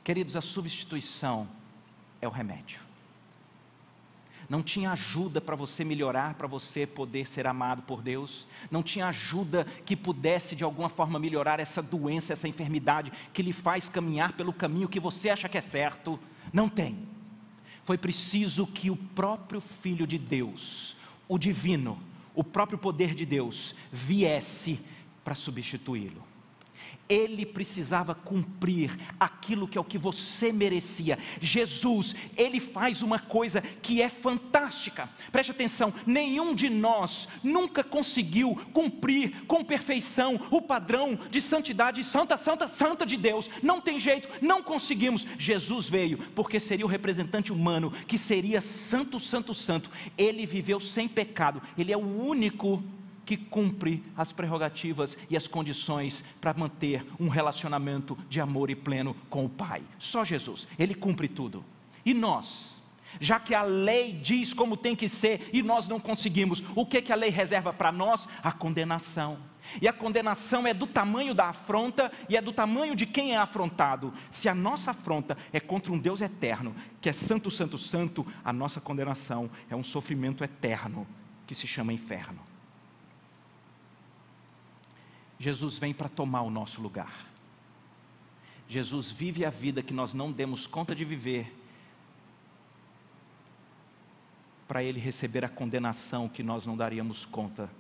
Queridos, 0.03 0.37
a 0.37 0.41
substituição 0.41 1.47
é 2.21 2.27
o 2.27 2.31
remédio. 2.31 2.88
Não 4.49 4.63
tinha 4.63 4.93
ajuda 4.93 5.41
para 5.41 5.55
você 5.55 5.85
melhorar, 5.85 6.35
para 6.35 6.47
você 6.47 6.87
poder 6.87 7.29
ser 7.29 7.47
amado 7.47 7.83
por 7.83 8.01
Deus, 8.01 8.47
não 8.71 8.83
tinha 8.83 9.07
ajuda 9.07 9.67
que 9.85 9.95
pudesse 9.95 10.57
de 10.57 10.65
alguma 10.65 10.89
forma 10.89 11.19
melhorar 11.19 11.61
essa 11.61 11.83
doença, 11.83 12.33
essa 12.33 12.49
enfermidade 12.49 13.13
que 13.33 13.43
lhe 13.43 13.53
faz 13.53 13.89
caminhar 13.89 14.33
pelo 14.33 14.53
caminho 14.53 14.89
que 14.89 14.99
você 14.99 15.29
acha 15.29 15.49
que 15.49 15.59
é 15.59 15.61
certo. 15.61 16.19
Não 16.53 16.69
tem. 16.69 16.99
Foi 17.85 17.99
preciso 17.99 18.67
que 18.67 18.91
o 18.91 18.97
próprio 18.97 19.61
Filho 19.61 20.07
de 20.07 20.19
Deus, 20.19 20.97
o 21.29 21.39
divino, 21.39 21.99
o 22.35 22.43
próprio 22.43 22.79
poder 22.79 23.15
de 23.15 23.27
Deus, 23.27 23.75
viesse 23.93 24.81
para 25.25 25.35
substituí-lo. 25.35 26.28
Ele 27.09 27.47
precisava 27.47 28.15
cumprir 28.15 28.97
aquilo 29.19 29.67
que 29.67 29.79
é 29.79 29.81
o 29.81 29.85
que 29.85 29.97
você 29.97 30.53
merecia. 30.53 31.19
Jesus, 31.41 32.15
ele 32.37 32.61
faz 32.61 33.03
uma 33.03 33.19
coisa 33.19 33.63
que 33.63 34.03
é 34.03 34.09
fantástica. 34.09 35.09
Preste 35.33 35.51
atenção, 35.51 35.93
nenhum 36.07 36.55
de 36.55 36.69
nós 36.69 37.29
nunca 37.43 37.83
conseguiu 37.83 38.55
cumprir 38.73 39.45
com 39.47 39.65
perfeição 39.65 40.41
o 40.51 40.61
padrão 40.61 41.19
de 41.31 41.41
santidade 41.41 42.05
santa, 42.05 42.37
santa, 42.37 42.69
santa 42.69 43.07
de 43.07 43.17
Deus. 43.17 43.49
Não 43.63 43.81
tem 43.81 43.99
jeito, 43.99 44.29
não 44.41 44.63
conseguimos. 44.63 45.27
Jesus 45.39 45.89
veio 45.89 46.19
porque 46.35 46.61
seria 46.61 46.85
o 46.85 46.89
representante 46.89 47.53
humano 47.53 47.93
que 48.07 48.19
seria 48.19 48.61
santo, 48.61 49.19
santo, 49.19 49.55
santo. 49.55 49.91
Ele 50.17 50.47
viveu 50.47 50.81
sem 50.81 51.09
pecado. 51.09 51.63
Ele 51.77 51.93
é 51.93 51.97
o 51.97 52.23
único 52.23 52.83
que 53.29 53.37
cumpre 53.37 54.03
as 54.17 54.33
prerrogativas 54.33 55.19
e 55.29 55.37
as 55.37 55.47
condições 55.47 56.25
para 56.41 56.55
manter 56.55 57.05
um 57.21 57.29
relacionamento 57.29 58.17
de 58.27 58.41
amor 58.41 58.71
e 58.71 58.75
pleno 58.75 59.15
com 59.29 59.45
o 59.45 59.51
Pai. 59.51 59.83
Só 59.99 60.25
Jesus, 60.25 60.67
Ele 60.79 60.95
cumpre 60.95 61.29
tudo. 61.29 61.63
E 62.07 62.15
nós? 62.15 62.81
Já 63.21 63.39
que 63.39 63.55
a 63.55 63.61
lei 63.61 64.15
diz 64.15 64.55
como 64.55 64.79
tem 64.79 64.97
que 64.97 65.11
ser 65.11 65.51
e 65.53 65.63
nós 65.63 65.87
não 65.87 66.01
conseguimos, 66.01 66.65
o 66.75 66.87
que, 66.87 67.03
que 67.03 67.13
a 67.13 67.17
lei 67.17 67.29
reserva 67.29 67.71
para 67.71 67.93
nós? 67.93 68.27
A 68.43 68.51
condenação. 68.51 69.37
E 69.83 69.87
a 69.87 69.93
condenação 69.93 70.67
é 70.67 70.73
do 70.73 70.87
tamanho 70.87 71.35
da 71.35 71.51
afronta 71.51 72.11
e 72.31 72.37
é 72.39 72.41
do 72.41 72.51
tamanho 72.51 72.97
de 72.97 73.05
quem 73.05 73.35
é 73.35 73.37
afrontado. 73.37 74.11
Se 74.31 74.49
a 74.49 74.55
nossa 74.55 74.93
afronta 74.93 75.37
é 75.53 75.61
contra 75.61 75.93
um 75.93 75.99
Deus 75.99 76.23
eterno, 76.23 76.75
que 76.99 77.11
é 77.11 77.13
santo, 77.13 77.51
santo, 77.51 77.77
santo, 77.77 78.27
a 78.43 78.55
nossa 78.55 78.81
condenação 78.81 79.51
é 79.69 79.77
um 79.77 79.85
sofrimento 79.85 80.43
eterno 80.43 81.07
que 81.47 81.55
se 81.55 81.67
chama 81.67 81.93
inferno. 81.93 82.49
Jesus 85.39 85.79
vem 85.79 85.95
para 85.95 86.09
tomar 86.09 86.43
o 86.43 86.51
nosso 86.51 86.81
lugar. 86.81 87.27
Jesus 88.69 89.11
vive 89.11 89.45
a 89.45 89.51
vida 89.51 89.83
que 89.83 89.95
nós 89.95 90.13
não 90.13 90.31
demos 90.31 90.67
conta 90.67 90.95
de 90.95 91.05
viver, 91.05 91.55
para 94.67 94.83
Ele 94.83 95.01
receber 95.01 95.45
a 95.45 95.49
condenação 95.49 96.29
que 96.29 96.43
nós 96.43 96.67
não 96.67 96.77
daríamos 96.77 97.25
conta. 97.25 97.71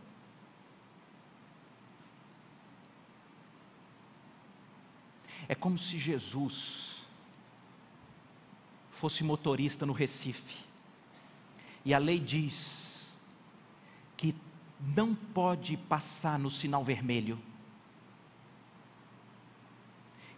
É 5.46 5.54
como 5.54 5.78
se 5.78 5.98
Jesus 5.98 7.02
fosse 8.92 9.22
motorista 9.22 9.84
no 9.84 9.92
Recife, 9.92 10.64
e 11.84 11.92
a 11.92 11.98
lei 11.98 12.18
diz 12.18 13.06
que 14.16 14.34
não 14.80 15.14
pode 15.14 15.76
passar 15.76 16.38
no 16.38 16.50
sinal 16.50 16.84
vermelho. 16.84 17.38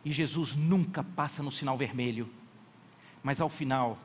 E 0.05 0.13
Jesus 0.13 0.57
nunca 0.57 1.05
passa 1.05 1.43
no 1.43 1.53
sinal 1.53 1.77
vermelho, 1.77 2.29
mas 3.23 3.41
ao 3.41 3.51
final, 3.51 3.99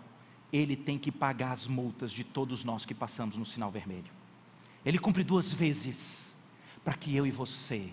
ele 0.52 0.76
tem 0.76 0.98
que 0.98 1.12
pagar 1.12 1.54
as 1.54 1.68
multas 1.68 2.12
de 2.12 2.24
todos 2.24 2.64
nós 2.64 2.86
que 2.86 2.94
passamos 2.94 3.38
no 3.38 3.46
sinal 3.46 3.72
vermelho. 3.72 4.12
Ele 4.86 5.00
cumpre 5.00 5.24
duas 5.24 5.54
vezes, 5.54 6.34
para 6.84 6.94
que 6.94 7.16
eu 7.16 7.26
e 7.26 7.32
você 7.32 7.90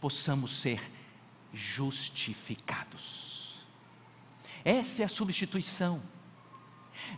possamos 0.00 0.60
ser 0.60 0.82
justificados. 1.52 3.54
Essa 4.64 5.02
é 5.02 5.06
a 5.06 5.08
substituição. 5.08 6.02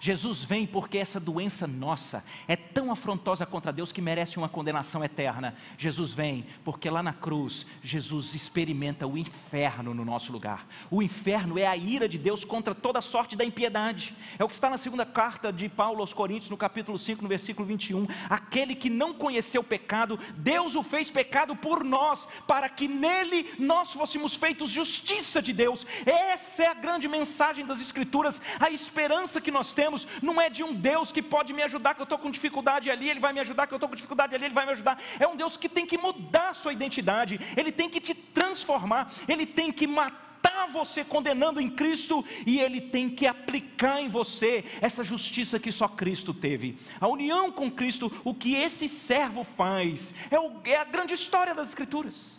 Jesus 0.01 0.45
vem 0.45 0.67
porque 0.67 0.99
essa 0.99 1.19
doença 1.19 1.67
nossa 1.67 2.25
é 2.47 2.57
tão 2.57 2.91
afrontosa 2.91 3.47
contra 3.47 3.73
Deus 3.73 3.93
que 3.93 4.01
merece 4.01 4.37
uma 4.37 4.49
condenação 4.49 5.03
eterna. 5.05 5.55
Jesus 5.77 6.15
vem 6.15 6.47
porque 6.65 6.91
lá 6.91 7.03
na 7.03 7.13
cruz, 7.13 7.67
Jesus 7.83 8.35
experimenta 8.35 9.07
o 9.07 9.17
inferno 9.17 9.95
no 9.95 10.05
nosso 10.05 10.33
lugar. 10.33 10.67
O 10.91 11.03
inferno 11.03 11.59
é 11.59 11.67
a 11.67 11.77
ira 11.77 12.09
de 12.09 12.19
Deus 12.19 12.45
contra 12.45 12.75
toda 12.75 13.01
sorte 13.01 13.37
da 13.37 13.45
impiedade. 13.45 14.15
É 14.39 14.45
o 14.45 14.49
que 14.49 14.55
está 14.55 14.71
na 14.71 14.79
segunda 14.79 15.07
carta 15.07 15.53
de 15.53 15.69
Paulo 15.69 16.01
aos 16.01 16.13
Coríntios, 16.13 16.51
no 16.51 16.57
capítulo 16.57 16.99
5, 16.99 17.23
no 17.23 17.29
versículo 17.29 17.67
21. 17.67 18.07
Aquele 18.29 18.75
que 18.75 18.91
não 18.91 19.13
conheceu 19.15 19.63
pecado, 19.63 20.19
Deus 20.37 20.75
o 20.75 20.83
fez 20.83 21.11
pecado 21.11 21.55
por 21.57 21.85
nós, 21.85 22.29
para 22.47 22.69
que 22.69 22.89
nele 22.89 23.55
nós 23.59 23.93
fôssemos 23.93 24.35
feitos 24.35 24.71
justiça 24.71 25.41
de 25.41 25.53
Deus. 25.53 25.87
Essa 26.05 26.65
é 26.65 26.67
a 26.67 26.75
grande 26.75 27.09
mensagem 27.09 27.67
das 27.67 27.81
Escrituras, 27.81 28.41
a 28.59 28.71
esperança 28.71 29.41
que 29.41 29.51
nós 29.51 29.68
nós 29.69 29.75
temos 29.75 30.07
não 30.23 30.41
é 30.41 30.49
de 30.49 30.63
um 30.63 30.73
Deus 30.75 31.13
que 31.13 31.23
pode 31.23 31.53
me 31.53 31.63
ajudar, 31.63 31.95
que 31.95 32.01
eu 32.01 32.05
estou 32.05 32.19
com 32.19 32.31
dificuldade 32.31 32.91
ali, 32.91 33.11
Ele 33.11 33.21
vai 33.21 33.33
me 33.33 33.41
ajudar, 33.41 33.67
que 33.67 33.75
eu 33.75 33.77
estou 33.77 33.89
com 33.89 33.95
dificuldade 33.95 34.35
ali, 34.35 34.47
Ele 34.47 34.55
vai 34.55 34.65
me 34.65 34.73
ajudar. 34.73 35.01
É 35.19 35.27
um 35.27 35.37
Deus 35.37 35.57
que 35.57 35.69
tem 35.69 35.87
que 35.87 35.99
mudar 35.99 36.51
a 36.51 36.55
sua 36.55 36.73
identidade, 36.73 37.39
Ele 37.57 37.71
tem 37.71 37.91
que 37.91 38.01
te 38.01 38.15
transformar, 38.15 39.13
Ele 39.27 39.45
tem 39.45 39.71
que 39.71 39.87
matar 39.87 40.69
você 40.73 41.05
condenando 41.05 41.61
em 41.61 41.69
Cristo 41.69 42.25
e 42.47 42.59
Ele 42.61 42.81
tem 42.81 43.11
que 43.11 43.27
aplicar 43.27 44.01
em 44.01 44.09
você 44.09 44.65
essa 44.81 45.05
justiça 45.05 45.59
que 45.59 45.71
só 45.71 45.87
Cristo 45.87 46.33
teve. 46.33 46.79
A 47.01 47.09
união 47.09 47.53
com 47.53 47.71
Cristo, 47.71 48.11
o 48.25 48.35
que 48.35 48.55
esse 48.55 48.89
servo 48.89 49.45
faz, 49.45 50.15
é, 50.31 50.39
o, 50.39 50.61
é 50.65 50.77
a 50.77 50.85
grande 50.85 51.13
história 51.13 51.55
das 51.55 51.69
Escrituras. 51.69 52.39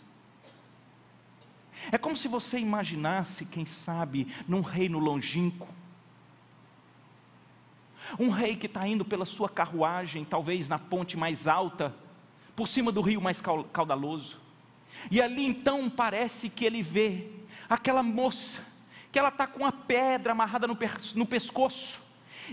É 1.92 1.96
como 1.96 2.16
se 2.16 2.28
você 2.28 2.58
imaginasse, 2.58 3.46
quem 3.46 3.64
sabe, 3.64 4.26
num 4.46 4.60
reino 4.60 4.98
longínquo, 4.98 5.79
um 8.18 8.30
rei 8.30 8.56
que 8.56 8.66
está 8.66 8.86
indo 8.86 9.04
pela 9.04 9.24
sua 9.24 9.48
carruagem, 9.48 10.24
talvez 10.24 10.68
na 10.68 10.78
ponte 10.78 11.16
mais 11.16 11.46
alta, 11.46 11.94
por 12.56 12.66
cima 12.66 12.90
do 12.90 13.00
rio 13.00 13.20
mais 13.20 13.40
caudaloso. 13.72 14.38
E 15.10 15.20
ali 15.20 15.46
então 15.46 15.88
parece 15.88 16.48
que 16.48 16.64
ele 16.64 16.82
vê 16.82 17.28
aquela 17.68 18.02
moça, 18.02 18.60
que 19.12 19.18
ela 19.18 19.28
está 19.28 19.46
com 19.46 19.64
a 19.64 19.72
pedra 19.72 20.32
amarrada 20.32 20.66
no, 20.66 20.76
no 21.14 21.26
pescoço, 21.26 22.00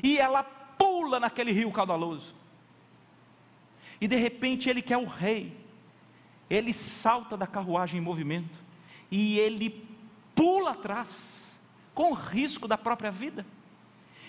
e 0.03 0.18
ela 0.18 0.43
pula 0.43 1.20
naquele 1.20 1.51
rio 1.51 1.72
caudaloso. 1.72 2.34
E 3.99 4.08
de 4.08 4.16
repente 4.16 4.70
ele 4.70 4.82
que 4.82 4.93
é 4.93 4.97
o 4.97 5.05
rei, 5.05 5.58
ele 6.49 6.72
salta 6.72 7.36
da 7.36 7.47
carruagem 7.47 7.99
em 7.99 8.03
movimento, 8.03 8.60
e 9.12 9.39
ele 9.39 9.86
pula 10.36 10.72
atrás, 10.72 11.58
com 11.93 12.14
risco 12.14 12.68
da 12.68 12.78
própria 12.78 13.12
vida. 13.12 13.45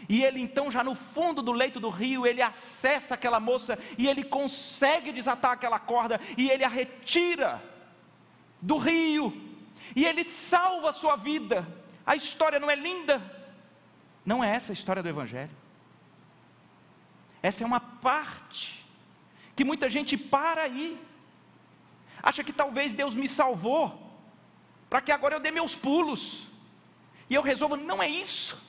E 0.06 0.22
ele 0.22 0.40
então, 0.40 0.70
já 0.70 0.84
no 0.84 0.94
fundo 0.94 1.42
do 1.42 1.52
leito 1.52 1.80
do 1.80 1.88
rio, 1.88 2.26
ele 2.26 2.42
acessa 2.42 3.14
aquela 3.14 3.40
moça 3.40 3.78
e 3.96 4.06
ele 4.06 4.22
consegue 4.22 5.12
desatar 5.12 5.52
aquela 5.52 5.78
corda 5.78 6.20
e 6.36 6.50
ele 6.50 6.64
a 6.64 6.68
retira 6.68 7.62
do 8.60 8.76
rio. 8.76 9.32
E 9.96 10.04
ele 10.04 10.24
salva 10.24 10.90
a 10.90 10.92
sua 10.92 11.16
vida. 11.16 11.66
A 12.06 12.14
história 12.16 12.60
não 12.60 12.70
é 12.70 12.74
linda? 12.74 13.22
Não 14.24 14.44
é 14.44 14.54
essa 14.54 14.72
a 14.72 14.74
história 14.74 15.02
do 15.02 15.08
Evangelho. 15.08 15.50
Essa 17.42 17.64
é 17.64 17.66
uma 17.66 17.80
parte 17.80 18.86
que 19.56 19.64
muita 19.64 19.88
gente 19.88 20.16
para 20.16 20.62
aí. 20.62 21.00
Acha 22.22 22.44
que 22.44 22.52
talvez 22.52 22.94
Deus 22.94 23.14
me 23.14 23.28
salvou 23.28 24.08
para 24.88 25.00
que 25.00 25.12
agora 25.12 25.36
eu 25.36 25.40
dê 25.40 25.50
meus 25.50 25.74
pulos 25.76 26.48
e 27.28 27.34
eu 27.34 27.42
resolva, 27.42 27.76
não 27.76 28.02
é 28.02 28.08
isso. 28.08 28.67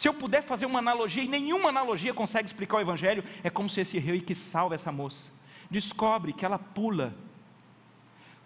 Se 0.00 0.08
eu 0.08 0.14
puder 0.14 0.42
fazer 0.42 0.64
uma 0.64 0.78
analogia, 0.78 1.22
e 1.22 1.28
nenhuma 1.28 1.68
analogia 1.68 2.14
consegue 2.14 2.46
explicar 2.48 2.78
o 2.78 2.80
Evangelho, 2.80 3.22
é 3.44 3.50
como 3.50 3.68
se 3.68 3.82
esse 3.82 3.98
rei 3.98 4.18
que 4.18 4.34
salva 4.34 4.74
essa 4.74 4.90
moça 4.90 5.30
descobre 5.70 6.32
que 6.32 6.42
ela 6.42 6.58
pula, 6.58 7.14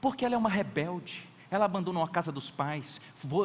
porque 0.00 0.24
ela 0.24 0.34
é 0.34 0.36
uma 0.36 0.48
rebelde, 0.48 1.24
ela 1.48 1.64
abandonou 1.64 2.02
a 2.02 2.08
casa 2.08 2.32
dos 2.32 2.50
pais, 2.50 3.00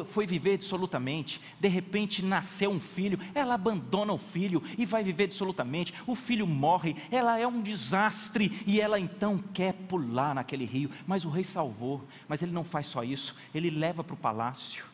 foi 0.08 0.26
viver 0.26 0.54
absolutamente. 0.54 1.40
De 1.60 1.68
repente 1.68 2.20
nasceu 2.20 2.72
um 2.72 2.80
filho, 2.80 3.16
ela 3.32 3.54
abandona 3.54 4.12
o 4.12 4.18
filho 4.18 4.60
e 4.76 4.84
vai 4.84 5.04
viver 5.04 5.26
absolutamente. 5.26 5.94
O 6.04 6.16
filho 6.16 6.48
morre, 6.48 6.96
ela 7.12 7.38
é 7.38 7.46
um 7.46 7.60
desastre 7.60 8.60
e 8.66 8.80
ela 8.80 8.98
então 8.98 9.38
quer 9.54 9.72
pular 9.72 10.34
naquele 10.34 10.64
rio. 10.64 10.90
Mas 11.06 11.24
o 11.24 11.30
rei 11.30 11.44
salvou. 11.44 12.04
Mas 12.26 12.42
ele 12.42 12.50
não 12.50 12.64
faz 12.64 12.88
só 12.88 13.04
isso, 13.04 13.36
ele 13.54 13.70
leva 13.70 14.02
para 14.02 14.14
o 14.14 14.16
palácio 14.16 14.89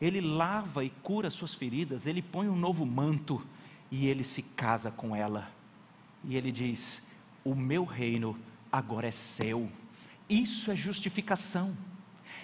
ele 0.00 0.20
lava 0.20 0.84
e 0.84 0.90
cura 1.02 1.30
suas 1.30 1.54
feridas, 1.54 2.06
ele 2.06 2.22
põe 2.22 2.48
um 2.48 2.56
novo 2.56 2.86
manto 2.86 3.44
e 3.90 4.06
ele 4.06 4.22
se 4.22 4.42
casa 4.42 4.90
com 4.90 5.14
ela. 5.14 5.50
E 6.24 6.36
ele 6.36 6.52
diz: 6.52 7.02
O 7.44 7.54
meu 7.54 7.84
reino 7.84 8.38
agora 8.70 9.08
é 9.08 9.12
seu. 9.12 9.70
Isso 10.28 10.70
é 10.70 10.76
justificação. 10.76 11.76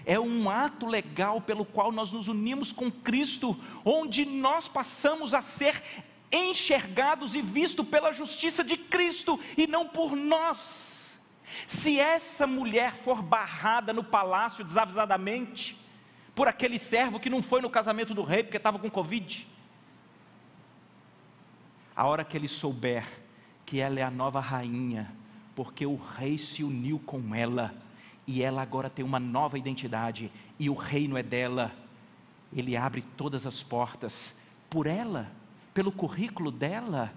É 0.05 0.19
um 0.19 0.51
ato 0.51 0.87
legal 0.87 1.41
pelo 1.41 1.65
qual 1.65 1.93
nós 1.93 2.13
nos 2.13 2.29
unimos 2.29 2.73
com 2.73 2.91
Cristo, 2.91 3.57
onde 3.85 4.25
nós 4.25 4.67
passamos 4.67 5.33
a 5.33 5.41
ser 5.41 5.83
enxergados 6.33 7.35
e 7.35 7.43
vistos 7.43 7.87
pela 7.87 8.13
justiça 8.13 8.65
de 8.65 8.77
Cristo 8.77 9.39
e 9.57 9.67
não 9.67 9.87
por 9.87 10.17
nós. 10.17 11.17
Se 11.67 12.01
essa 12.01 12.47
mulher 12.47 12.97
for 12.97 13.23
barrada 13.23 13.93
no 13.93 14.03
palácio 14.03 14.65
desavisadamente 14.65 15.79
por 16.35 16.49
aquele 16.49 16.79
servo 16.79 17.21
que 17.21 17.31
não 17.31 17.43
foi 17.43 17.61
no 17.61 17.71
casamento 17.71 18.15
do 18.15 18.23
rei 18.23 18.43
porque 18.43 18.57
estava 18.57 18.79
com 18.79 18.91
Covid, 18.91 19.47
a 21.95 22.07
hora 22.07 22.25
que 22.25 22.37
ele 22.37 22.49
souber 22.49 23.07
que 23.65 23.81
ela 23.81 23.99
é 24.01 24.03
a 24.03 24.11
nova 24.11 24.41
rainha, 24.41 25.11
porque 25.55 25.87
o 25.87 25.97
rei 25.97 26.37
se 26.37 26.63
uniu 26.63 26.99
com 26.99 27.35
ela, 27.35 27.75
e 28.27 28.43
ela 28.43 28.61
agora 28.61 28.91
tem 28.91 29.05
uma 29.05 29.21
nova 29.21 29.59
identidade, 29.59 30.31
e 30.59 30.69
o 30.69 30.75
reino 30.75 31.17
é 31.17 31.23
dela, 31.23 31.73
ele 32.55 32.77
abre 32.77 33.03
todas 33.17 33.47
as 33.47 33.63
portas 33.63 34.35
por 34.69 34.87
ela 34.87 35.31
pelo 35.75 35.91
currículo 35.91 36.53
dela? 36.53 37.13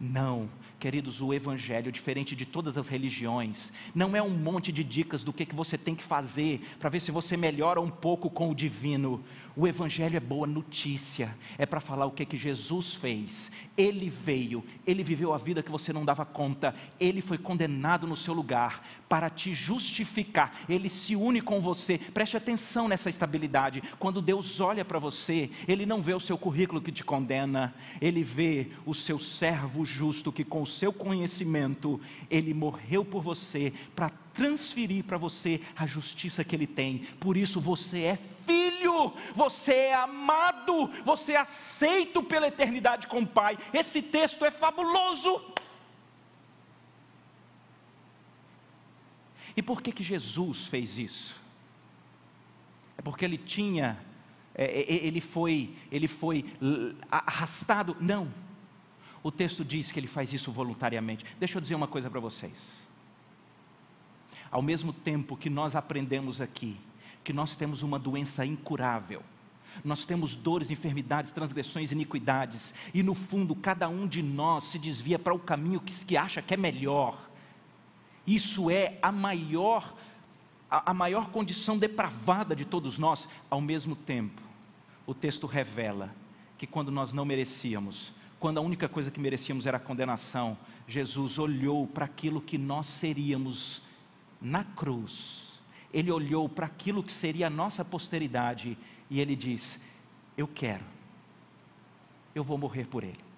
Não, 0.00 0.48
queridos, 0.78 1.20
o 1.20 1.34
Evangelho, 1.34 1.90
diferente 1.90 2.36
de 2.36 2.46
todas 2.46 2.78
as 2.78 2.86
religiões, 2.86 3.72
não 3.92 4.14
é 4.14 4.22
um 4.22 4.30
monte 4.30 4.70
de 4.70 4.84
dicas 4.84 5.24
do 5.24 5.32
que, 5.32 5.44
que 5.44 5.56
você 5.56 5.76
tem 5.76 5.94
que 5.94 6.04
fazer 6.04 6.60
para 6.78 6.88
ver 6.88 7.00
se 7.00 7.10
você 7.10 7.36
melhora 7.36 7.80
um 7.80 7.90
pouco 7.90 8.30
com 8.30 8.48
o 8.48 8.54
divino. 8.54 9.24
O 9.56 9.66
Evangelho 9.66 10.16
é 10.16 10.20
boa 10.20 10.46
notícia, 10.46 11.36
é 11.58 11.66
para 11.66 11.80
falar 11.80 12.06
o 12.06 12.12
que, 12.12 12.24
que 12.24 12.36
Jesus 12.36 12.94
fez. 12.94 13.50
Ele 13.76 14.08
veio, 14.08 14.64
ele 14.86 15.02
viveu 15.02 15.34
a 15.34 15.38
vida 15.38 15.64
que 15.64 15.70
você 15.70 15.92
não 15.92 16.04
dava 16.04 16.24
conta, 16.24 16.72
ele 17.00 17.20
foi 17.20 17.38
condenado 17.38 18.06
no 18.06 18.14
seu 18.14 18.32
lugar 18.32 18.86
para 19.08 19.28
te 19.28 19.52
justificar, 19.52 20.60
ele 20.68 20.88
se 20.88 21.16
une 21.16 21.40
com 21.40 21.60
você. 21.60 21.98
Preste 21.98 22.36
atenção 22.36 22.86
nessa 22.86 23.10
estabilidade. 23.10 23.82
Quando 23.98 24.22
Deus 24.22 24.60
olha 24.60 24.84
para 24.84 25.00
você, 25.00 25.50
ele 25.66 25.84
não 25.84 26.00
vê 26.00 26.14
o 26.14 26.20
seu 26.20 26.38
currículo 26.38 26.80
que 26.80 26.92
te 26.92 27.02
condena, 27.02 27.74
ele 28.00 28.22
vê 28.22 28.68
o 28.86 28.94
seu 28.94 29.18
servo 29.18 29.87
justo 29.88 30.30
que 30.30 30.44
com 30.44 30.62
o 30.62 30.66
seu 30.66 30.92
conhecimento 30.92 32.00
ele 32.30 32.52
morreu 32.52 33.04
por 33.04 33.22
você 33.22 33.72
para 33.96 34.10
transferir 34.34 35.02
para 35.04 35.16
você 35.16 35.60
a 35.74 35.86
justiça 35.86 36.44
que 36.44 36.54
ele 36.54 36.66
tem. 36.66 36.98
Por 37.18 37.36
isso 37.36 37.60
você 37.60 38.02
é 38.02 38.18
filho, 38.46 39.12
você 39.34 39.72
é 39.72 39.94
amado, 39.94 40.88
você 41.04 41.32
é 41.32 41.38
aceito 41.38 42.22
pela 42.22 42.46
eternidade 42.46 43.06
com 43.06 43.20
o 43.20 43.26
Pai. 43.26 43.58
Esse 43.72 44.00
texto 44.00 44.44
é 44.44 44.50
fabuloso. 44.50 45.42
E 49.56 49.62
por 49.62 49.82
que 49.82 49.90
que 49.90 50.04
Jesus 50.04 50.66
fez 50.66 50.98
isso? 50.98 51.36
É 52.96 53.02
porque 53.02 53.24
ele 53.24 53.38
tinha, 53.38 53.98
é, 54.54 54.64
é, 54.64 55.06
ele 55.06 55.20
foi, 55.20 55.74
ele 55.90 56.06
foi 56.06 56.44
arrastado? 57.10 57.96
Não. 58.00 58.28
O 59.22 59.30
texto 59.30 59.64
diz 59.64 59.90
que 59.90 59.98
ele 59.98 60.06
faz 60.06 60.32
isso 60.32 60.52
voluntariamente. 60.52 61.24
Deixa 61.38 61.58
eu 61.58 61.62
dizer 61.62 61.74
uma 61.74 61.88
coisa 61.88 62.08
para 62.08 62.20
vocês. 62.20 62.88
Ao 64.50 64.62
mesmo 64.62 64.92
tempo 64.92 65.36
que 65.36 65.50
nós 65.50 65.76
aprendemos 65.76 66.40
aqui 66.40 66.76
que 67.24 67.32
nós 67.32 67.54
temos 67.56 67.82
uma 67.82 67.98
doença 67.98 68.46
incurável, 68.46 69.22
nós 69.84 70.06
temos 70.06 70.34
dores, 70.34 70.70
enfermidades, 70.70 71.30
transgressões, 71.30 71.92
iniquidades, 71.92 72.74
e 72.94 73.02
no 73.02 73.14
fundo 73.14 73.54
cada 73.54 73.86
um 73.86 74.06
de 74.06 74.22
nós 74.22 74.64
se 74.64 74.78
desvia 74.78 75.18
para 75.18 75.34
o 75.34 75.38
caminho 75.38 75.78
que, 75.78 76.04
que 76.06 76.16
acha 76.16 76.40
que 76.40 76.54
é 76.54 76.56
melhor. 76.56 77.18
Isso 78.26 78.70
é 78.70 78.98
a 79.02 79.12
maior, 79.12 79.94
a, 80.70 80.90
a 80.90 80.94
maior 80.94 81.30
condição 81.30 81.78
depravada 81.78 82.56
de 82.56 82.64
todos 82.64 82.98
nós. 82.98 83.28
Ao 83.50 83.60
mesmo 83.60 83.94
tempo, 83.94 84.40
o 85.06 85.14
texto 85.14 85.46
revela 85.46 86.14
que 86.56 86.66
quando 86.66 86.90
nós 86.90 87.12
não 87.12 87.24
merecíamos, 87.24 88.12
quando 88.38 88.58
a 88.58 88.60
única 88.60 88.88
coisa 88.88 89.10
que 89.10 89.20
merecíamos 89.20 89.66
era 89.66 89.76
a 89.78 89.80
condenação, 89.80 90.56
Jesus 90.86 91.38
olhou 91.38 91.86
para 91.86 92.04
aquilo 92.04 92.40
que 92.40 92.56
nós 92.56 92.86
seríamos 92.86 93.82
na 94.40 94.62
cruz, 94.62 95.52
ele 95.92 96.10
olhou 96.10 96.48
para 96.48 96.66
aquilo 96.66 97.02
que 97.02 97.12
seria 97.12 97.48
a 97.48 97.50
nossa 97.50 97.84
posteridade 97.84 98.78
e 99.10 99.20
ele 99.20 99.34
diz: 99.34 99.80
Eu 100.36 100.46
quero, 100.46 100.84
eu 102.34 102.44
vou 102.44 102.56
morrer 102.56 102.86
por 102.86 103.02
ele. 103.02 103.28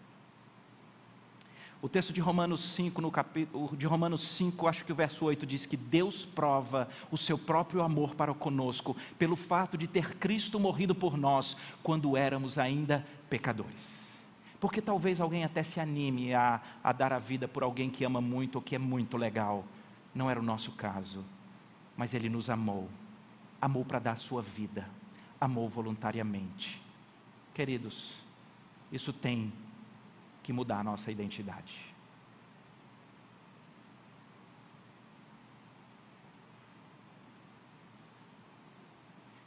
O 1.83 1.89
texto 1.89 2.13
de 2.13 2.21
Romanos 2.21 2.61
5, 2.75 3.01
no 3.01 3.11
capítulo 3.11 3.75
de 3.75 3.87
Romanos 3.87 4.21
5, 4.21 4.69
acho 4.69 4.85
que 4.85 4.93
o 4.93 4.95
verso 4.95 5.25
8 5.25 5.47
diz 5.47 5.65
que 5.65 5.79
Deus 5.79 6.27
prova 6.27 6.87
o 7.11 7.17
seu 7.17 7.39
próprio 7.39 7.81
amor 7.81 8.15
para 8.15 8.35
conosco 8.35 8.95
pelo 9.19 9.35
fato 9.35 9.79
de 9.79 9.87
ter 9.87 10.17
Cristo 10.17 10.61
morrido 10.61 10.95
por 10.95 11.17
nós 11.17 11.57
quando 11.83 12.19
éramos 12.19 12.59
ainda 12.59 13.07
pecadores. 13.31 14.00
Porque 14.61 14.83
talvez 14.83 15.21
alguém 15.21 15.43
até 15.43 15.63
se 15.63 15.81
anime 15.81 16.35
a, 16.35 16.61
a 16.85 16.93
dar 16.93 17.15
a 17.15 17.19
vida 17.19 17.49
por 17.49 17.63
alguém 17.63 17.89
que 17.89 18.05
ama 18.05 18.21
muito 18.21 18.57
ou 18.57 18.63
que 18.63 18.75
é 18.75 18.79
muito 18.79 19.17
legal. 19.17 19.65
Não 20.15 20.29
era 20.29 20.39
o 20.39 20.43
nosso 20.43 20.73
caso, 20.73 21.25
mas 21.97 22.13
Ele 22.13 22.29
nos 22.29 22.51
amou, 22.51 22.89
amou 23.61 23.85
para 23.85 23.99
dar 23.99 24.13
a 24.13 24.17
sua 24.17 24.43
vida, 24.43 24.87
amou 25.41 25.69
voluntariamente. 25.69 26.81
Queridos, 27.55 28.15
isso 28.93 29.15
tem 29.15 29.51
que 30.43 30.53
mudar 30.53 30.81
a 30.81 30.85
nossa 30.85 31.11
identidade. 31.11 31.91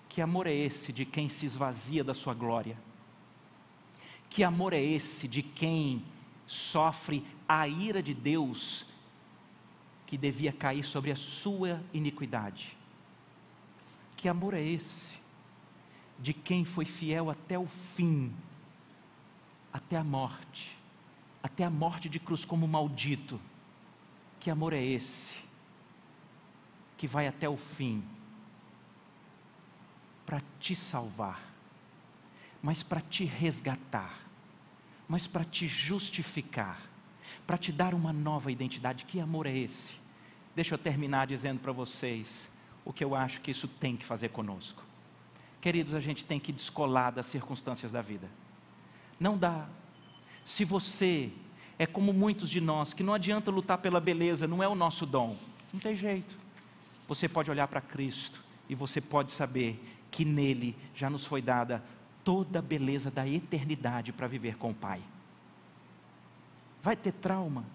Que 0.10 0.22
amor 0.22 0.48
é 0.48 0.54
esse 0.54 0.92
de 0.92 1.06
quem 1.06 1.28
se 1.28 1.46
esvazia 1.46 2.04
da 2.04 2.14
sua 2.14 2.34
glória? 2.34 2.78
Que 4.34 4.44
amor 4.44 4.74
é 4.74 4.82
esse 4.82 5.28
de 5.28 5.44
quem 5.44 6.04
sofre 6.48 7.24
a 7.48 7.68
ira 7.68 8.02
de 8.02 8.16
Deus 8.16 8.84
que 10.08 10.18
devia 10.18 10.52
cair 10.52 10.84
sobre 10.84 11.12
a 11.12 11.16
sua 11.16 11.80
iniquidade. 11.94 12.76
Que 14.18 14.28
amor 14.28 14.56
é 14.56 14.62
esse? 14.62 15.20
De 16.18 16.34
quem 16.34 16.66
foi 16.66 16.84
fiel 16.84 17.30
até 17.30 17.60
o 17.60 17.68
fim, 17.96 18.34
até 19.72 19.98
a 19.98 20.04
morte, 20.04 20.76
até 21.44 21.64
a 21.64 21.70
morte 21.70 22.10
de 22.10 22.20
cruz 22.20 22.44
como 22.44 22.68
maldito. 22.68 23.40
Que 24.40 24.50
amor 24.50 24.74
é 24.74 24.84
esse? 24.84 25.32
Que 26.98 27.06
vai 27.06 27.28
até 27.28 27.48
o 27.48 27.58
fim 27.58 28.04
para 30.26 30.42
te 30.60 30.76
salvar, 30.76 31.53
mas 32.64 32.82
para 32.82 33.02
te 33.02 33.26
resgatar, 33.26 34.22
mas 35.06 35.28
para 35.28 35.44
te 35.44 35.68
justificar, 35.68 36.82
para 37.46 37.58
te 37.58 37.74
dar 37.74 37.94
uma 37.94 38.14
nova 38.14 38.50
identidade. 38.50 39.04
Que 39.04 39.20
amor 39.20 39.46
é 39.46 39.56
esse? 39.56 39.92
Deixa 40.56 40.74
eu 40.74 40.78
terminar 40.78 41.28
dizendo 41.28 41.60
para 41.60 41.74
vocês 41.74 42.50
o 42.86 42.94
que 42.94 43.04
eu 43.04 43.14
acho 43.14 43.42
que 43.42 43.52
isso 43.52 43.68
tem 43.68 43.98
que 43.98 44.06
fazer 44.06 44.30
conosco. 44.30 44.82
Queridos, 45.60 45.94
a 45.94 46.00
gente 46.00 46.24
tem 46.24 46.40
que 46.40 46.54
descolar 46.54 47.12
das 47.12 47.26
circunstâncias 47.26 47.92
da 47.92 48.02
vida. 48.02 48.30
Não 49.20 49.38
dá. 49.38 49.68
Se 50.46 50.64
você 50.64 51.32
é 51.78 51.86
como 51.86 52.14
muitos 52.14 52.50
de 52.50 52.62
nós, 52.62 52.94
que 52.94 53.04
não 53.04 53.14
adianta 53.14 53.52
lutar 53.52 53.80
pela 53.80 54.00
beleza, 54.00 54.48
não 54.48 54.64
é 54.64 54.68
o 54.68 54.76
nosso 54.76 55.06
dom. 55.06 55.38
Não 55.74 55.80
tem 55.82 55.96
jeito. 55.96 56.38
Você 57.10 57.28
pode 57.28 57.52
olhar 57.52 57.68
para 57.68 57.82
Cristo 57.82 58.42
e 58.70 58.76
você 58.76 59.02
pode 59.02 59.32
saber 59.32 59.82
que 60.10 60.24
nele 60.24 60.76
já 60.96 61.10
nos 61.10 61.26
foi 61.26 61.42
dada 61.42 61.84
toda 62.24 62.60
a 62.60 62.62
beleza 62.62 63.12
da 63.12 63.28
eternidade 63.28 64.12
para 64.12 64.28
viver 64.28 64.58
com 64.58 64.72
o 64.72 64.76
Pai. 64.76 65.02
Vai 66.82 66.96
ter 66.96 67.12
trauma, 67.12 67.66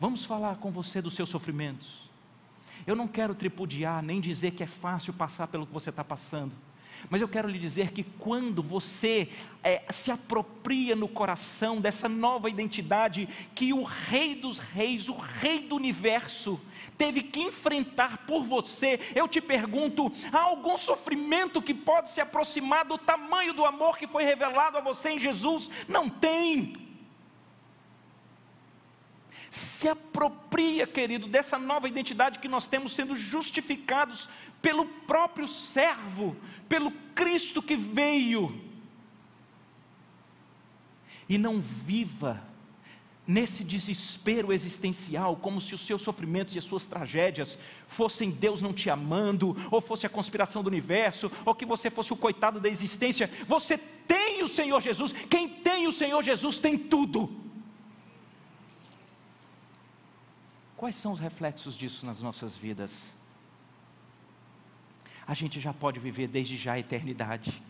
Vamos 0.00 0.24
falar 0.24 0.56
com 0.56 0.70
você 0.70 1.02
dos 1.02 1.12
seus 1.12 1.28
sofrimentos. 1.28 2.08
Eu 2.86 2.96
não 2.96 3.06
quero 3.06 3.34
tripudiar, 3.34 4.02
nem 4.02 4.18
dizer 4.18 4.52
que 4.52 4.62
é 4.62 4.66
fácil 4.66 5.12
passar 5.12 5.46
pelo 5.46 5.66
que 5.66 5.72
você 5.74 5.90
está 5.90 6.02
passando. 6.02 6.52
Mas 7.08 7.22
eu 7.22 7.28
quero 7.28 7.48
lhe 7.48 7.58
dizer 7.58 7.92
que 7.92 8.02
quando 8.02 8.62
você 8.62 9.28
é, 9.62 9.82
se 9.90 10.10
apropria 10.10 10.96
no 10.96 11.08
coração 11.08 11.80
dessa 11.80 12.08
nova 12.08 12.48
identidade 12.48 13.28
que 13.54 13.72
o 13.72 13.82
Rei 13.84 14.34
dos 14.34 14.58
Reis, 14.58 15.08
o 15.08 15.16
Rei 15.16 15.60
do 15.60 15.76
Universo, 15.76 16.60
teve 16.98 17.22
que 17.22 17.40
enfrentar 17.40 18.26
por 18.26 18.42
você, 18.42 19.00
eu 19.14 19.28
te 19.28 19.40
pergunto: 19.40 20.12
há 20.32 20.40
algum 20.40 20.76
sofrimento 20.76 21.62
que 21.62 21.74
pode 21.74 22.10
se 22.10 22.20
aproximar 22.20 22.84
do 22.84 22.98
tamanho 22.98 23.52
do 23.52 23.64
amor 23.64 23.96
que 23.96 24.06
foi 24.06 24.24
revelado 24.24 24.78
a 24.78 24.80
você 24.80 25.10
em 25.10 25.20
Jesus? 25.20 25.70
Não 25.88 26.08
tem 26.08 26.89
se 29.50 29.88
apropria, 29.88 30.86
querido, 30.86 31.26
dessa 31.26 31.58
nova 31.58 31.88
identidade 31.88 32.38
que 32.38 32.46
nós 32.46 32.68
temos 32.68 32.94
sendo 32.94 33.16
justificados 33.16 34.28
pelo 34.62 34.86
próprio 34.86 35.48
servo, 35.48 36.36
pelo 36.68 36.92
Cristo 37.14 37.60
que 37.60 37.74
veio. 37.74 38.60
E 41.28 41.36
não 41.36 41.60
viva 41.60 42.40
nesse 43.26 43.64
desespero 43.64 44.52
existencial, 44.52 45.36
como 45.36 45.60
se 45.60 45.74
os 45.74 45.84
seus 45.84 46.02
sofrimentos 46.02 46.54
e 46.54 46.58
as 46.58 46.64
suas 46.64 46.86
tragédias 46.86 47.58
fossem 47.88 48.30
Deus 48.30 48.62
não 48.62 48.72
te 48.72 48.88
amando, 48.88 49.56
ou 49.70 49.80
fosse 49.80 50.06
a 50.06 50.10
conspiração 50.10 50.62
do 50.62 50.68
universo, 50.68 51.30
ou 51.44 51.54
que 51.54 51.66
você 51.66 51.90
fosse 51.90 52.12
o 52.12 52.16
coitado 52.16 52.60
da 52.60 52.68
existência. 52.68 53.30
Você 53.48 53.78
tem 53.78 54.42
o 54.42 54.48
Senhor 54.48 54.80
Jesus, 54.80 55.12
quem 55.28 55.48
tem 55.48 55.88
o 55.88 55.92
Senhor 55.92 56.22
Jesus 56.22 56.58
tem 56.58 56.78
tudo. 56.78 57.49
Quais 60.80 60.96
são 60.96 61.12
os 61.12 61.20
reflexos 61.20 61.76
disso 61.76 62.06
nas 62.06 62.22
nossas 62.22 62.56
vidas? 62.56 63.14
A 65.26 65.34
gente 65.34 65.60
já 65.60 65.74
pode 65.74 66.00
viver 66.00 66.26
desde 66.26 66.56
já 66.56 66.72
a 66.72 66.78
eternidade. 66.78 67.62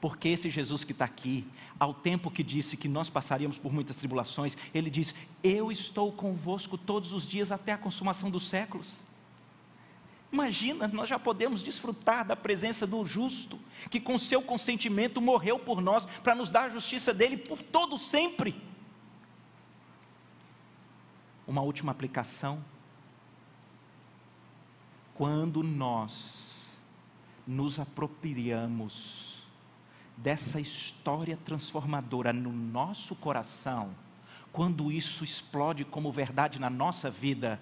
Porque 0.00 0.30
esse 0.30 0.50
Jesus 0.50 0.82
que 0.82 0.90
está 0.90 1.04
aqui, 1.04 1.46
ao 1.78 1.94
tempo 1.94 2.32
que 2.32 2.42
disse 2.42 2.76
que 2.76 2.88
nós 2.88 3.08
passaríamos 3.08 3.58
por 3.58 3.72
muitas 3.72 3.96
tribulações, 3.96 4.56
ele 4.74 4.90
diz: 4.90 5.14
Eu 5.40 5.70
estou 5.70 6.10
convosco 6.10 6.76
todos 6.76 7.12
os 7.12 7.28
dias 7.28 7.52
até 7.52 7.74
a 7.74 7.78
consumação 7.78 8.28
dos 8.28 8.48
séculos. 8.48 8.98
Imagina, 10.32 10.88
nós 10.88 11.08
já 11.08 11.20
podemos 11.20 11.62
desfrutar 11.62 12.26
da 12.26 12.34
presença 12.34 12.84
do 12.88 13.06
justo, 13.06 13.56
que 13.88 14.00
com 14.00 14.18
seu 14.18 14.42
consentimento 14.42 15.20
morreu 15.20 15.60
por 15.60 15.80
nós, 15.80 16.06
para 16.24 16.34
nos 16.34 16.50
dar 16.50 16.64
a 16.64 16.70
justiça 16.70 17.14
dele 17.14 17.36
por 17.36 17.62
todo 17.62 17.96
sempre 17.96 18.71
uma 21.46 21.60
última 21.60 21.92
aplicação. 21.92 22.62
Quando 25.14 25.62
nós 25.62 26.42
nos 27.46 27.78
apropriamos 27.78 29.42
dessa 30.16 30.60
história 30.60 31.36
transformadora 31.36 32.32
no 32.32 32.52
nosso 32.52 33.14
coração, 33.14 33.94
quando 34.52 34.92
isso 34.92 35.24
explode 35.24 35.84
como 35.84 36.12
verdade 36.12 36.58
na 36.58 36.70
nossa 36.70 37.10
vida, 37.10 37.60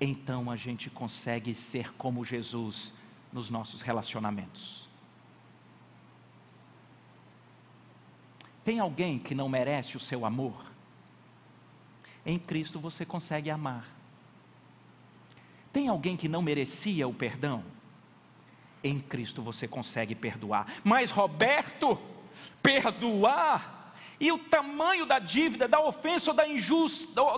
então 0.00 0.50
a 0.50 0.56
gente 0.56 0.88
consegue 0.88 1.54
ser 1.54 1.92
como 1.94 2.24
Jesus 2.24 2.92
nos 3.32 3.50
nossos 3.50 3.80
relacionamentos. 3.80 4.88
Tem 8.64 8.78
alguém 8.78 9.18
que 9.18 9.34
não 9.34 9.48
merece 9.48 9.96
o 9.96 10.00
seu 10.00 10.24
amor? 10.24 10.71
Em 12.24 12.38
Cristo 12.38 12.78
você 12.78 13.04
consegue 13.04 13.50
amar. 13.50 13.88
Tem 15.72 15.88
alguém 15.88 16.16
que 16.16 16.28
não 16.28 16.42
merecia 16.42 17.08
o 17.08 17.14
perdão? 17.14 17.64
Em 18.84 19.00
Cristo 19.00 19.42
você 19.42 19.66
consegue 19.66 20.14
perdoar. 20.14 20.66
Mas 20.84 21.10
Roberto, 21.10 21.98
perdoar 22.62 23.94
e 24.20 24.30
o 24.30 24.38
tamanho 24.38 25.04
da 25.04 25.18
dívida, 25.18 25.66
da 25.66 25.80
ofensa 25.80 26.30
ou 26.30 26.36
da, 26.36 26.44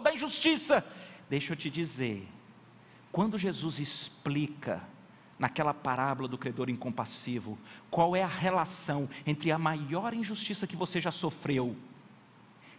da 0.00 0.14
injustiça. 0.14 0.84
Deixa 1.30 1.52
eu 1.52 1.56
te 1.56 1.70
dizer, 1.70 2.28
quando 3.10 3.38
Jesus 3.38 3.78
explica 3.78 4.82
naquela 5.38 5.72
parábola 5.72 6.28
do 6.28 6.36
credor 6.36 6.68
incompassivo, 6.68 7.58
qual 7.90 8.14
é 8.14 8.22
a 8.22 8.28
relação 8.28 9.08
entre 9.26 9.50
a 9.50 9.58
maior 9.58 10.12
injustiça 10.12 10.66
que 10.66 10.76
você 10.76 11.00
já 11.00 11.10
sofreu 11.10 11.74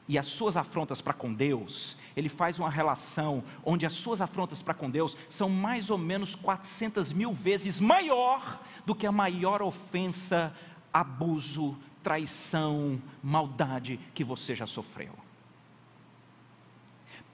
e 0.08 0.18
as 0.18 0.28
suas 0.28 0.56
afrontas 0.56 1.01
para 1.01 1.14
com 1.14 1.34
Deus, 1.34 1.97
ele 2.16 2.30
faz 2.30 2.60
uma 2.60 2.70
relação 2.70 3.43
onde 3.64 3.86
as 3.86 3.93
suas 3.93 4.22
afrontas 4.22 4.62
para 4.62 4.74
com 4.74 4.89
Deus 4.89 5.18
são 5.30 5.49
mais 5.49 5.89
ou 5.89 5.97
menos 5.97 6.36
400 6.36 7.12
mil 7.12 7.34
vezes 7.34 7.80
maior 7.80 8.62
do 8.86 8.93
que 8.93 9.08
a 9.08 9.12
maior 9.12 9.62
ofensa, 9.62 10.56
abuso, 10.93 11.76
traição, 12.03 13.01
maldade 13.24 13.99
que 14.14 14.24
você 14.24 14.53
já 14.53 14.68
sofreu. 14.68 15.12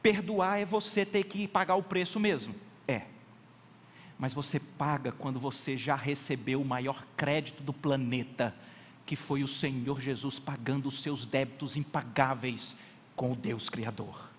Perdoar 0.02 0.60
é 0.60 0.66
você 0.66 1.06
ter 1.06 1.26
que 1.26 1.48
pagar 1.48 1.76
o 1.76 1.84
preço 1.84 2.20
mesmo, 2.20 2.56
é. 2.88 3.04
Mas 4.18 4.34
você 4.34 4.60
paga 4.60 5.12
quando 5.12 5.40
você 5.40 5.76
já 5.76 5.96
recebeu 5.96 6.62
o 6.62 6.66
maior 6.66 7.06
crédito 7.18 7.62
do 7.62 7.74
planeta 7.74 8.56
que 9.12 9.16
foi 9.18 9.44
o 9.44 9.48
Senhor 9.48 10.00
Jesus 10.00 10.40
pagando 10.40 10.88
os 10.88 11.02
seus 11.02 11.26
débitos 11.26 11.76
impagáveis 11.76 12.78
com 13.14 13.34
o 13.34 13.36
Deus 13.36 13.70
Criador. 13.70 14.30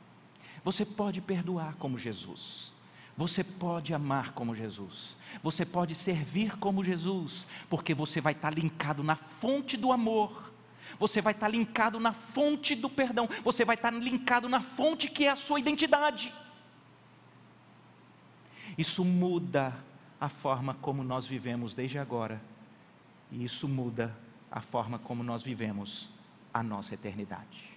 Você 0.65 0.83
pode 0.87 1.21
perdoar 1.21 1.75
como 1.75 1.99
Jesus. 1.99 2.73
Você 3.15 3.45
pode 3.45 3.93
amar 3.93 4.33
como 4.33 4.57
Jesus. 4.57 5.15
Você 5.43 5.67
pode 5.67 5.95
servir 5.95 6.57
como 6.57 6.83
Jesus, 6.83 7.47
porque 7.69 7.93
você 7.93 8.19
vai 8.19 8.33
estar 8.33 8.49
linkado 8.49 9.05
na 9.05 9.15
fonte 9.15 9.77
do 9.77 9.93
amor. 9.93 10.51
Você 10.99 11.21
vai 11.21 11.35
estar 11.35 11.49
linkado 11.49 12.01
na 12.01 12.15
fonte 12.15 12.75
do 12.75 12.89
perdão. 12.89 13.29
Você 13.45 13.67
vai 13.67 13.75
estar 13.75 13.93
linkado 13.93 14.49
na 14.49 14.63
fonte 14.63 15.07
que 15.07 15.27
é 15.27 15.29
a 15.29 15.37
sua 15.37 15.61
identidade. 15.61 16.33
Isso 18.79 19.05
muda 19.05 19.77
a 20.19 20.31
forma 20.31 20.73
como 20.81 21.05
nós 21.05 21.27
vivemos 21.27 21.75
desde 21.75 21.99
agora. 21.99 22.41
E 23.31 23.45
isso 23.45 23.69
muda 23.69 24.22
a 24.53 24.61
forma 24.61 24.99
como 24.99 25.23
nós 25.23 25.43
vivemos 25.43 26.11
a 26.53 26.63
nossa 26.63 26.95
eternidade. 26.95 27.72